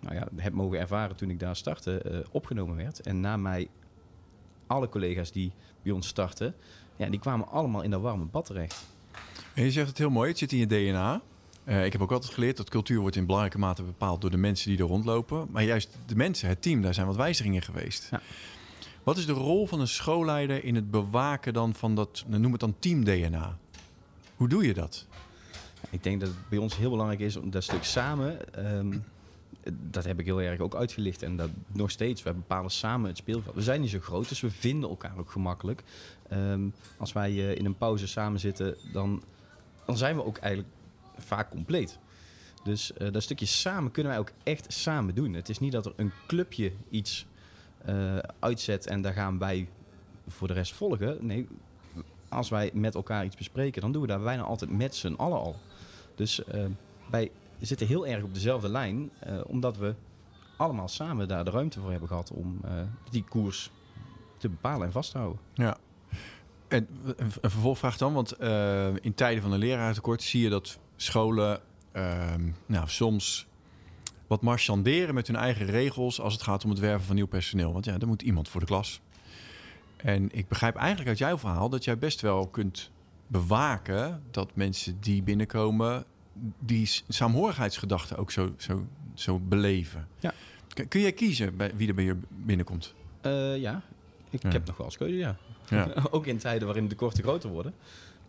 nou 0.00 0.14
ja, 0.14 0.28
heb 0.36 0.52
mogen 0.52 0.78
ervaren 0.78 1.16
toen 1.16 1.30
ik 1.30 1.40
daar 1.40 1.56
startte, 1.56 2.24
opgenomen 2.30 2.76
werd. 2.76 3.00
En 3.00 3.20
na 3.20 3.36
mij 3.36 3.68
alle 4.70 4.88
collega's 4.88 5.32
die 5.32 5.52
bij 5.82 5.92
ons 5.92 6.06
starten, 6.06 6.54
ja, 6.96 7.08
die 7.08 7.20
kwamen 7.20 7.48
allemaal 7.48 7.82
in 7.82 7.90
dat 7.90 8.00
warme 8.00 8.24
bad 8.24 8.44
terecht. 8.44 8.86
En 9.54 9.64
je 9.64 9.70
zegt 9.70 9.88
het 9.88 9.98
heel 9.98 10.10
mooi, 10.10 10.28
het 10.28 10.38
zit 10.38 10.52
in 10.52 10.58
je 10.58 10.66
DNA. 10.66 11.20
Uh, 11.64 11.84
ik 11.84 11.92
heb 11.92 12.00
ook 12.00 12.12
altijd 12.12 12.32
geleerd 12.32 12.56
dat 12.56 12.70
cultuur 12.70 13.00
wordt 13.00 13.16
in 13.16 13.26
belangrijke 13.26 13.58
mate 13.58 13.82
bepaald 13.82 14.20
door 14.20 14.30
de 14.30 14.36
mensen 14.36 14.70
die 14.70 14.78
er 14.78 14.86
rondlopen. 14.86 15.46
Maar 15.50 15.62
juist 15.62 15.98
de 16.06 16.16
mensen, 16.16 16.48
het 16.48 16.62
team, 16.62 16.82
daar 16.82 16.94
zijn 16.94 17.06
wat 17.06 17.16
wijzigingen 17.16 17.62
geweest. 17.62 18.08
Ja. 18.10 18.20
Wat 19.02 19.16
is 19.16 19.26
de 19.26 19.32
rol 19.32 19.66
van 19.66 19.80
een 19.80 19.88
schoolleider 19.88 20.64
in 20.64 20.74
het 20.74 20.90
bewaken 20.90 21.52
dan 21.52 21.74
van 21.74 21.94
dat, 21.94 22.24
noem 22.26 22.52
het 22.52 22.60
dan 22.60 22.74
team-DNA? 22.78 23.58
Hoe 24.36 24.48
doe 24.48 24.66
je 24.66 24.74
dat? 24.74 25.06
Ik 25.90 26.02
denk 26.02 26.20
dat 26.20 26.28
het 26.28 26.48
bij 26.48 26.58
ons 26.58 26.76
heel 26.76 26.90
belangrijk 26.90 27.20
is 27.20 27.36
om 27.36 27.50
dat 27.50 27.62
stuk 27.62 27.84
samen. 27.84 28.38
Um, 28.76 29.04
dat 29.72 30.04
heb 30.04 30.18
ik 30.18 30.24
heel 30.24 30.40
erg 30.40 30.60
ook 30.60 30.74
uitgelicht. 30.74 31.22
En 31.22 31.36
dat 31.36 31.50
nog 31.66 31.90
steeds. 31.90 32.22
We 32.22 32.32
bepalen 32.32 32.70
samen 32.70 33.08
het 33.08 33.16
speelveld. 33.16 33.54
We 33.54 33.62
zijn 33.62 33.80
niet 33.80 33.90
zo 33.90 34.00
groot, 34.00 34.28
dus 34.28 34.40
we 34.40 34.50
vinden 34.50 34.90
elkaar 34.90 35.18
ook 35.18 35.30
gemakkelijk. 35.30 35.82
Um, 36.32 36.74
als 36.96 37.12
wij 37.12 37.32
uh, 37.32 37.54
in 37.54 37.64
een 37.64 37.76
pauze 37.76 38.06
samen 38.06 38.40
zitten, 38.40 38.76
dan, 38.92 39.22
dan 39.84 39.96
zijn 39.96 40.16
we 40.16 40.24
ook 40.24 40.36
eigenlijk 40.36 40.74
vaak 41.18 41.50
compleet. 41.50 41.98
Dus 42.62 42.92
uh, 42.98 43.12
dat 43.12 43.22
stukje 43.22 43.46
samen 43.46 43.90
kunnen 43.90 44.12
wij 44.12 44.20
ook 44.20 44.32
echt 44.42 44.72
samen 44.72 45.14
doen. 45.14 45.34
Het 45.34 45.48
is 45.48 45.58
niet 45.58 45.72
dat 45.72 45.86
er 45.86 45.92
een 45.96 46.12
clubje 46.26 46.72
iets 46.90 47.26
uh, 47.88 48.18
uitzet 48.38 48.86
en 48.86 49.02
daar 49.02 49.12
gaan 49.12 49.38
wij 49.38 49.68
voor 50.28 50.48
de 50.48 50.54
rest 50.54 50.72
volgen. 50.72 51.26
Nee, 51.26 51.48
als 52.28 52.48
wij 52.48 52.70
met 52.74 52.94
elkaar 52.94 53.24
iets 53.24 53.36
bespreken, 53.36 53.80
dan 53.80 53.92
doen 53.92 54.02
we 54.02 54.08
daar 54.08 54.20
bijna 54.20 54.42
altijd 54.42 54.70
met 54.70 54.94
z'n 54.94 55.14
allen 55.14 55.38
al. 55.38 55.56
Dus 56.14 56.40
uh, 56.54 56.64
wij 57.10 57.30
zitten 57.66 57.86
heel 57.86 58.06
erg 58.06 58.22
op 58.22 58.34
dezelfde 58.34 58.68
lijn, 58.68 59.10
uh, 59.26 59.40
omdat 59.46 59.76
we 59.76 59.94
allemaal 60.56 60.88
samen 60.88 61.28
daar 61.28 61.44
de 61.44 61.50
ruimte 61.50 61.80
voor 61.80 61.90
hebben 61.90 62.08
gehad 62.08 62.30
om 62.30 62.60
uh, 62.64 62.70
die 63.10 63.24
koers 63.24 63.70
te 64.36 64.48
bepalen 64.48 64.86
en 64.86 64.92
vast 64.92 65.10
te 65.10 65.18
houden. 65.18 65.40
Ja. 65.54 65.76
En 66.68 66.88
een 67.16 67.30
vervolgvraag 67.30 67.96
dan, 67.96 68.12
want 68.12 68.40
uh, 68.40 68.86
in 69.00 69.14
tijden 69.14 69.42
van 69.42 69.52
een 69.52 69.58
leraartekort 69.58 70.22
zie 70.22 70.42
je 70.42 70.48
dat 70.48 70.78
scholen 70.96 71.60
nou, 72.66 72.88
soms 72.88 73.46
wat 74.26 74.42
marchanderen 74.42 75.14
met 75.14 75.26
hun 75.26 75.36
eigen 75.36 75.66
regels 75.66 76.20
als 76.20 76.32
het 76.32 76.42
gaat 76.42 76.64
om 76.64 76.70
het 76.70 76.78
werven 76.78 77.06
van 77.06 77.14
nieuw 77.14 77.26
personeel. 77.26 77.72
Want 77.72 77.84
ja, 77.84 77.98
er 77.98 78.06
moet 78.06 78.22
iemand 78.22 78.48
voor 78.48 78.60
de 78.60 78.66
klas. 78.66 79.00
En 79.96 80.28
ik 80.32 80.48
begrijp 80.48 80.76
eigenlijk 80.76 81.08
uit 81.08 81.18
jouw 81.18 81.38
verhaal 81.38 81.68
dat 81.68 81.84
jij 81.84 81.98
best 81.98 82.20
wel 82.20 82.46
kunt 82.46 82.90
bewaken 83.26 84.22
dat 84.30 84.54
mensen 84.54 85.00
die 85.00 85.22
binnenkomen 85.22 86.04
die 86.58 86.90
saamhorigheidsgedachte 87.08 88.16
ook 88.16 88.30
zo, 88.30 88.54
zo, 88.56 88.86
zo 89.14 89.38
beleven. 89.38 90.08
Ja. 90.18 90.32
Kun 90.88 91.00
jij 91.00 91.12
kiezen 91.12 91.56
bij 91.56 91.72
wie 91.76 91.88
er 91.88 91.94
bij 91.94 92.04
je 92.04 92.16
binnenkomt? 92.28 92.94
Uh, 93.26 93.56
ja, 93.56 93.82
ik 94.30 94.42
Ja. 94.42 94.48
heb 94.50 94.66
nog 94.66 94.76
wel 94.76 94.86
eens 94.86 94.96
keuze, 94.96 95.16
ja. 95.16 95.36
Ja. 95.68 95.92
ook 96.10 96.26
in 96.26 96.38
tijden 96.38 96.66
waarin 96.66 96.84
de 96.84 96.88
tekorten 96.90 97.22
groter 97.22 97.50
worden. 97.50 97.74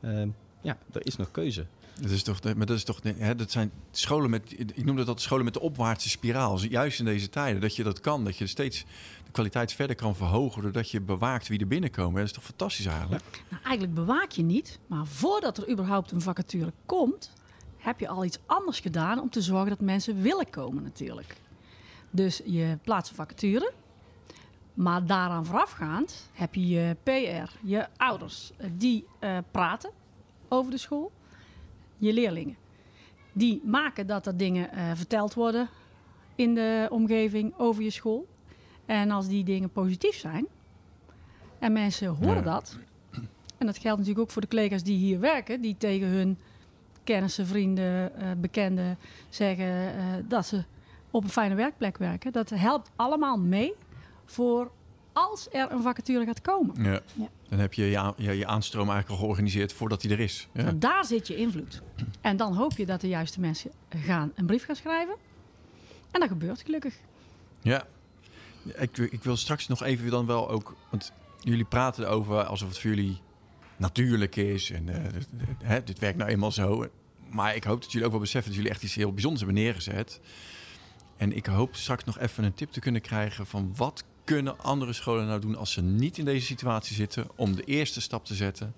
Uh, 0.01 0.23
ja, 0.61 0.77
er 0.91 1.05
is 1.05 1.15
nog 1.15 1.31
keuze. 1.31 1.65
Dat 2.01 2.09
is 2.11 2.23
toch, 2.23 2.39
de- 2.39 2.55
maar 2.55 2.65
dat 2.65 2.77
is 2.77 2.83
toch, 2.83 2.99
hè, 3.03 3.35
dat 3.35 3.51
zijn 3.51 3.71
scholen 3.91 4.29
met, 4.29 4.53
ik 4.57 4.85
noem 4.85 4.95
dat, 4.95 5.05
dat 5.05 5.21
scholen 5.21 5.45
met 5.45 5.53
de 5.53 5.59
opwaartse 5.59 6.09
spiraal. 6.09 6.53
Dus 6.53 6.63
Juist 6.63 6.99
in 6.99 7.05
deze 7.05 7.29
tijden, 7.29 7.61
dat 7.61 7.75
je 7.75 7.83
dat 7.83 7.99
kan, 7.99 8.23
dat 8.23 8.37
je 8.37 8.47
steeds 8.47 8.85
de 9.25 9.31
kwaliteit 9.31 9.73
verder 9.73 9.95
kan 9.95 10.15
verhogen, 10.15 10.61
doordat 10.61 10.91
je 10.91 11.01
bewaakt 11.01 11.47
wie 11.47 11.59
er 11.59 11.67
binnenkomen. 11.67 12.15
Dat 12.15 12.25
is 12.25 12.31
toch 12.31 12.43
fantastisch 12.43 12.85
eigenlijk? 12.85 13.43
Nou, 13.49 13.63
eigenlijk 13.63 13.93
bewaak 13.93 14.31
je 14.31 14.43
niet, 14.43 14.79
maar 14.87 15.05
voordat 15.07 15.57
er 15.57 15.69
überhaupt 15.71 16.11
een 16.11 16.21
vacature 16.21 16.73
komt, 16.85 17.31
heb 17.81 17.99
je 17.99 18.07
al 18.07 18.25
iets 18.25 18.39
anders 18.45 18.79
gedaan 18.79 19.19
om 19.19 19.29
te 19.29 19.41
zorgen 19.41 19.69
dat 19.69 19.79
mensen 19.79 20.21
willen 20.21 20.49
komen 20.49 20.83
natuurlijk. 20.83 21.35
Dus 22.09 22.41
je 22.45 22.77
plaatst 22.81 23.09
een 23.09 23.15
vacature, 23.15 23.71
maar 24.73 25.05
daaraan 25.05 25.45
voorafgaand 25.45 26.29
heb 26.33 26.55
je 26.55 26.67
je 26.67 26.95
PR, 27.03 27.67
je 27.67 27.87
ouders, 27.97 28.51
eh, 28.57 28.69
die 28.77 29.05
eh, 29.19 29.37
praten 29.51 29.89
over 30.47 30.71
de 30.71 30.77
school, 30.77 31.11
je 31.97 32.13
leerlingen. 32.13 32.55
Die 33.33 33.61
maken 33.63 34.07
dat 34.07 34.27
er 34.27 34.37
dingen 34.37 34.71
eh, 34.71 34.91
verteld 34.93 35.33
worden 35.33 35.69
in 36.35 36.55
de 36.55 36.87
omgeving 36.89 37.53
over 37.57 37.83
je 37.83 37.89
school. 37.89 38.27
En 38.85 39.11
als 39.11 39.27
die 39.27 39.43
dingen 39.43 39.69
positief 39.69 40.15
zijn 40.15 40.47
en 41.59 41.73
mensen 41.73 42.07
horen 42.07 42.35
Ja. 42.35 42.41
dat, 42.41 42.77
en 43.57 43.65
dat 43.65 43.77
geldt 43.77 43.99
natuurlijk 43.99 44.19
ook 44.25 44.31
voor 44.31 44.41
de 44.41 44.47
collega's 44.47 44.83
die 44.83 44.97
hier 44.97 45.19
werken, 45.19 45.61
die 45.61 45.75
tegen 45.77 46.07
hun 46.07 46.37
kennissen, 47.12 47.47
vrienden, 47.47 48.15
eh, 48.15 48.32
bekenden 48.38 48.97
zeggen 49.30 49.65
eh, 49.95 50.04
dat 50.28 50.45
ze 50.45 50.63
op 51.12 51.24
een 51.24 51.30
fijne 51.30 51.56
werkplek 51.56 51.97
werken. 51.97 52.32
Dat 52.32 52.50
helpt 52.50 52.91
allemaal 52.95 53.38
mee 53.38 53.74
voor 54.26 54.71
als 55.13 55.47
er 55.52 55.71
een 55.71 55.82
vacature 55.82 56.26
gaat 56.26 56.41
komen. 56.41 56.84
Ja. 56.84 57.00
Ja. 57.13 57.28
Dan 57.50 57.60
heb 57.60 57.74
je 57.74 57.84
je, 57.89 58.13
je 58.17 58.38
je 58.38 58.45
aanstroom 58.47 58.89
eigenlijk 58.89 59.10
al 59.19 59.26
georganiseerd 59.26 59.74
voordat 59.74 60.02
die 60.02 60.12
er 60.12 60.19
is. 60.19 60.47
Ja. 60.54 60.71
Daar 60.76 61.06
zit 61.06 61.28
je 61.28 61.36
invloed. 61.36 61.82
En 62.21 62.38
dan 62.38 62.56
hoop 62.56 62.71
je 62.78 62.86
dat 62.86 63.02
de 63.02 63.08
juiste 63.08 63.39
mensen 63.39 63.71
gaan 63.89 64.32
een 64.36 64.45
brief 64.45 64.65
gaan 64.65 64.76
schrijven. 64.76 65.15
En 66.12 66.19
dat 66.19 66.30
gebeurt 66.30 66.62
gelukkig. 66.62 66.95
Ja. 67.62 67.84
Ik, 68.76 68.97
ik 68.97 69.24
wil 69.24 69.36
straks 69.38 69.67
nog 69.67 69.84
even 69.84 70.10
dan 70.12 70.26
wel 70.26 70.50
ook... 70.50 70.76
Want 70.89 71.12
jullie 71.39 71.65
praten 71.65 72.04
erover 72.06 72.43
alsof 72.43 72.69
het 72.69 72.80
voor 72.80 72.89
jullie 72.89 73.19
natuurlijk 73.78 74.36
is. 74.36 74.71
En 74.71 74.89
eh, 74.89 75.04
dit- 75.13 75.28
dit- 75.32 75.47
hè, 75.63 75.84
dit 75.84 76.00
werkt 76.00 76.17
nou 76.17 76.30
eenmaal 76.30 76.52
zo. 76.52 76.88
Maar 77.31 77.55
ik 77.55 77.63
hoop 77.63 77.81
dat 77.81 77.91
jullie 77.91 78.05
ook 78.05 78.13
wel 78.13 78.21
beseffen 78.21 78.51
dat 78.51 78.59
jullie 78.59 78.75
echt 78.75 78.83
iets 78.83 78.95
heel 78.95 79.11
bijzonders 79.11 79.43
hebben 79.43 79.63
neergezet. 79.63 80.19
En 81.17 81.35
ik 81.35 81.45
hoop 81.45 81.75
straks 81.75 82.03
nog 82.03 82.19
even 82.19 82.43
een 82.43 82.53
tip 82.53 82.71
te 82.71 82.79
kunnen 82.79 83.01
krijgen 83.01 83.45
van 83.45 83.73
wat 83.75 84.03
kunnen 84.23 84.59
andere 84.59 84.93
scholen 84.93 85.27
nou 85.27 85.39
doen 85.41 85.55
als 85.55 85.71
ze 85.71 85.81
niet 85.81 86.17
in 86.17 86.25
deze 86.25 86.45
situatie 86.45 86.95
zitten 86.95 87.27
om 87.35 87.55
de 87.55 87.63
eerste 87.63 88.01
stap 88.01 88.25
te 88.25 88.33
zetten 88.33 88.73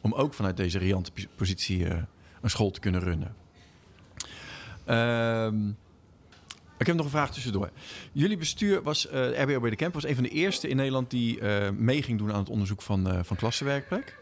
om 0.00 0.12
ook 0.12 0.34
vanuit 0.34 0.56
deze 0.56 0.78
riante 0.78 1.12
pos- 1.12 1.26
positie 1.36 1.88
eh, 1.88 2.02
een 2.40 2.50
school 2.50 2.70
te 2.70 2.80
kunnen 2.80 3.00
runnen. 3.00 3.34
Ehm, 4.84 5.68
ik 6.78 6.86
heb 6.86 6.96
nog 6.96 7.04
een 7.04 7.10
vraag 7.10 7.32
tussendoor. 7.32 7.70
Jullie 8.12 8.36
bestuur 8.36 8.82
was, 8.82 9.08
eh 9.08 9.42
RBO 9.42 9.60
bij 9.60 9.70
de 9.70 9.76
Camp 9.76 9.94
was 9.94 10.04
een 10.04 10.14
van 10.14 10.24
de 10.24 10.30
eerste 10.30 10.68
in 10.68 10.76
Nederland 10.76 11.10
die 11.10 11.40
eh, 11.40 11.70
mee 11.70 12.02
ging 12.02 12.18
doen 12.18 12.32
aan 12.32 12.38
het 12.38 12.48
onderzoek 12.48 12.82
van, 12.82 13.10
eh 13.10 13.18
van 13.22 13.36
klassenwerkplek. 13.36 14.16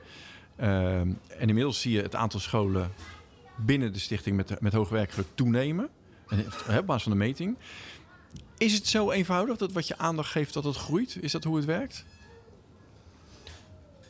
Ehm, 0.57 1.13
en 1.29 1.49
inmiddels 1.49 1.81
zie 1.81 1.93
je 1.93 2.03
het 2.03 2.15
aantal 2.15 2.41
scholen 2.41 2.93
binnen 3.57 3.93
de 3.93 3.99
stichting 3.99 4.37
met, 4.37 4.61
met 4.61 4.73
hoog 4.73 4.89
werkgeluk 4.89 5.27
toenemen. 5.35 5.89
En, 6.29 6.45
hè, 6.65 6.79
op 6.79 6.87
basis 6.87 7.03
van 7.03 7.13
de 7.13 7.19
meting. 7.19 7.57
Is 8.59 8.73
het 8.73 8.87
zo 8.87 9.11
eenvoudig 9.11 9.57
dat 9.57 9.73
wat 9.73 9.89
je 9.89 9.99
aandacht 9.99 10.31
geeft 10.31 10.55
dat 10.55 10.65
het 10.65 10.77
groeit? 10.77 11.19
Is 11.21 11.33
dat 11.33 11.45
hoe 11.45 11.57
het 11.57 11.65
werkt? 11.65 12.05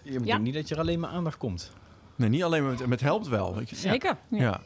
Je 0.02 0.10
bedoelt 0.10 0.26
Ja. 0.28 0.38
niet 0.38 0.54
dat 0.54 0.68
je 0.68 0.74
er 0.74 0.80
alleen 0.80 1.00
maar 1.00 1.10
aandacht 1.10 1.36
komt. 1.38 1.72
Nee, 2.16 2.28
niet 2.28 2.42
alleen 2.42 2.66
met, 2.66 2.86
met 2.86 3.00
helpt 3.00 3.28
wel. 3.28 3.54
weet 3.56 3.70
je. 3.70 3.76
Zeker. 3.76 4.16
Ja. 4.30 4.60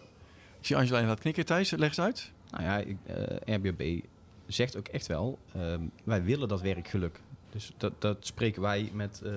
Ik 0.61 0.66
zie 0.66 0.77
Angela 0.77 0.99
inderdaad 0.99 1.21
knikken. 1.23 1.45
Thijs, 1.47 1.71
leg 1.71 1.88
eens 1.88 2.01
uit. 2.01 2.31
Nou 2.51 2.64
ja, 2.64 2.79
ik, 2.79 2.97
eh, 3.07 3.55
RBB 3.57 4.01
zegt 4.47 4.77
ook 4.77 4.88
echt 4.88 5.07
wel, 5.07 5.38
ehm, 5.55 5.81
wij 6.05 6.23
willen 6.23 6.49
dat 6.49 6.61
werkgeluk. 6.61 7.21
Dus 7.51 7.73
dat, 7.77 7.93
dat 7.99 8.16
spreken 8.21 8.62
wij 8.62 8.90
met 8.95 9.23
eh 9.25 9.33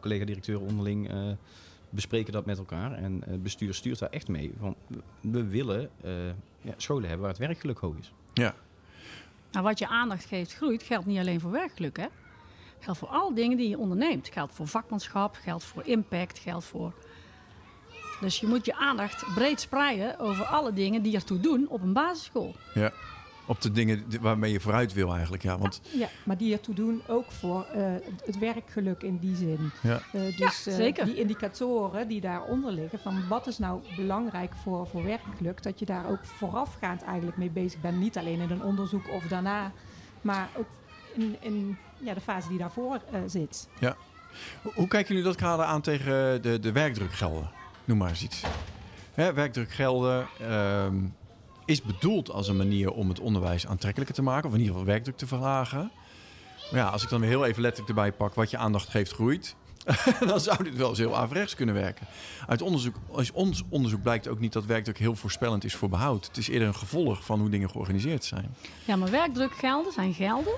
collega-directeur 0.00 0.60
onderling, 0.60 1.10
eh, 1.10 1.16
bespreken 1.92 2.32
dat 2.32 2.46
met 2.46 2.58
elkaar. 2.58 2.92
En 2.92 3.22
eh, 3.24 3.30
het 3.30 3.42
bestuur 3.42 3.74
stuurt 3.74 3.98
daar 3.98 4.10
echt 4.10 4.28
mee. 4.28 4.52
Van, 4.58 4.76
we 5.20 5.44
willen 5.44 5.90
eh, 6.02 6.26
ja, 6.60 6.74
scholen 6.76 7.02
hebben 7.02 7.20
waar 7.20 7.36
het 7.36 7.46
werkgeluk 7.46 7.78
hoog 7.78 7.96
is. 7.98 8.12
Ja. 8.32 8.54
Nou, 9.50 9.64
wat 9.64 9.78
je 9.78 9.88
aandacht 9.88 10.24
geeft 10.24 10.54
groeit, 10.54 10.82
geldt 10.82 11.06
niet 11.06 11.18
alleen 11.18 11.40
voor 11.40 11.50
werkgeluk. 11.50 11.96
Hè? 11.96 12.06
Geldt 12.78 12.98
voor 12.98 13.08
alle 13.08 13.34
dingen 13.34 13.56
die 13.56 13.68
je 13.68 13.78
onderneemt. 13.78 14.28
Geldt 14.32 14.54
voor 14.54 14.66
vakmanschap, 14.66 15.34
geldt 15.42 15.64
voor 15.64 15.86
impact, 15.86 16.38
geldt 16.38 16.64
voor... 16.64 16.92
Dus 18.20 18.40
je 18.40 18.46
moet 18.46 18.66
je 18.66 18.74
aandacht 18.74 19.34
breed 19.34 19.60
spreiden 19.60 20.18
over 20.18 20.44
alle 20.44 20.72
dingen 20.72 21.02
die 21.02 21.14
ertoe 21.14 21.40
doen 21.40 21.68
op 21.68 21.82
een 21.82 21.92
basisschool. 21.92 22.54
ja. 22.74 22.92
Op 23.52 23.60
de 23.60 23.72
dingen 23.72 24.04
waarmee 24.20 24.52
je 24.52 24.60
vooruit 24.60 24.92
wil 24.92 25.12
eigenlijk. 25.12 25.42
Ja, 25.42 25.58
want 25.58 25.80
Ja, 25.94 26.08
maar 26.24 26.36
die 26.36 26.52
ertoe 26.52 26.74
doen 26.74 27.02
ook 27.06 27.30
voor 27.32 27.64
eh, 27.64 27.92
het- 28.24 28.38
werkgeluk 28.38 29.02
in 29.02 29.18
die 29.18 29.36
zin. 29.36 29.70
ja. 29.82 30.00
Eh, 30.12 30.20
dus 30.22 30.36
Ja, 30.36 30.46
eh, 30.46 30.76
zeker. 30.76 31.04
die 31.04 31.14
indicatoren 31.14 32.08
die 32.08 32.20
daaronder 32.20 32.72
liggen, 32.72 32.98
van 32.98 33.28
wat 33.28 33.46
is 33.46 33.58
nou 33.58 33.80
belangrijk 33.96 34.52
voor, 34.62 34.86
voor 34.86 35.04
werkgeluk, 35.04 35.62
dat 35.62 35.78
je 35.78 35.84
daar 35.84 36.08
ook 36.10 36.24
voorafgaand 36.24 37.02
eigenlijk 37.02 37.36
mee 37.36 37.50
bezig 37.50 37.80
bent. 37.80 37.98
Niet 37.98 38.18
alleen 38.18 38.40
in 38.40 38.50
een 38.50 38.62
onderzoek 38.62 39.08
of 39.10 39.24
daarna, 39.24 39.72
maar 40.20 40.48
ook 40.56 40.68
in, 41.14 41.36
in 41.40 41.76
ja, 41.98 42.14
de 42.14 42.20
fase 42.20 42.48
die 42.48 42.58
daarvoor 42.58 43.00
eh, 43.12 43.20
zit. 43.26 43.68
Hoe- 44.62 44.72
Hoe 44.74 44.88
kijken 44.88 45.08
jullie 45.14 45.30
dat 45.30 45.40
kader 45.40 45.64
aan 45.64 45.80
tegen 45.80 46.42
de, 46.42 46.58
de 46.60 46.72
werkdrukgelden? 46.72 47.50
Noem 47.84 47.98
maar 47.98 48.08
eens 48.08 48.22
iets. 48.22 48.42
Hè, 49.14 49.32
werkdrukgelden 49.32 50.26
ehm, 50.40 50.94
is 51.64 51.82
bedoeld 51.82 52.30
als 52.30 52.48
een 52.48 52.56
manier 52.56 52.90
om 52.90 53.08
het 53.08 53.20
onderwijs 53.20 53.66
aantrekkelijker 53.66 54.14
te 54.14 54.22
maken. 54.22 54.48
Of 54.48 54.54
in 54.54 54.60
ieder 54.60 54.74
geval 54.74 54.90
werkdruk 54.90 55.16
te 55.16 55.26
verlagen. 55.26 55.90
Maar 56.70 56.80
ja, 56.80 56.88
als 56.88 57.02
ik 57.02 57.08
dan 57.08 57.20
weer 57.20 57.28
heel 57.28 57.44
even 57.44 57.62
letterlijk 57.62 57.96
erbij 57.96 58.12
pak... 58.12 58.34
wat 58.34 58.50
je 58.50 58.56
aandacht 58.56 58.88
geeft 58.88 59.12
groeit... 59.12 59.56
dan 60.26 60.40
zou 60.40 60.64
dit 60.64 60.76
wel 60.76 60.88
eens 60.88 60.98
heel 60.98 61.16
averechts 61.16 61.54
kunnen 61.54 61.74
werken. 61.74 62.06
Uit 62.46 62.62
onderzoek, 62.62 62.94
ons 63.32 63.62
onderzoek 63.68 64.02
blijkt 64.02 64.28
ook 64.28 64.38
niet 64.38 64.52
dat 64.52 64.64
werkdruk 64.64 64.98
heel 64.98 65.14
voorspellend 65.14 65.64
is 65.64 65.74
voor 65.74 65.88
behoud. 65.88 66.26
Het 66.26 66.36
is 66.36 66.48
eerder 66.48 66.68
een 66.68 66.74
gevolg 66.74 67.24
van 67.24 67.40
hoe 67.40 67.48
dingen 67.48 67.70
georganiseerd 67.70 68.24
zijn. 68.24 68.54
Ja, 68.84 68.96
maar 68.96 69.10
werkdrukgelden 69.10 69.92
zijn 69.92 70.14
gelden 70.14 70.54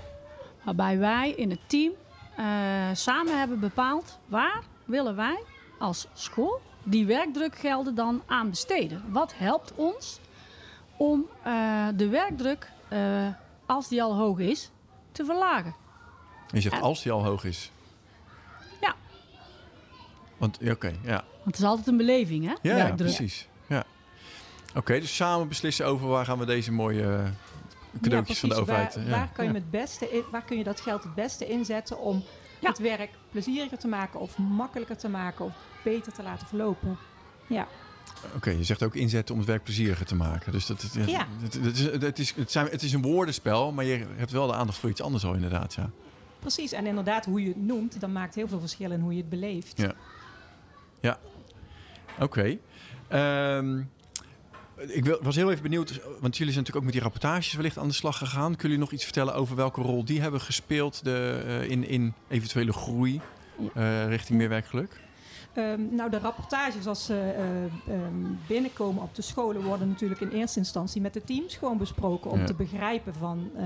waarbij 0.64 0.98
wij 0.98 1.30
in 1.30 1.50
het 1.50 1.60
team 1.66 1.92
eh, 2.36 2.44
samen 2.92 3.38
hebben 3.38 3.60
bepaald 3.60 4.18
waar 4.26 4.62
willen 4.84 5.16
wij 5.16 5.42
als 5.78 6.06
school 6.12 6.60
die 6.82 7.06
werkdrukgelden 7.06 7.94
dan 7.94 8.22
aan 8.26 8.50
besteden. 8.50 9.02
Wat 9.08 9.34
helpt 9.36 9.72
ons 9.74 10.20
om 10.96 11.26
eh, 11.42 11.86
de 11.94 12.08
werkdruk, 12.08 12.70
eh, 12.88 13.26
als 13.66 13.88
die 13.88 14.02
al 14.02 14.16
hoog 14.16 14.38
is, 14.38 14.70
te 15.12 15.24
verlagen? 15.24 15.74
Je 16.50 16.60
zegt 16.60 16.80
als 16.82 17.02
die 17.02 17.12
al 17.12 17.24
hoog 17.24 17.44
is. 17.44 17.70
Ja. 18.80 18.94
Want, 20.36 20.58
ja, 20.60 20.72
oké, 20.72 20.92
ja. 21.02 21.24
Want 21.32 21.44
het 21.44 21.58
is 21.58 21.64
altijd 21.64 21.86
een 21.86 21.96
beleving, 21.96 22.44
hè? 22.46 22.76
Ja, 22.76 22.92
precies. 22.94 23.48
Ja. 23.66 23.84
Oké, 24.74 25.00
dus 25.00 25.16
samen 25.16 25.48
beslissen 25.48 25.86
over 25.86 26.08
waar 26.08 26.24
gaan 26.24 26.38
we 26.38 26.46
deze 26.46 26.72
mooie 26.72 27.02
eh, 27.02 27.24
cadeautjes 28.02 28.38
van 28.38 28.48
de 28.48 28.54
precies. 28.54 28.70
overheid... 28.74 28.94
Waar, 28.94 29.04
ja. 29.04 29.10
waar, 29.10 29.28
kan 29.32 29.44
je 29.44 29.52
het 29.52 29.70
beste 29.70 30.10
in- 30.10 30.24
waar 30.30 30.44
kun 30.44 30.58
je 30.58 30.64
dat 30.64 30.80
geld 30.80 31.02
het 31.02 31.14
beste 31.14 31.46
inzetten 31.46 31.98
om 31.98 32.22
Ja. 32.60 32.68
het 32.68 32.78
werk 32.78 33.10
plezieriger 33.30 33.78
te 33.78 33.88
maken 33.88 34.20
of 34.20 34.38
makkelijker 34.38 34.96
te 34.96 35.08
maken 35.08 35.44
of 35.44 35.52
beter 35.84 36.12
te 36.12 36.22
laten 36.22 36.46
verlopen? 36.46 36.98
Ja, 37.46 37.66
Oké, 38.36 38.50
je 38.50 38.64
zegt 38.64 38.82
ook 38.82 38.94
inzetten 38.94 39.34
om 39.34 39.40
het 39.40 39.50
werk 39.50 39.62
plezieriger 39.64 40.06
te 40.06 40.14
maken. 40.14 40.52
Dus 40.52 40.66
dat, 40.66 40.82
het, 40.82 40.94
Ja. 41.10 41.26
het, 41.42 41.54
het, 41.54 41.76
is, 41.76 41.90
het, 42.00 42.18
is, 42.18 42.34
het, 42.34 42.50
zijn, 42.50 42.66
het 42.70 42.82
is 42.82 42.92
een 42.92 43.02
woordenspel, 43.02 43.72
maar 43.72 43.84
je 43.84 44.06
hebt 44.16 44.30
wel 44.30 44.46
de 44.46 44.54
aandacht 44.54 44.78
voor 44.78 44.90
iets 44.90 45.02
anders 45.02 45.24
al 45.24 45.34
inderdaad, 45.34 45.74
ja. 45.74 45.90
precies. 46.38 46.72
En 46.72 46.86
inderdaad, 46.86 47.24
hoe 47.24 47.42
je 47.42 47.48
het 47.48 47.62
noemt, 47.62 48.00
dat 48.00 48.10
maakt 48.10 48.34
heel 48.34 48.48
veel 48.48 48.60
verschil 48.60 48.90
in 48.90 49.00
hoe 49.00 49.12
je 49.12 49.18
het 49.20 49.28
beleeft. 49.28 49.80
Ja. 51.00 51.18
Oké. 52.18 52.58
Ehm, 53.08 53.78
ik 54.76 55.04
wil, 55.04 55.18
was 55.22 55.36
heel 55.36 55.50
even 55.50 55.62
benieuwd, 55.62 56.00
want 56.20 56.36
jullie 56.36 56.52
zijn 56.52 56.64
natuurlijk 56.64 56.76
ook 56.76 56.82
met 56.84 56.92
die 56.92 57.02
rapportages 57.02 57.52
wellicht 57.54 57.78
aan 57.78 57.88
de 57.88 57.94
slag 57.94 58.18
gegaan. 58.18 58.44
Kunnen 58.50 58.60
jullie 58.60 58.78
nog 58.78 58.92
iets 58.92 59.04
vertellen 59.04 59.34
over 59.34 59.56
welke 59.56 59.80
rol 59.80 60.04
die 60.04 60.20
hebben 60.20 60.40
gespeeld 60.40 61.04
de, 61.04 61.42
eh, 61.46 61.70
in, 61.70 61.88
in 61.88 62.12
eventuele 62.28 62.72
groei 62.72 63.20
eh, 63.74 64.08
richting 64.08 64.38
meer 64.38 64.48
werkgeluk? 64.48 65.00
Ehm, 65.54 65.94
nou, 65.94 66.10
de 66.10 66.18
rapportages 66.18 66.86
als 66.86 67.04
ze 67.04 67.20
eh, 67.36 67.64
ehm, 67.94 68.14
binnenkomen 68.46 69.02
op 69.02 69.14
de 69.14 69.22
scholen 69.22 69.62
worden 69.62 69.88
natuurlijk 69.88 70.20
in 70.20 70.28
eerste 70.28 70.58
instantie 70.58 71.00
met 71.00 71.12
de 71.12 71.24
teams 71.24 71.56
gewoon 71.56 71.78
besproken 71.78 72.30
om 72.30 72.38
Ja. 72.38 72.44
te 72.46 72.54
begrijpen 72.54 73.14
van 73.14 73.50
eh, 73.56 73.64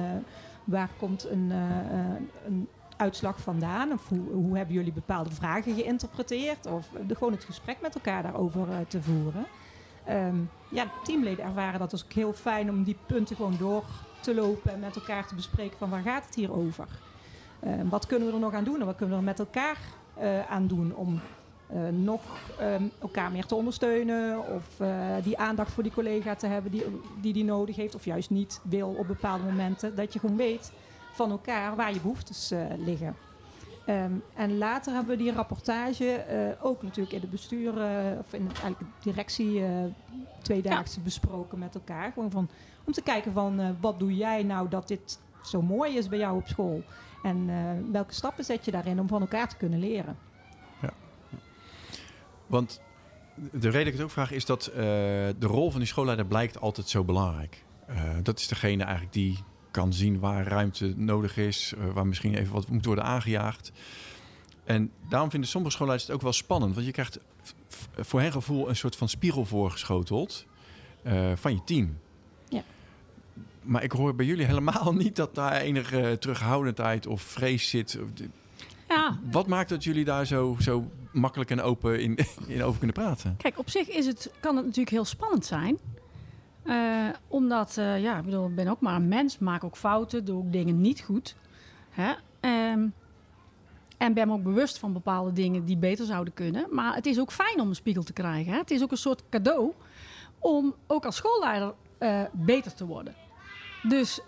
waar 0.65 0.91
komt 0.99 1.25
een, 1.29 1.49
eh, 1.53 2.47
een 2.47 2.69
uitslag 2.97 3.41
vandaan 3.41 3.93
of 3.93 4.09
hoe, 4.09 4.33
hoe 4.33 4.57
hebben 4.57 4.75
jullie 4.75 4.93
bepaalde 4.93 5.31
vragen 5.31 5.75
geïnterpreteerd 5.75 6.67
of 6.67 6.89
de, 7.07 7.15
gewoon 7.15 7.33
het 7.33 7.45
gesprek 7.45 7.81
met 7.81 7.95
elkaar 7.95 8.23
daarover 8.23 8.67
te 8.89 9.03
voeren. 9.03 9.47
Ehm, 10.05 10.37
ja, 10.71 10.85
teamleden 11.05 11.45
ervaren 11.45 11.79
dat 11.79 11.91
dus 11.91 12.05
ook 12.05 12.13
heel 12.13 12.33
fijn 12.33 12.71
om 12.71 12.83
die 12.85 12.97
punten 13.07 13.37
gewoon 13.37 13.57
door 13.59 13.85
te 14.21 14.35
lopen 14.35 14.73
en 14.73 14.81
met 14.81 14.97
elkaar 14.97 15.27
te 15.27 15.35
bespreken 15.35 15.79
van 15.79 15.91
waar 15.91 16.03
gaat 16.03 16.25
het 16.25 16.35
hier 16.35 16.53
over? 16.53 16.87
Wat 17.89 18.07
kunnen 18.07 18.29
we 18.29 18.35
er 18.35 18.41
nog 18.41 18.53
aan 18.55 18.65
doen 18.65 18.81
en 18.81 18.87
wat 18.87 18.97
kunnen 18.97 19.15
we 19.15 19.21
er 19.21 19.29
met 19.29 19.39
elkaar 19.39 19.79
aan 20.49 20.67
doen 20.67 20.95
om 20.95 21.21
eh, 21.69 21.89
nog 21.89 22.21
ehm, 22.59 22.83
elkaar 23.01 23.31
meer 23.31 23.47
te 23.47 23.55
ondersteunen 23.55 24.39
of 24.55 24.81
eh, 24.81 24.89
die 25.23 25.39
aandacht 25.39 25.73
voor 25.73 25.83
die 25.83 25.93
collega 25.93 26.35
te 26.35 26.47
hebben 26.47 26.71
die, 26.71 26.85
die 27.21 27.33
die 27.33 27.45
nodig 27.45 27.77
heeft 27.77 27.95
of 27.95 28.05
juist 28.05 28.31
niet 28.31 28.61
wil 28.63 28.89
op 28.89 29.07
bepaalde 29.07 29.45
momenten. 29.45 29.97
Dat 29.97 30.13
je 30.13 30.19
gewoon 30.19 30.37
weet 30.37 30.73
van 31.13 31.31
elkaar 31.31 31.77
waar 31.77 31.93
je 31.93 32.01
behoeftes 32.01 32.51
eh, 32.51 32.61
liggen. 32.77 33.17
Ehm, 33.87 34.13
en 34.35 34.59
later 34.59 34.93
hebben 34.93 35.17
we 35.17 35.23
die 35.23 35.33
rapportage 35.33 36.25
ook 36.61 36.83
natuurlijk 36.83 37.15
in 37.15 37.21
het 37.21 37.31
bestuur 37.31 37.73
of 38.19 38.33
in 38.33 38.47
het, 38.47 38.61
eigenlijk 38.61 38.79
de 38.79 39.11
directie 39.11 39.63
tweedaagse 40.43 41.01
besproken 41.01 41.59
met 41.59 41.75
elkaar. 41.75 42.13
Gewoon 42.13 42.31
van, 42.31 42.49
om 42.85 42.93
te 42.93 43.03
kijken 43.03 43.33
van 43.33 43.77
wat 43.81 43.99
doe 43.99 44.17
jij 44.17 44.43
nou 44.43 44.69
dat 44.69 44.89
dit 44.89 45.19
zo 45.43 45.63
mooi 45.63 45.97
is 45.97 46.09
bij 46.09 46.19
jou 46.19 46.37
op 46.37 46.49
school? 46.49 46.83
En 47.23 47.51
welke 47.93 48.15
stappen 48.15 48.45
zet 48.45 48.65
je 48.65 48.71
daarin 48.71 49.01
om 49.01 49.09
van 49.09 49.21
elkaar 49.21 49.49
te 49.49 49.57
kunnen 49.57 49.79
leren? 49.79 50.17
Want 52.49 52.81
de 53.37 53.69
reden 53.69 53.73
dat 53.73 53.87
ik 53.87 53.93
het 53.93 54.03
ook 54.03 54.11
vraag 54.11 54.31
is 54.31 54.45
dat 54.45 54.67
eh, 54.67 54.75
de 55.39 55.47
rol 55.47 55.71
van 55.71 55.81
die 55.81 55.89
schoolleider 55.89 56.27
blijkt 56.27 56.61
altijd 56.61 56.89
zo 56.89 57.05
belangrijk. 57.05 57.65
Eh, 57.87 58.03
dat 58.23 58.39
is 58.39 58.49
degene 58.49 58.83
eigenlijk 58.83 59.13
die 59.13 59.39
kan 59.71 59.93
zien 59.93 60.19
waar 60.19 60.47
ruimte 60.47 60.93
nodig 60.97 61.37
is, 61.37 61.75
eh, 61.79 61.93
waar 61.93 62.07
misschien 62.07 62.35
even 62.35 62.53
wat 62.53 62.69
moet 62.69 62.85
worden 62.85 63.05
aangejaagd. 63.05 63.73
En 64.65 64.91
daarom 65.09 65.31
vinden 65.31 65.49
sommige 65.49 65.73
schoolleiders 65.73 66.09
het 66.09 66.17
ook 66.17 66.23
wel 66.23 66.33
spannend, 66.33 66.75
want 66.75 66.87
je 66.87 66.93
krijgt 66.93 67.19
voor 67.97 68.21
hen 68.21 68.33
gevoel 68.33 68.69
een 68.69 68.77
soort 68.77 68.97
van 68.97 69.09
spiegel 69.09 69.45
voorgeschoteld 69.45 70.47
van 71.35 71.53
je 71.53 71.65
team. 71.65 71.99
Ja. 72.49 72.63
Maar 73.63 73.83
ik 73.83 73.93
hoor 73.93 74.15
bij 74.15 74.27
jullie 74.27 74.45
helemaal 74.45 74.95
niet 74.95 75.17
dat 75.17 75.35
daar 75.35 75.61
enige 75.61 76.17
terughoudendheid 76.21 77.07
of 77.07 77.23
vrees 77.23 77.69
zit. 77.69 77.99
Ja, 78.89 79.19
Wat 79.31 79.47
maakt 79.47 79.69
dat 79.69 79.85
jullie 79.85 80.05
daar 80.05 80.27
zo, 80.27 80.57
zo 80.61 80.91
makkelijk 81.13 81.51
en 81.51 81.61
open 81.61 82.01
in, 82.01 82.19
in 82.47 82.63
over 82.63 82.79
kunnen 82.79 82.97
praten? 82.97 83.37
Kijk, 83.37 83.59
op 83.59 83.71
zich 83.71 83.89
is 83.89 84.07
het, 84.07 84.31
kan 84.41 84.57
het 84.57 84.65
natuurlijk 84.65 84.91
heel 84.91 85.05
spannend 85.05 85.47
zijn. 85.47 85.79
Eh, 86.63 87.09
omdat, 87.29 87.77
eh, 87.77 88.03
ja, 88.03 88.19
ik 88.19 88.25
bedoel, 88.25 88.49
ik 88.49 88.55
ben 88.55 88.69
ook 88.69 88.81
maar 88.81 88.95
een 88.95 89.09
mens, 89.09 89.39
maak 89.39 89.65
ook 89.65 89.77
fouten, 89.77 90.25
doe 90.25 90.39
ook 90.39 90.53
dingen 90.53 90.81
niet 90.81 91.01
goed. 91.01 91.37
Hè? 91.91 92.13
Ehm, 92.41 92.87
en 93.97 94.15
ben 94.15 94.29
me 94.29 94.33
ook 94.33 94.43
bewust 94.43 94.79
van 94.79 94.93
bepaalde 94.93 95.33
dingen 95.33 95.65
die 95.65 95.77
beter 95.77 96.07
zouden 96.07 96.35
kunnen. 96.35 96.67
Maar 96.71 96.95
het 96.95 97.07
is 97.07 97.21
ook 97.21 97.33
fijn 97.33 97.61
om 97.61 97.69
een 97.69 97.75
spiegel 97.75 98.03
te 98.03 98.13
krijgen. 98.13 98.53
Hè? 98.53 98.59
Het 98.59 98.71
is 98.71 98.83
ook 98.83 98.91
een 98.91 98.97
soort 98.97 99.23
cadeau 99.29 99.73
om 100.39 100.75
ook 100.87 101.05
als 101.05 101.17
schoolleider 101.17 101.75
eh, 101.99 102.23
beter 102.33 102.75
te 102.75 102.87
worden. 102.87 103.15
Dus 103.83 104.21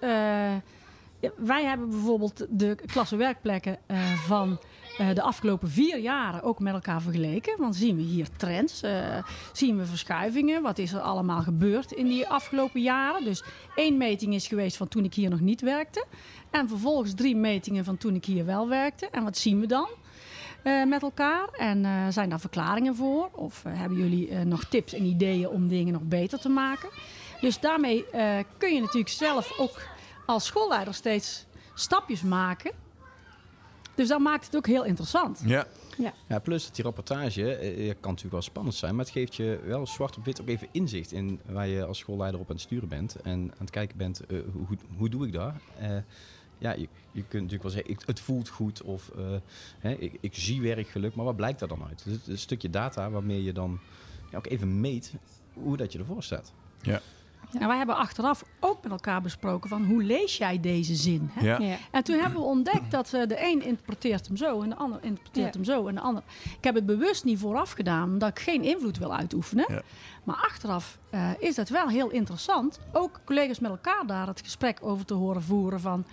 wij 1.37 1.65
hebben 1.65 1.91
bijvoorbeeld 1.91 2.47
de 2.49 2.77
klassenwerkplekken 2.87 3.79
eh, 3.87 4.13
van 4.13 4.59
de 5.15 5.23
afgelopen 5.23 5.71
vier 5.71 5.99
jaren 5.99 6.43
ook 6.43 6.59
met 6.59 6.75
elkaar 6.75 7.03
vergeleken. 7.03 7.59
Want 7.59 7.77
zien 7.77 7.97
we 7.97 8.03
hier 8.03 8.27
trends, 8.37 8.83
eh, 8.83 9.25
zien 9.53 9.79
we 9.79 9.87
verschuivingen. 9.87 10.63
Wat 10.63 10.79
is 10.79 10.93
er 10.93 11.01
allemaal 11.01 11.43
gebeurd 11.43 11.93
in 11.93 12.07
die 12.07 12.29
afgelopen 12.29 12.81
jaren? 12.81 13.25
Dus 13.25 13.43
één 13.75 13.97
meting 13.97 14.35
is 14.35 14.47
geweest 14.47 14.77
van 14.77 14.89
toen 14.89 15.05
ik 15.05 15.15
hier 15.15 15.31
nog 15.31 15.41
niet 15.41 15.61
werkte. 15.61 16.07
En 16.51 16.69
vervolgens 16.69 17.15
drie 17.15 17.37
metingen 17.37 17.85
van 17.85 17.97
toen 17.97 18.15
ik 18.15 18.25
hier 18.25 18.45
wel 18.45 18.69
werkte. 18.69 19.09
En 19.11 19.25
wat 19.25 19.39
zien 19.39 19.61
we 19.61 19.67
dan? 19.67 19.89
eh, 20.63 20.85
met 20.85 21.03
elkaar? 21.03 21.49
En 21.53 21.85
eh, 21.85 21.93
zijn 22.09 22.29
daar 22.29 22.41
verklaringen 22.41 22.97
voor? 22.97 23.29
Of 23.33 23.65
eh, 23.65 23.73
hebben 23.75 23.99
jullie 23.99 24.29
eh, 24.29 24.41
nog 24.41 24.65
tips 24.65 24.93
en 24.93 25.05
ideeën 25.05 25.49
om 25.49 25.69
dingen 25.69 25.93
nog 25.93 26.03
beter 26.03 26.39
te 26.39 26.49
maken? 26.49 26.89
Dus 27.41 27.61
daarmee 27.61 28.11
eh, 28.11 28.39
kun 28.59 28.75
je 28.75 28.81
natuurlijk 28.81 29.11
zelf 29.11 29.59
ook 29.59 29.83
als 30.27 30.47
schoolleider 30.47 30.95
steeds 30.95 31.47
stapjes 31.75 32.23
maken. 32.23 32.71
Dus 34.01 34.09
dat 34.09 34.21
maakt 34.21 34.45
het 34.45 34.57
ook 34.57 34.67
heel 34.67 34.85
interessant. 34.85 35.43
Ja, 35.45 35.67
Ja, 36.27 36.39
plus 36.39 36.65
dat 36.65 36.75
die 36.75 36.85
rapportage 36.85 37.55
eh, 37.55 37.87
kan 37.87 38.11
natuurlijk 38.11 38.33
wel 38.33 38.43
spannend 38.43 38.75
zijn, 38.75 38.95
maar 38.95 39.05
het 39.05 39.15
geeft 39.15 39.35
je 39.35 39.61
wel 39.65 39.87
zwart 39.87 40.17
op 40.17 40.25
wit 40.25 40.41
ook 40.41 40.49
even 40.49 40.69
inzicht 40.73 41.13
in 41.13 41.41
waar 41.47 41.67
je 41.67 41.85
als 41.85 41.99
schoolleider 41.99 42.41
op 42.41 42.49
aan 42.49 42.55
het 42.55 42.65
sturen 42.65 42.89
bent 42.89 43.17
en 43.17 43.33
aan 43.33 43.59
het 43.59 43.71
kijken 43.71 43.97
bent, 43.97 44.21
eh, 44.27 44.39
hoe, 44.53 44.67
hoe, 44.67 44.77
hoe 44.97 45.09
doe 45.09 45.27
ik 45.27 45.33
dat? 45.33 45.53
Eh, 45.79 45.97
ja, 46.59 46.73
je, 46.73 46.89
je 47.13 47.25
kunt 47.29 47.33
natuurlijk 47.33 47.63
wel 47.63 47.71
zeggen, 47.71 47.91
ik, 47.91 48.01
het 48.07 48.21
voelt 48.21 48.49
goed 48.49 48.83
of 48.83 49.09
eh, 49.09 49.25
hè, 49.79 49.93
ik, 49.93 50.19
ik 50.21 50.35
zie 50.35 50.61
werkgeluk, 50.63 51.15
maar 51.15 51.25
wat 51.25 51.37
blijkt 51.37 51.59
daar 51.59 51.69
dan 51.69 51.85
uit? 51.89 52.05
Dus 52.05 52.13
het 52.13 52.23
is 52.23 52.29
een 52.29 52.39
stukje 52.39 52.71
data 52.71 53.11
waarmee 53.11 53.43
je 53.43 53.53
dan 53.53 53.81
ja, 54.31 54.39
ook 54.39 54.47
even 54.47 54.81
meet 54.81 55.15
hoe 55.53 55.77
dat 55.77 55.93
je 55.93 55.99
ervoor 55.99 56.23
staat. 56.23 56.53
En 57.59 57.67
wij 57.69 57.77
hebben 57.77 57.97
achteraf 57.97 58.45
ook 58.61 58.83
met 58.83 58.93
elkaar 58.93 59.23
besproken 59.23 59.69
van 59.69 59.85
hoe 59.85 60.03
lees 60.03 60.37
jij 60.37 60.61
deze 60.61 60.95
zin? 60.95 61.31
Hè? 61.33 61.47
ja. 61.47 61.59
Ja. 61.61 61.77
En 61.91 62.05
toen 62.05 62.19
hebben 62.19 62.41
we 62.41 62.47
ontdekt 62.47 62.91
dat 62.91 63.13
eh, 63.13 63.27
de 63.29 63.37
een 63.47 63.63
interpreteert 63.63 64.27
hem 64.27 64.37
zo 64.37 64.63
en 64.63 64.69
de 64.69 64.77
ander 64.77 64.99
interpreteert 65.03 65.55
Ja. 65.55 65.61
hem 65.61 65.65
zo 65.65 65.87
en 65.87 65.95
de 65.95 66.01
ander. 66.01 66.23
Ik 66.59 66.65
heb 66.65 66.75
het 66.75 66.87
bewust 66.87 67.25
niet 67.25 67.39
vooraf 67.39 67.71
gedaan, 67.73 68.09
omdat 68.13 68.29
ik 68.29 68.39
geen 68.39 68.63
invloed 68.63 68.99
wil 68.99 69.15
uitoefenen. 69.15 69.65
Ja. 69.69 69.83
Maar 70.25 70.37
achteraf 70.37 70.99
eh, 71.11 71.31
is 71.39 71.55
dat 71.55 71.69
wel 71.69 71.89
heel 71.89 72.11
interessant. 72.11 72.79
Ook 72.93 73.21
collega's 73.25 73.59
met 73.59 73.71
elkaar 73.71 74.07
daar 74.07 74.27
het 74.27 74.41
gesprek 74.41 74.79
over 74.83 75.05
te 75.05 75.15
horen 75.15 75.43
voeren 75.43 75.81
van... 75.81 76.05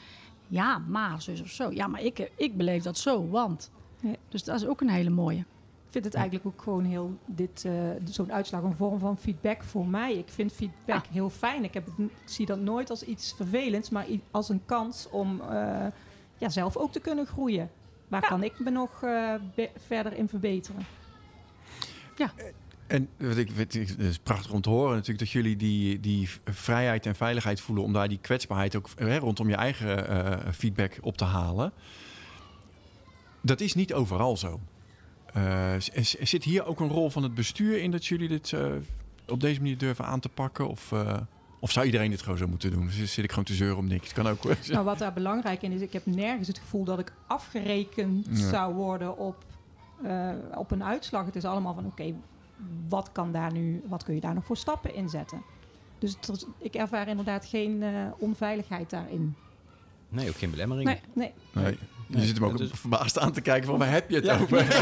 Ja, 0.47 0.77
maar 0.77 1.21
zus 1.21 1.41
of 1.41 1.49
zo. 1.49 1.71
Ja, 1.71 1.87
maar 1.87 2.01
ik, 2.01 2.19
eh, 2.19 2.25
ik 2.35 2.57
beleef 2.57 2.83
dat 2.83 2.97
zo, 2.97 3.27
want... 3.29 3.71
Ja. 3.99 4.15
Dus 4.29 4.43
dat 4.43 4.55
is 4.61 4.67
ook 4.67 4.81
een 4.81 4.89
hele 4.89 5.09
mooie. 5.09 5.45
Ik 5.87 5.93
vind 5.93 6.05
het 6.05 6.13
eigenlijk 6.13 6.45
ook 6.45 6.61
gewoon 6.61 6.83
heel, 6.85 7.17
dit, 7.25 7.65
eh, 7.65 7.73
zo'n 8.05 8.33
uitslag 8.33 8.63
een 8.63 8.75
vorm 8.75 8.99
van 8.99 9.17
feedback 9.17 9.63
voor 9.63 9.87
mij. 9.87 10.13
Ik 10.13 10.29
vind 10.29 10.53
feedback 10.53 11.05
Ja. 11.05 11.11
heel 11.11 11.29
fijn. 11.29 11.63
Ik, 11.63 11.73
heb 11.73 11.85
het, 11.85 11.93
ik 11.97 12.11
zie 12.25 12.45
dat 12.45 12.59
nooit 12.59 12.89
als 12.89 13.03
iets 13.03 13.33
vervelends, 13.35 13.89
maar 13.89 14.05
als 14.31 14.49
een 14.49 14.61
kans 14.65 15.07
om 15.09 15.41
eh, 15.41 15.85
ja, 16.37 16.49
zelf 16.49 16.77
ook 16.77 16.91
te 16.91 16.99
kunnen 16.99 17.25
groeien. 17.25 17.69
Waar 18.07 18.21
Ja. 18.21 18.27
kan 18.27 18.43
ik 18.43 18.59
me 18.59 18.69
nog 18.69 19.03
eh, 19.03 19.33
verder 19.87 20.13
in 20.13 20.27
verbeteren? 20.29 20.81
En 22.87 23.09
wat 23.17 23.37
ik, 23.37 23.51
weet, 23.51 23.75
ik- 23.75 23.87
het 23.87 23.99
is 23.99 24.17
prachtig 24.19 24.51
om 24.51 24.61
te 24.61 24.69
horen 24.69 24.91
natuurlijk 24.91 25.19
dat 25.19 25.29
jullie 25.29 25.55
die, 25.55 25.99
die 25.99 26.29
vrijheid 26.45 27.05
en 27.05 27.15
veiligheid 27.15 27.61
voelen 27.61 27.83
om 27.83 27.93
daar 27.93 28.07
die 28.07 28.19
kwetsbaarheid 28.21 28.75
ook 28.75 28.89
hè, 28.95 29.17
rondom 29.17 29.49
je 29.49 29.55
eigen 29.55 30.07
eh, 30.07 30.51
feedback 30.53 30.97
op 31.01 31.17
te 31.17 31.23
halen. 31.25 31.71
Dat 33.41 33.59
is 33.61 33.73
niet 33.73 33.93
overal 33.93 34.37
zo. 34.37 34.59
Eh, 35.33 35.73
zit 36.21 36.43
hier 36.43 36.65
ook 36.65 36.79
een 36.79 36.87
rol 36.89 37.09
van 37.09 37.23
het 37.23 37.33
bestuur 37.33 37.81
in 37.81 37.91
dat 37.91 38.05
jullie 38.05 38.27
dit 38.27 38.53
eh, 38.53 38.65
op 39.27 39.39
deze 39.41 39.59
manier 39.61 39.77
durven 39.77 40.05
aan 40.05 40.19
te 40.19 40.29
pakken? 40.29 40.67
Of, 40.69 40.91
eh, 40.91 41.17
of 41.59 41.71
zou 41.71 41.85
iedereen 41.85 42.09
dit 42.09 42.21
gewoon 42.21 42.37
zo 42.37 42.47
moeten 42.47 42.71
doen? 42.71 42.85
Dus 42.85 43.13
zit 43.13 43.23
ik 43.23 43.29
gewoon 43.29 43.45
te 43.45 43.53
zeuren 43.53 43.77
om 43.77 43.87
niks? 43.87 44.03
Het 44.03 44.13
kan 44.13 44.27
ook. 44.27 44.43
hoor. 44.43 44.57
Nou, 44.67 44.85
wat 44.85 44.97
daar 44.97 45.13
belangrijk 45.13 45.61
in 45.61 45.71
is, 45.71 45.81
ik 45.81 45.93
heb 45.93 46.05
nergens 46.05 46.47
het 46.47 46.57
gevoel 46.59 46.83
dat 46.83 46.99
ik 46.99 47.13
afgerekend 47.27 48.27
Ja. 48.29 48.49
zou 48.49 48.73
worden 48.73 49.17
op, 49.17 49.45
eh, 50.03 50.29
op 50.55 50.71
een 50.71 50.83
uitslag. 50.83 51.25
Het 51.25 51.35
is 51.35 51.45
allemaal 51.45 51.73
van, 51.73 51.85
oké, 51.85 52.13
wat 52.89 53.09
kan 53.11 53.31
daar 53.31 53.51
nu, 53.53 53.83
wat 53.87 54.03
kun 54.03 54.15
je 54.15 54.21
daar 54.21 54.33
nog 54.33 54.45
voor 54.45 54.57
stappen 54.57 54.93
inzetten? 54.93 55.41
Dus 55.99 56.15
het 56.15 56.29
is- 56.29 56.45
ik 56.57 56.75
ervaar 56.75 57.07
inderdaad 57.07 57.45
geen 57.45 57.83
eh, 57.83 57.91
onveiligheid 58.17 58.89
daarin. 58.89 59.35
Nee, 60.09 60.29
ook 60.29 60.35
geen 60.37 60.49
belemmeringen. 60.51 60.99
Nee. 61.13 61.31
Nee, 61.53 61.63
Nee. 61.63 61.77
Je 62.07 62.25
zit 62.25 62.35
hem 62.37 62.45
ook 62.45 62.57
Dus- 62.57 62.69
verbaasd 62.73 63.19
aan 63.19 63.31
te 63.31 63.41
kijken 63.41 63.67
van 63.69 63.77
waar 63.79 63.89
heb 63.91 64.09
je 64.09 64.15
het 64.15 64.25
Ja. 64.25 64.37
over? 64.39 64.65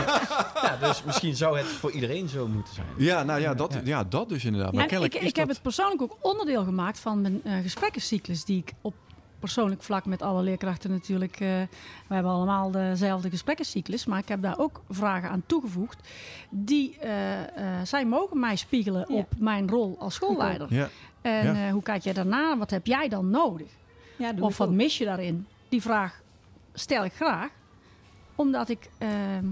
Ja, 0.65 0.77
dus 0.87 1.03
misschien 1.03 1.35
zou 1.35 1.57
het 1.57 1.65
voor 1.67 1.91
iedereen 1.91 2.27
zo 2.29 2.47
moeten 2.47 2.73
zijn. 2.73 2.87
Ja, 2.97 3.23
nou 3.23 3.41
ja, 3.41 3.53
dat, 3.53 3.73
Ja. 3.73 3.79
ja, 3.83 4.03
dat 4.03 4.29
dus 4.29 4.45
inderdaad. 4.45 4.73
Maar 4.73 4.91
ik, 5.03 5.13
ik 5.15 5.35
heb 5.35 5.47
het 5.47 5.61
persoonlijk 5.61 6.01
ook 6.01 6.17
onderdeel 6.21 6.63
gemaakt 6.63 6.99
van 6.99 7.21
mijn 7.21 7.41
eh 7.43 7.53
gesprekkencyclus 7.61 8.45
die 8.45 8.57
ik 8.57 8.73
op 8.81 8.93
persoonlijk 9.39 9.83
vlak 9.83 10.05
met 10.05 10.21
alle 10.21 10.41
leerkrachten 10.43 10.91
natuurlijk. 10.91 11.33
eh, 11.39 11.47
we 12.07 12.13
hebben 12.13 12.31
allemaal 12.31 12.71
dezelfde 12.71 13.29
gesprekkencyclus, 13.29 14.05
maar 14.05 14.19
ik 14.19 14.27
heb 14.27 14.41
daar 14.41 14.59
ook 14.59 14.81
vragen 14.89 15.29
aan 15.29 15.43
toegevoegd. 15.45 16.07
Die 16.49 16.97
eh, 16.99 17.41
eh, 17.41 17.47
zij 17.85 18.05
mogen 18.05 18.39
mij 18.39 18.55
spiegelen 18.55 19.05
Ja. 19.09 19.15
op 19.15 19.27
mijn 19.37 19.69
rol 19.69 19.95
als 19.99 20.13
schoolleider. 20.13 20.67
Ja, 20.73 20.89
En 21.21 21.45
Ja. 21.55 21.65
eh, 21.67 21.71
hoe 21.71 21.83
kijk 21.83 22.03
jij 22.03 22.13
daarna? 22.13 22.57
Wat 22.57 22.69
heb 22.69 22.85
jij 22.85 23.07
dan 23.09 23.29
nodig? 23.29 23.67
Of 24.39 24.57
wat 24.57 24.71
mis 24.71 24.97
je 24.97 25.05
daarin? 25.05 25.45
Die 25.69 25.81
vraag 25.81 26.21
stel 26.75 27.05
ik 27.05 27.13
graag, 27.13 27.49
omdat 28.35 28.69
ik, 28.69 28.89
ehm, 28.97 29.45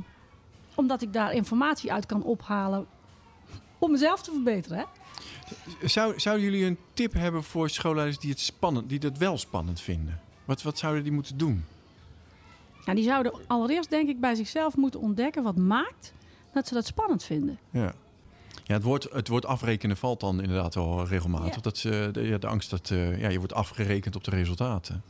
omdat 0.76 1.02
ik 1.02 1.14
daar 1.14 1.34
informatie 1.34 1.94
uit 1.94 2.06
kan 2.06 2.24
ophalen 2.24 2.86
om 3.78 3.92
mezelf 3.92 4.22
te 4.22 4.32
verbeteren. 4.32 4.78
Hè? 4.78 4.86
Zou, 5.88 6.20
zouden 6.20 6.46
jullie 6.46 6.66
een 6.66 6.78
tip 6.94 7.14
hebben 7.14 7.44
voor 7.44 7.70
schoolleiders 7.70 8.20
die 8.20 8.30
het 8.30 8.40
spannend, 8.40 8.90
die 8.90 9.00
dat 9.00 9.18
wel 9.18 9.38
spannend 9.38 9.82
vinden? 9.82 10.22
Wat, 10.46 10.62
wat 10.62 10.78
zouden 10.78 11.04
die 11.04 11.12
moeten 11.12 11.38
doen? 11.38 11.66
Ja, 12.86 12.94
die 12.94 13.04
zouden 13.04 13.34
allereerst 13.48 13.90
denk 13.90 14.10
ik 14.10 14.20
bij 14.20 14.36
zichzelf 14.36 14.76
moeten 14.76 15.00
ontdekken 15.00 15.44
wat 15.44 15.58
maakt 15.58 16.14
dat 16.54 16.68
ze 16.68 16.74
dat 16.74 16.86
spannend 16.86 17.24
vinden. 17.24 17.60
Ja. 17.70 17.94
Ja, 18.64 18.74
het 18.74 18.84
woord, 18.84 19.08
het 19.12 19.28
woord 19.28 19.46
afrekenen 19.46 19.98
valt 19.98 20.20
dan 20.20 20.42
inderdaad 20.42 20.76
wel 20.76 21.08
regelmatig. 21.08 21.56
Ja. 21.56 21.62
Dat 21.62 21.78
ze, 21.78 22.10
de, 22.12 22.22
ja, 22.22 22.38
de 22.38 22.48
angst 22.48 22.70
dat 22.70 22.90
eh, 22.92 23.20
ja, 23.20 23.30
je 23.30 23.38
wordt 23.38 23.54
afgerekend 23.54 24.16
op 24.16 24.24
de 24.24 24.32
resultaten. 24.32 25.04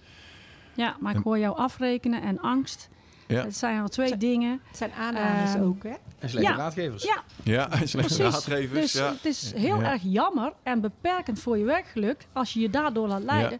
Ja, 0.73 0.95
maar 0.99 1.11
ik 1.11 1.17
En- 1.17 1.23
hoor 1.23 1.39
jou 1.39 1.57
afrekenen 1.57 2.21
en 2.21 2.39
angst. 2.39 2.89
Ja. 3.27 3.43
Het 3.43 3.55
zijn 3.57 3.81
al 3.81 3.87
twee 3.87 4.17
dingen. 4.17 4.59
Het 4.67 4.77
zijn 4.77 4.91
aannames 4.91 5.53
Ehm, 5.53 5.63
ook, 5.63 5.83
hè? 5.83 5.93
En 6.19 6.29
slechte 6.29 6.51
Ja. 6.51 6.55
raadgevers. 6.57 7.03
Ja, 7.03 7.23
Ja, 7.43 7.69
slechte 7.71 7.97
precies. 7.97 8.17
raadgevers. 8.17 8.79
Dus 8.81 8.93
ja. 8.93 9.11
het 9.11 9.25
is 9.25 9.53
heel 9.55 9.79
Ja. 9.81 9.91
erg 9.91 10.01
jammer 10.05 10.53
en 10.63 10.81
beperkend 10.81 11.39
voor 11.39 11.57
je 11.57 11.63
werkgeluk 11.63 12.25
als 12.33 12.53
je 12.53 12.59
je 12.59 12.69
daardoor 12.69 13.07
laat 13.07 13.23
leiden. 13.23 13.59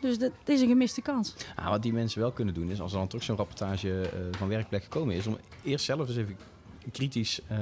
Dus 0.00 0.18
dat 0.18 0.32
het 0.38 0.48
is 0.48 0.60
een 0.60 0.68
gemiste 0.68 1.02
kans. 1.02 1.34
Ah, 1.56 1.68
wat 1.68 1.82
die 1.82 1.92
mensen 1.92 2.20
wel 2.20 2.30
kunnen 2.32 2.54
doen 2.54 2.70
is, 2.70 2.80
als 2.80 2.92
er 2.92 2.98
dan 2.98 3.08
toch 3.08 3.22
zo'n 3.22 3.36
rapportage 3.36 4.00
eh, 4.00 4.08
van 4.38 4.48
werkplek 4.48 4.82
gekomen 4.82 5.14
is, 5.14 5.26
om 5.26 5.36
eerst 5.62 5.84
zelf 5.84 6.08
eens 6.08 6.16
even 6.16 6.36
kritisch 6.92 7.40
eh, 7.46 7.58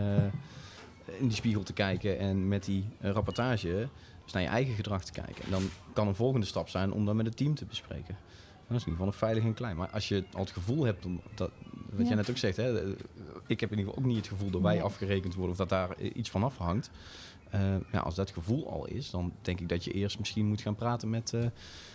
in 1.18 1.26
die 1.28 1.36
spiegel 1.36 1.62
te 1.62 1.72
kijken 1.72 2.18
en 2.18 2.48
met 2.48 2.64
die 2.64 2.84
eh, 3.00 3.10
rapportage 3.10 3.88
eens 4.22 4.32
naar 4.32 4.42
je 4.42 4.48
eigen 4.48 4.74
gedrag 4.74 5.04
te 5.04 5.12
kijken. 5.12 5.44
En 5.44 5.50
dan 5.50 5.62
kan 5.92 6.08
een 6.08 6.14
volgende 6.14 6.46
stap 6.46 6.68
zijn 6.68 6.92
om 6.92 7.04
dat 7.04 7.14
met 7.14 7.26
het 7.26 7.36
team 7.36 7.54
te 7.54 7.64
bespreken. 7.64 8.16
Dat 8.68 8.76
is 8.76 8.86
in 8.86 8.92
ieder 8.92 8.92
geval 8.92 9.06
een 9.06 9.12
veilig 9.28 9.44
en 9.44 9.54
klein. 9.54 9.76
Maar 9.76 9.88
als 9.88 10.08
je 10.08 10.24
al 10.32 10.40
het 10.40 10.50
gevoel 10.50 10.84
hebt, 10.84 11.04
om 11.04 11.20
dat, 11.34 11.50
wat 11.90 12.00
Ja. 12.00 12.04
jij 12.06 12.14
net 12.14 12.30
ook 12.30 12.36
zegt, 12.36 12.56
hè, 12.56 12.80
eh, 12.82 12.88
ik 13.46 13.60
heb 13.60 13.70
in 13.72 13.78
ieder 13.78 13.92
geval 13.92 13.98
ook 13.98 14.04
niet 14.04 14.16
het 14.16 14.28
gevoel 14.28 14.50
dat 14.50 14.60
wij 14.60 14.74
Nee. 14.74 14.82
afgerekend 14.82 15.34
worden 15.34 15.50
of 15.52 15.58
dat 15.58 15.68
daar 15.68 16.00
iets 16.00 16.30
van 16.30 16.42
afhangt. 16.42 16.90
Eh, 17.50 17.60
ja, 17.92 17.98
als 18.00 18.14
dat 18.14 18.30
gevoel 18.30 18.70
al 18.70 18.86
is, 18.86 19.10
dan 19.10 19.32
denk 19.42 19.60
ik 19.60 19.68
dat 19.68 19.84
je 19.84 19.92
eerst 19.92 20.18
misschien 20.18 20.46
moet 20.46 20.60
gaan 20.60 20.74
praten 20.74 21.10
met 21.10 21.32
eh, 21.34 21.44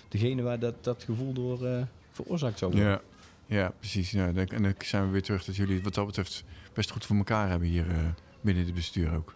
degene 0.09 0.41
waar 0.41 0.59
dat, 0.59 0.83
dat 0.83 1.03
gevoel 1.03 1.33
door 1.33 1.65
eh, 1.67 1.83
veroorzaakt 2.09 2.59
zou 2.59 2.71
worden. 2.71 2.89
Ja, 2.89 3.01
ja 3.57 3.73
precies. 3.79 4.11
Ja, 4.11 4.31
dan- 4.31 4.45
en 4.45 4.63
dan 4.63 4.73
zijn 4.79 5.05
we 5.05 5.11
weer 5.11 5.23
terug 5.23 5.45
dat 5.45 5.55
jullie 5.55 5.83
wat 5.83 5.93
dat 5.93 6.05
betreft 6.05 6.43
best 6.73 6.91
goed 6.91 7.05
voor 7.05 7.15
elkaar 7.15 7.49
hebben 7.49 7.67
hier 7.67 7.85
binnen 8.41 8.65
het 8.65 8.73
bestuur 8.73 9.15
ook. 9.15 9.33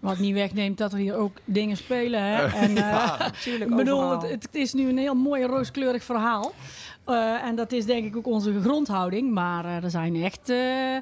Wat 0.00 0.18
niet 0.18 0.34
wegneemt 0.34 0.78
dat 0.78 0.92
er 0.92 0.98
hier 0.98 1.16
ook 1.16 1.36
dingen 1.44 1.76
spelen. 1.76 2.22
Hè? 2.22 2.44
En, 2.64 2.76
eh, 2.76 3.18
Natuurlijk 3.18 3.70
ik 3.70 3.76
bedoel, 3.76 4.10
het, 4.10 4.42
het 4.42 4.54
is 4.54 4.72
nu 4.72 4.88
een 4.88 4.98
heel 4.98 5.14
mooi 5.14 5.44
rooskleurig 5.44 6.04
verhaal. 6.04 6.52
Eh, 7.04 7.42
en 7.44 7.56
dat 7.56 7.72
is 7.72 7.84
denk 7.86 8.04
ik 8.06 8.16
ook 8.16 8.26
onze 8.26 8.60
grondhouding. 8.60 9.32
Maar 9.32 9.64
eh, 9.64 9.84
er 9.84 9.90
zijn 9.90 10.16
echt 10.22 10.48
eh, 10.48 10.96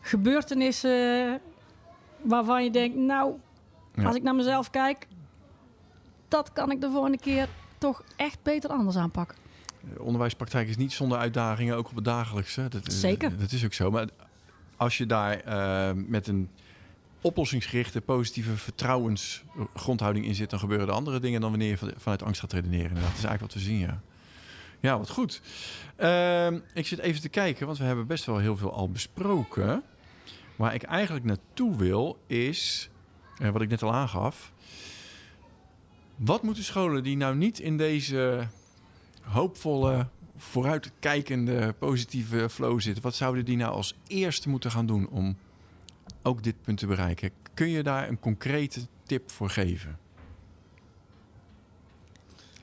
gebeurtenissen 0.00 1.40
waarvan 2.22 2.64
je 2.64 2.70
denkt... 2.70 2.96
Nou, 2.96 3.32
Ja. 3.94 4.04
als 4.04 4.16
ik 4.16 4.22
naar 4.22 4.34
mezelf 4.34 4.70
kijk... 4.70 5.06
Dat 6.28 6.52
kan 6.52 6.70
ik 6.70 6.80
de 6.80 6.90
volgende 6.90 7.18
keer 7.18 7.48
toch 7.78 8.02
echt 8.16 8.38
beter 8.42 8.70
anders 8.70 8.96
aanpakken. 8.96 9.36
Onderwijspraktijk 9.98 10.68
is 10.68 10.76
niet 10.76 10.92
zonder 10.92 11.18
uitdagingen, 11.18 11.76
ook 11.76 11.88
op 11.88 11.94
het 11.94 12.04
dagelijkse. 12.04 12.68
Dat, 12.68 12.86
eh, 12.86 12.92
Zeker. 12.94 13.38
Dat 13.38 13.52
is 13.52 13.64
ook 13.64 13.72
zo. 13.72 13.90
Maar 13.90 14.06
als 14.76 14.98
je 14.98 15.06
daar 15.06 15.40
eh, 15.40 15.90
met 15.94 16.26
een 16.26 16.50
oplossingsgerichte, 17.20 18.00
positieve 18.00 18.56
vertrouwensgrondhouding 18.56 20.24
in 20.24 20.34
zit, 20.34 20.50
dan 20.50 20.58
gebeuren 20.58 20.86
er 20.86 20.92
andere 20.92 21.20
dingen 21.20 21.40
dan 21.40 21.50
wanneer 21.50 21.68
je 21.68 21.78
van- 21.78 21.92
vanuit 21.96 22.22
angst 22.22 22.40
gaat 22.40 22.52
redeneren. 22.52 22.94
Dat 22.94 23.02
is 23.02 23.24
eigenlijk 23.24 23.40
wat 23.40 23.54
we 23.54 23.60
zien, 23.60 23.78
ja. 23.78 24.00
Ja, 24.80 24.98
wat 24.98 25.10
goed. 25.10 25.40
Ehm, 25.96 26.58
ik 26.74 26.86
zit 26.86 26.98
even 26.98 27.20
te 27.20 27.28
kijken, 27.28 27.66
want 27.66 27.78
we 27.78 27.84
hebben 27.84 28.06
best 28.06 28.24
wel 28.24 28.38
heel 28.38 28.56
veel 28.56 28.72
al 28.72 28.90
besproken. 28.90 29.82
Waar 30.56 30.74
ik 30.74 30.82
eigenlijk 30.82 31.24
naartoe 31.24 31.76
wil 31.76 32.18
is, 32.26 32.90
eh, 33.38 33.50
wat 33.50 33.62
ik 33.62 33.68
net 33.68 33.82
al 33.82 33.94
aangaf. 33.94 34.52
Wat 36.16 36.42
moeten 36.42 36.64
scholen 36.64 37.02
die 37.02 37.16
nou 37.16 37.36
niet 37.36 37.58
in 37.58 37.76
deze 37.76 38.46
hoopvolle, 39.22 40.06
vooruitkijkende, 40.36 41.74
positieve 41.78 42.48
flow 42.48 42.80
zitten, 42.80 43.02
wat 43.02 43.14
zouden 43.14 43.44
die 43.44 43.56
nou 43.56 43.72
als 43.72 43.94
eerste 44.06 44.48
moeten 44.48 44.70
gaan 44.70 44.86
doen 44.86 45.08
om 45.08 45.36
ook 46.28 46.42
dit 46.42 46.62
punt 46.62 46.78
te 46.78 46.86
bereiken? 46.86 47.30
Kun 47.54 47.68
je 47.68 47.82
daar 47.82 48.08
een 48.08 48.20
concrete 48.20 48.80
tip 49.02 49.30
voor 49.30 49.50
geven? 49.50 49.98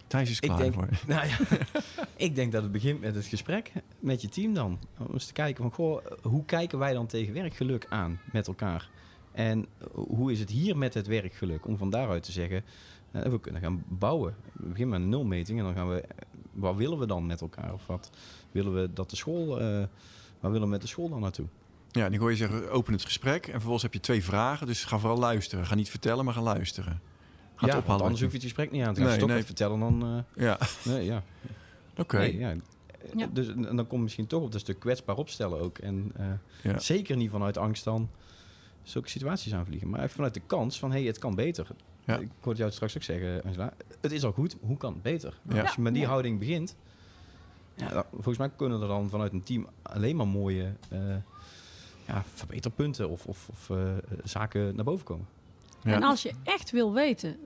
Thijs 0.07 0.29
is 0.29 0.39
Ik 0.39 0.49
klaar 0.49 0.57
denk- 0.57 0.73
voor. 0.73 0.87
Nou 1.07 1.27
ja, 1.27 1.37
ik 2.27 2.35
denk 2.35 2.51
dat 2.51 2.63
het 2.63 2.71
begint 2.71 2.99
met 3.01 3.15
het 3.15 3.25
gesprek 3.25 3.71
met 3.99 4.21
je 4.21 4.29
team 4.29 4.53
dan. 4.53 4.79
Om 4.97 5.07
eens 5.13 5.25
te 5.25 5.33
kijken 5.33 5.63
van, 5.63 5.71
goh, 5.71 6.05
hoe 6.21 6.45
kijken 6.45 6.79
wij 6.79 6.93
dan 6.93 7.05
tegen 7.07 7.33
werkgeluk 7.33 7.85
aan 7.89 8.19
met 8.31 8.47
elkaar? 8.47 8.89
En 9.31 9.65
hoe 9.93 10.31
is 10.31 10.39
het 10.39 10.49
hier 10.49 10.77
met 10.77 10.93
het 10.93 11.07
werkgeluk? 11.07 11.67
Om 11.67 11.77
van 11.77 11.89
daaruit 11.89 12.23
te 12.23 12.31
zeggen, 12.31 12.63
eh, 13.11 13.21
we 13.21 13.39
kunnen 13.39 13.61
gaan 13.61 13.83
bouwen. 13.87 14.35
We 14.53 14.67
beginnen 14.67 14.89
met 14.89 15.01
een 15.01 15.09
nulmeting 15.09 15.59
en 15.59 15.65
dan 15.65 15.73
gaan 15.73 15.89
we, 15.89 16.03
wat 16.51 16.75
willen 16.75 16.97
we 16.99 17.05
dan 17.05 17.25
met 17.25 17.41
elkaar? 17.41 17.73
Of 17.73 17.85
wat 17.85 18.09
willen 18.51 18.73
we 18.73 18.93
dat 18.93 19.09
de 19.09 19.15
school, 19.15 19.59
eh 19.59 19.83
waar 20.39 20.51
willen 20.51 20.67
we 20.67 20.73
met 20.73 20.81
de 20.81 20.87
school 20.87 21.09
dan 21.09 21.19
naartoe? 21.19 21.45
Ja, 21.95 22.05
en 22.05 22.13
ik 22.13 22.19
hoor 22.19 22.29
je 22.29 22.35
zeggen, 22.37 22.71
open 22.71 22.93
het 22.93 23.03
gesprek. 23.03 23.45
En 23.45 23.51
vervolgens 23.51 23.83
heb 23.83 23.93
je 23.93 23.99
twee 23.99 24.23
vragen, 24.23 24.67
dus 24.67 24.83
ga 24.85 24.99
vooral 24.99 25.17
luisteren. 25.19 25.65
Ga 25.65 25.75
niet 25.75 25.89
vertellen, 25.89 26.25
maar 26.25 26.33
ga 26.33 26.41
luisteren. 26.41 27.01
Ga 27.55 27.65
ja, 27.67 27.73
het 27.73 27.83
ophalen. 27.83 28.01
anders 28.01 28.21
hoef 28.21 28.29
je 28.29 28.35
het 28.37 28.45
gesprek 28.45 28.71
niet 28.71 28.83
aan 28.83 28.93
te 28.93 29.01
gaan. 29.01 29.17
Nee, 29.17 29.25
nee. 29.27 29.35
het 29.37 29.45
vertellen, 29.45 29.79
dan... 29.79 30.23
je- 30.35 30.43
Ja, 30.43 30.59
eh, 30.59 30.67
nee, 30.85 31.05
ja. 31.05 31.23
oké. 31.97 32.17
Nee, 32.17 32.37
ja. 32.37 32.53
Ja. 33.15 33.27
Dus 33.33 33.47
en 33.47 33.75
dan 33.75 33.87
kom 33.87 33.97
je 33.97 34.03
misschien 34.03 34.27
toch 34.27 34.41
op 34.41 34.51
dat 34.51 34.61
stuk 34.61 34.79
kwetsbaar 34.79 35.15
opstellen 35.17 35.59
ook. 35.59 35.77
En 35.77 36.11
eh, 36.15 36.25
Ja. 36.61 36.79
zeker 36.79 37.15
niet 37.15 37.29
vanuit 37.29 37.57
angst 37.57 37.83
dan 37.83 38.09
zulke 38.83 39.09
situaties 39.09 39.53
aanvliegen. 39.53 39.89
Maar 39.89 40.09
vanuit 40.09 40.33
de 40.33 40.41
kans 40.47 40.79
van, 40.79 40.91
hé, 40.91 40.97
hey, 40.97 41.07
het 41.07 41.17
kan 41.19 41.35
beter. 41.35 41.67
Ja. 42.05 42.17
Ik 42.17 42.29
hoorde 42.39 42.59
jou 42.59 42.71
straks 42.71 42.95
ook 42.95 43.03
zeggen, 43.03 43.43
Angela. 43.43 43.73
Het 44.01 44.11
is 44.11 44.23
al 44.23 44.31
goed, 44.31 44.55
hoe 44.61 44.77
kan 44.77 44.93
het 44.93 45.01
beter? 45.01 45.39
Ja. 45.49 45.61
Als 45.61 45.75
je 45.75 45.81
met 45.81 45.93
die 45.93 46.01
Ja. 46.01 46.07
houding 46.07 46.39
begint... 46.39 46.75
Ja, 47.75 47.89
dan- 47.89 48.03
volgens 48.11 48.37
mij 48.37 48.49
kunnen 48.55 48.81
er 48.81 48.87
dan 48.87 49.09
vanuit 49.09 49.31
een 49.33 49.43
team 49.43 49.67
alleen 49.81 50.15
maar 50.15 50.27
mooie 50.27 50.73
eh, 50.89 50.99
ja, 52.07 52.23
verbeterpunten 52.33 53.09
of, 53.09 53.25
of, 53.25 53.47
of 53.49 53.69
eh, 53.69 53.91
zaken 54.23 54.75
naar 54.75 54.85
boven 54.85 55.05
komen. 55.05 55.27
Ja. 55.83 55.91
En 55.93 56.03
als 56.03 56.21
je 56.21 56.33
echt 56.43 56.71
wil 56.71 56.93
weten 56.93 57.37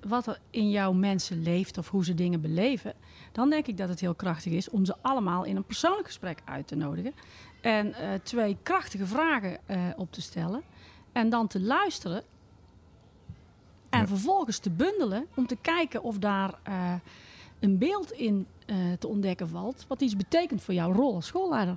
wat 0.00 0.26
er 0.26 0.38
in 0.50 0.70
jouw 0.70 0.92
mensen 0.92 1.42
leeft 1.42 1.78
of 1.78 1.88
hoe 1.90 2.04
ze 2.04 2.14
dingen 2.14 2.40
beleven, 2.40 2.94
dan 3.32 3.50
denk 3.50 3.66
ik 3.66 3.76
dat 3.76 3.88
het 3.88 4.00
heel 4.00 4.14
krachtig 4.14 4.52
is 4.52 4.70
om 4.70 4.84
ze 4.84 4.94
allemaal 5.00 5.44
in 5.44 5.56
een 5.56 5.64
persoonlijk 5.64 6.06
gesprek 6.06 6.38
uit 6.44 6.66
te 6.68 6.74
nodigen. 6.76 7.12
En 7.60 7.92
eh, 7.94 8.08
twee 8.22 8.56
krachtige 8.62 9.06
vragen 9.06 9.58
eh, 9.66 9.78
op 9.96 10.12
te 10.12 10.20
stellen. 10.20 10.62
En 11.12 11.28
dan 11.30 11.46
te 11.46 11.60
luisteren. 11.60 12.22
En 13.90 14.00
Ja. 14.00 14.06
vervolgens 14.06 14.58
te 14.58 14.70
bundelen 14.70 15.26
om 15.34 15.46
te 15.46 15.56
kijken 15.56 16.02
of 16.02 16.18
daar 16.18 16.54
eh, 16.62 16.94
een 17.60 17.78
beeld 17.78 18.12
in 18.12 18.46
eh, 18.66 18.76
te 18.98 19.06
ontdekken 19.08 19.48
valt. 19.48 19.84
Wat 19.88 20.00
iets 20.00 20.16
betekent 20.16 20.62
voor 20.62 20.74
jouw 20.74 20.92
rol 20.92 21.14
als 21.14 21.26
schoolleider. 21.26 21.76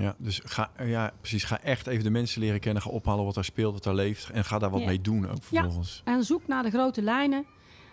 Ja, 0.00 0.14
dus 0.18 0.40
ga, 0.44 0.70
ja, 0.84 1.12
precies, 1.20 1.44
ga 1.44 1.60
echt 1.60 1.86
even 1.86 2.04
de 2.04 2.10
mensen 2.10 2.40
leren 2.40 2.60
kennen. 2.60 2.82
Ga 2.82 2.90
ophalen 2.90 3.24
wat 3.24 3.34
daar 3.34 3.44
speelt, 3.44 3.72
wat 3.74 3.82
daar 3.82 3.94
leeft. 3.94 4.30
En 4.30 4.44
ga 4.44 4.58
daar 4.58 4.70
wat 4.70 4.80
Ja. 4.80 4.86
mee 4.86 5.00
doen 5.00 5.28
ook 5.30 5.42
vervolgens. 5.42 6.02
En 6.04 6.24
zoek 6.24 6.46
naar 6.46 6.62
de 6.62 6.70
grote 6.70 7.02
lijnen, 7.02 7.44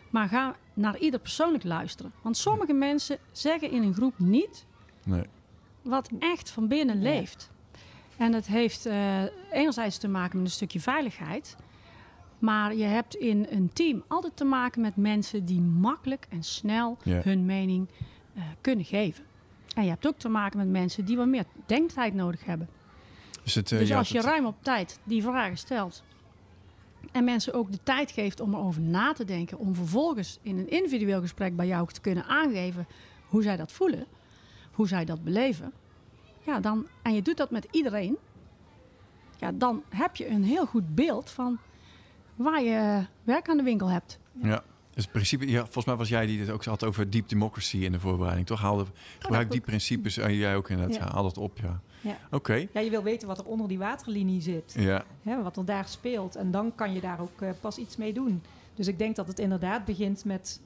maar 0.10 0.28
ga 0.28 0.56
naar 0.74 0.98
ieder 0.98 1.20
persoonlijk 1.20 1.64
luisteren. 1.64 2.12
Want 2.22 2.38
sommige 2.38 2.74
mensen 2.74 3.18
zeggen 3.32 3.72
in 3.72 3.82
een 3.84 3.94
groep 3.94 4.14
niet 4.20 4.66
Nee. 5.04 5.24
wat 5.82 6.10
echt 6.20 6.50
van 6.50 6.68
binnen 6.68 6.96
Ja. 7.02 7.02
leeft. 7.10 7.50
En 8.18 8.32
dat 8.32 8.46
heeft 8.46 8.86
eh, 8.86 9.22
enerzijds 9.52 9.98
te 9.98 10.08
maken 10.08 10.38
met 10.38 10.48
een 10.48 10.54
stukje 10.54 10.80
veiligheid. 10.80 11.56
Maar 12.40 12.76
je 12.76 12.84
hebt 12.84 13.16
in 13.16 13.48
een 13.50 13.70
team 13.74 14.04
altijd 14.08 14.36
te 14.38 14.44
maken 14.44 14.82
met 14.82 14.96
mensen 14.96 15.46
die 15.46 15.62
makkelijk 15.62 16.28
en 16.30 16.44
snel 16.44 16.98
Ja. 17.04 17.22
hun 17.24 17.46
mening 17.46 17.88
eh, 18.34 18.44
kunnen 18.62 18.86
geven. 18.86 19.24
En 19.78 19.84
je 19.84 19.90
hebt 19.90 20.08
ook 20.08 20.18
te 20.18 20.30
maken 20.30 20.58
met 20.58 20.68
mensen 20.70 21.06
die 21.06 21.18
wat 21.18 21.28
meer 21.28 21.44
denktijd 21.66 22.14
nodig 22.14 22.46
hebben. 22.46 22.70
Dus, 23.44 23.56
het, 23.56 23.72
eh, 23.72 23.80
Dus 23.80 23.88
ja, 23.88 23.98
als 23.98 24.10
je 24.10 24.18
het- 24.18 24.26
ruim 24.26 24.46
op 24.46 24.56
tijd 24.64 25.00
die 25.04 25.22
vragen 25.24 25.58
stelt 25.58 26.04
en 27.12 27.24
mensen 27.24 27.54
ook 27.54 27.72
de 27.72 27.80
tijd 27.84 28.12
geeft 28.12 28.40
om 28.40 28.54
erover 28.54 28.82
na 28.82 29.14
te 29.14 29.26
denken, 29.26 29.58
om 29.58 29.76
vervolgens 29.76 30.40
in 30.42 30.58
een 30.58 30.70
individueel 30.70 31.22
gesprek 31.22 31.56
bij 31.56 31.68
jou 31.68 31.88
te 31.88 32.02
kunnen 32.02 32.26
aangeven 32.26 32.88
hoe 33.28 33.42
zij 33.44 33.58
dat 33.58 33.72
voelen, 33.72 34.06
hoe 34.72 34.88
zij 34.88 35.06
dat 35.06 35.24
beleven, 35.24 35.72
ja, 36.46 36.60
dan, 36.60 36.88
en 37.02 37.14
je 37.14 37.22
doet 37.22 37.38
dat 37.38 37.52
met 37.52 37.68
iedereen, 37.72 38.18
ja, 39.40 39.52
dan 39.52 39.84
heb 39.90 40.16
je 40.16 40.28
een 40.28 40.44
heel 40.44 40.66
goed 40.66 40.96
beeld 40.96 41.30
van 41.30 41.58
waar 42.36 42.64
je 42.64 43.06
werk 43.24 43.50
aan 43.50 43.58
de 43.58 43.64
winkel 43.64 43.88
hebt. 43.90 44.20
Ja. 44.42 44.64
Dus 44.98 45.06
het 45.06 45.16
principe, 45.16 45.50
ja, 45.50 45.62
volgens 45.62 45.86
mij 45.86 45.96
was 45.96 46.10
jij 46.10 46.26
die 46.26 46.40
het 46.40 46.50
ook 46.50 46.66
had 46.66 46.84
over 46.84 47.10
deep 47.10 47.30
democracy 47.30 47.78
in 47.78 47.92
de 47.92 48.00
voorbereiding, 48.00 48.48
toch? 48.48 48.62
Haalde, 48.62 48.86
gebruik 49.20 49.52
die 49.52 49.62
principes, 49.62 50.18
en 50.18 50.34
jij 50.36 50.56
ook 50.56 50.70
inderdaad, 50.70 50.96
ja. 50.96 51.06
Ja. 51.06 51.12
haal 51.12 51.24
dat 51.24 51.38
op, 51.38 51.58
ja. 51.58 51.80
Ja. 52.02 52.18
Oké, 52.32 52.68
Ja, 52.74 52.80
je 52.80 52.90
wil 52.90 53.04
weten 53.04 53.28
wat 53.28 53.38
er 53.38 53.46
onder 53.46 53.68
die 53.68 53.78
waterlinie 53.78 54.42
zit. 54.42 54.76
ja. 54.78 55.04
Hè, 55.24 55.44
wat 55.44 55.58
er 55.58 55.66
daar 55.66 55.88
speelt. 55.88 56.36
En 56.36 56.52
dan 56.52 56.76
kan 56.76 56.94
je 56.94 57.02
daar 57.02 57.20
ook 57.20 57.42
eh, 57.42 57.50
pas 57.60 57.78
iets 57.78 57.98
mee 57.98 58.14
doen. 58.14 58.42
Dus 58.76 58.88
ik 58.88 58.98
denk 58.98 59.16
dat 59.16 59.28
het 59.28 59.40
inderdaad 59.40 59.86
begint 59.86 60.26
met 60.26 60.62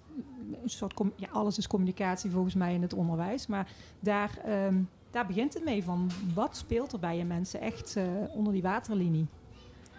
een 0.63 0.69
soort... 0.69 1.01
Ja, 1.15 1.27
alles 1.31 1.57
is 1.57 1.67
communicatie 1.67 2.31
volgens 2.31 2.55
mij 2.55 2.73
in 2.73 2.81
het 2.81 2.93
onderwijs. 2.93 3.47
Maar 3.47 3.67
daar, 3.99 4.37
ehm, 4.45 4.75
daar 5.11 5.25
begint 5.25 5.53
het 5.53 5.63
mee 5.63 5.83
van... 5.83 6.11
wat 6.33 6.57
speelt 6.57 6.93
er 6.93 6.99
bij 6.99 7.17
je 7.17 7.25
mensen 7.25 7.61
echt 7.61 7.95
eh, 7.95 8.03
onder 8.33 8.53
die 8.53 8.61
waterlinie? 8.61 9.25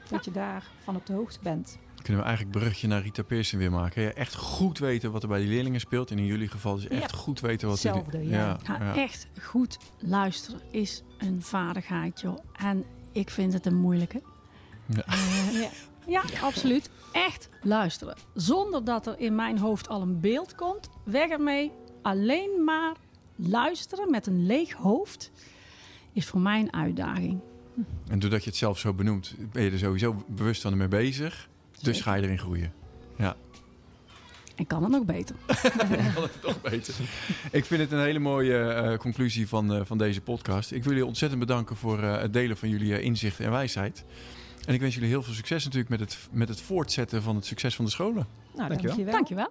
Dat 0.09 0.25
je 0.25 0.31
daar 0.31 0.71
van 0.83 0.97
op 0.97 1.07
de 1.07 1.13
hoogte 1.13 1.39
bent. 1.43 1.79
Kunnen 2.03 2.23
we 2.23 2.29
eigenlijk 2.29 2.57
een 2.57 2.63
brugje 2.63 2.87
naar 2.89 3.03
Rita 3.03 3.23
Pearson 3.23 3.59
weer 3.59 3.71
maken? 3.71 4.03
Ja, 4.03 4.13
echt 4.13 4.35
goed 4.35 4.79
weten 4.79 5.13
wat 5.13 5.23
er 5.23 5.29
bij 5.29 5.41
die 5.41 5.49
leerlingen 5.49 5.81
speelt. 5.81 6.11
En 6.11 6.19
in 6.19 6.25
jullie 6.27 6.49
geval 6.49 6.75
dus 6.75 6.89
echt 6.89 7.11
Ja. 7.11 7.17
goed 7.17 7.41
weten 7.41 7.69
wat. 7.69 7.83
Hetzelfde, 7.83 8.25
ja. 8.27 8.59
Ja, 8.67 8.77
ja. 8.79 8.97
Echt 8.97 9.27
goed 9.43 9.79
luisteren 9.99 10.61
is 10.71 11.03
een 11.19 11.43
vaardigheid, 11.43 12.21
joh. 12.21 12.39
En 12.53 12.85
ik 13.13 13.31
vind 13.31 13.53
het 13.53 13.67
een 13.67 13.77
moeilijke. 13.77 14.23
Ja. 14.87 15.05
Eh, 15.07 15.53
Ja. 15.61 15.69
Ja, 16.07 16.23
absoluut. 16.43 16.91
Echt 17.13 17.49
luisteren. 17.63 18.17
Zonder 18.35 18.85
dat 18.85 19.07
er 19.07 19.19
in 19.21 19.35
mijn 19.35 19.59
hoofd 19.59 19.89
al 19.89 20.03
een 20.03 20.21
beeld 20.21 20.55
komt. 20.55 20.91
Weg 21.05 21.31
ermee. 21.31 21.73
Alleen 22.03 22.65
maar 22.65 22.97
luisteren 23.37 24.11
met 24.11 24.27
een 24.27 24.47
leeg 24.47 24.73
hoofd 24.73 25.31
is 26.13 26.27
voor 26.27 26.41
mij 26.41 26.61
een 26.61 26.73
uitdaging. 26.73 27.41
En 28.09 28.19
doordat 28.19 28.45
je 28.45 28.49
het 28.51 28.59
zelf 28.59 28.79
zo 28.79 28.93
benoemt, 28.95 29.35
ben 29.53 29.63
je 29.63 29.71
er 29.71 29.79
sowieso 29.79 30.25
bewust 30.29 30.63
van 30.63 30.71
ermee 30.71 30.89
bezig. 30.89 31.49
Dus 31.83 32.01
ga 32.01 32.15
je 32.15 32.23
erin 32.23 32.39
groeien. 32.39 32.73
Ja, 33.19 33.37
En 34.55 34.67
kan 34.67 34.83
het 34.83 34.93
nog 34.93 35.05
beter. 35.05 35.37
kan 36.15 36.23
het 36.23 36.43
nog 36.43 36.61
beter. 36.61 36.95
Ik 37.51 37.65
vind 37.65 37.81
het 37.81 37.93
een 37.93 38.01
hele 38.03 38.19
mooie 38.19 38.59
eh, 38.59 38.99
conclusie 38.99 39.49
van, 39.49 39.73
eh, 39.75 39.81
van 39.85 39.99
deze 39.99 40.21
podcast. 40.21 40.73
Ik 40.73 40.83
wil 40.83 40.93
jullie 40.93 41.07
ontzettend 41.07 41.41
bedanken 41.41 41.77
voor 41.77 42.03
eh, 42.03 42.21
het 42.21 42.33
delen 42.33 42.57
van 42.57 42.69
jullie 42.69 42.97
eh, 42.97 43.05
inzichten 43.05 43.45
en 43.45 43.51
wijsheid. 43.51 44.05
En 44.67 44.75
ik 44.75 44.81
wens 44.81 44.95
jullie 44.95 45.09
heel 45.09 45.23
veel 45.23 45.35
succes 45.35 45.65
natuurlijk 45.65 45.91
met 45.91 46.01
het, 46.01 46.19
met 46.33 46.49
het 46.49 46.61
voortzetten 46.61 47.23
van 47.23 47.37
het 47.37 47.47
succes 47.47 47.75
van 47.75 47.85
de 47.85 47.91
scholen. 47.91 48.27
Nou, 48.55 48.69
Dankjewel. 48.69 48.97
dankjewel. 48.97 49.13
Dankjewel. 49.13 49.51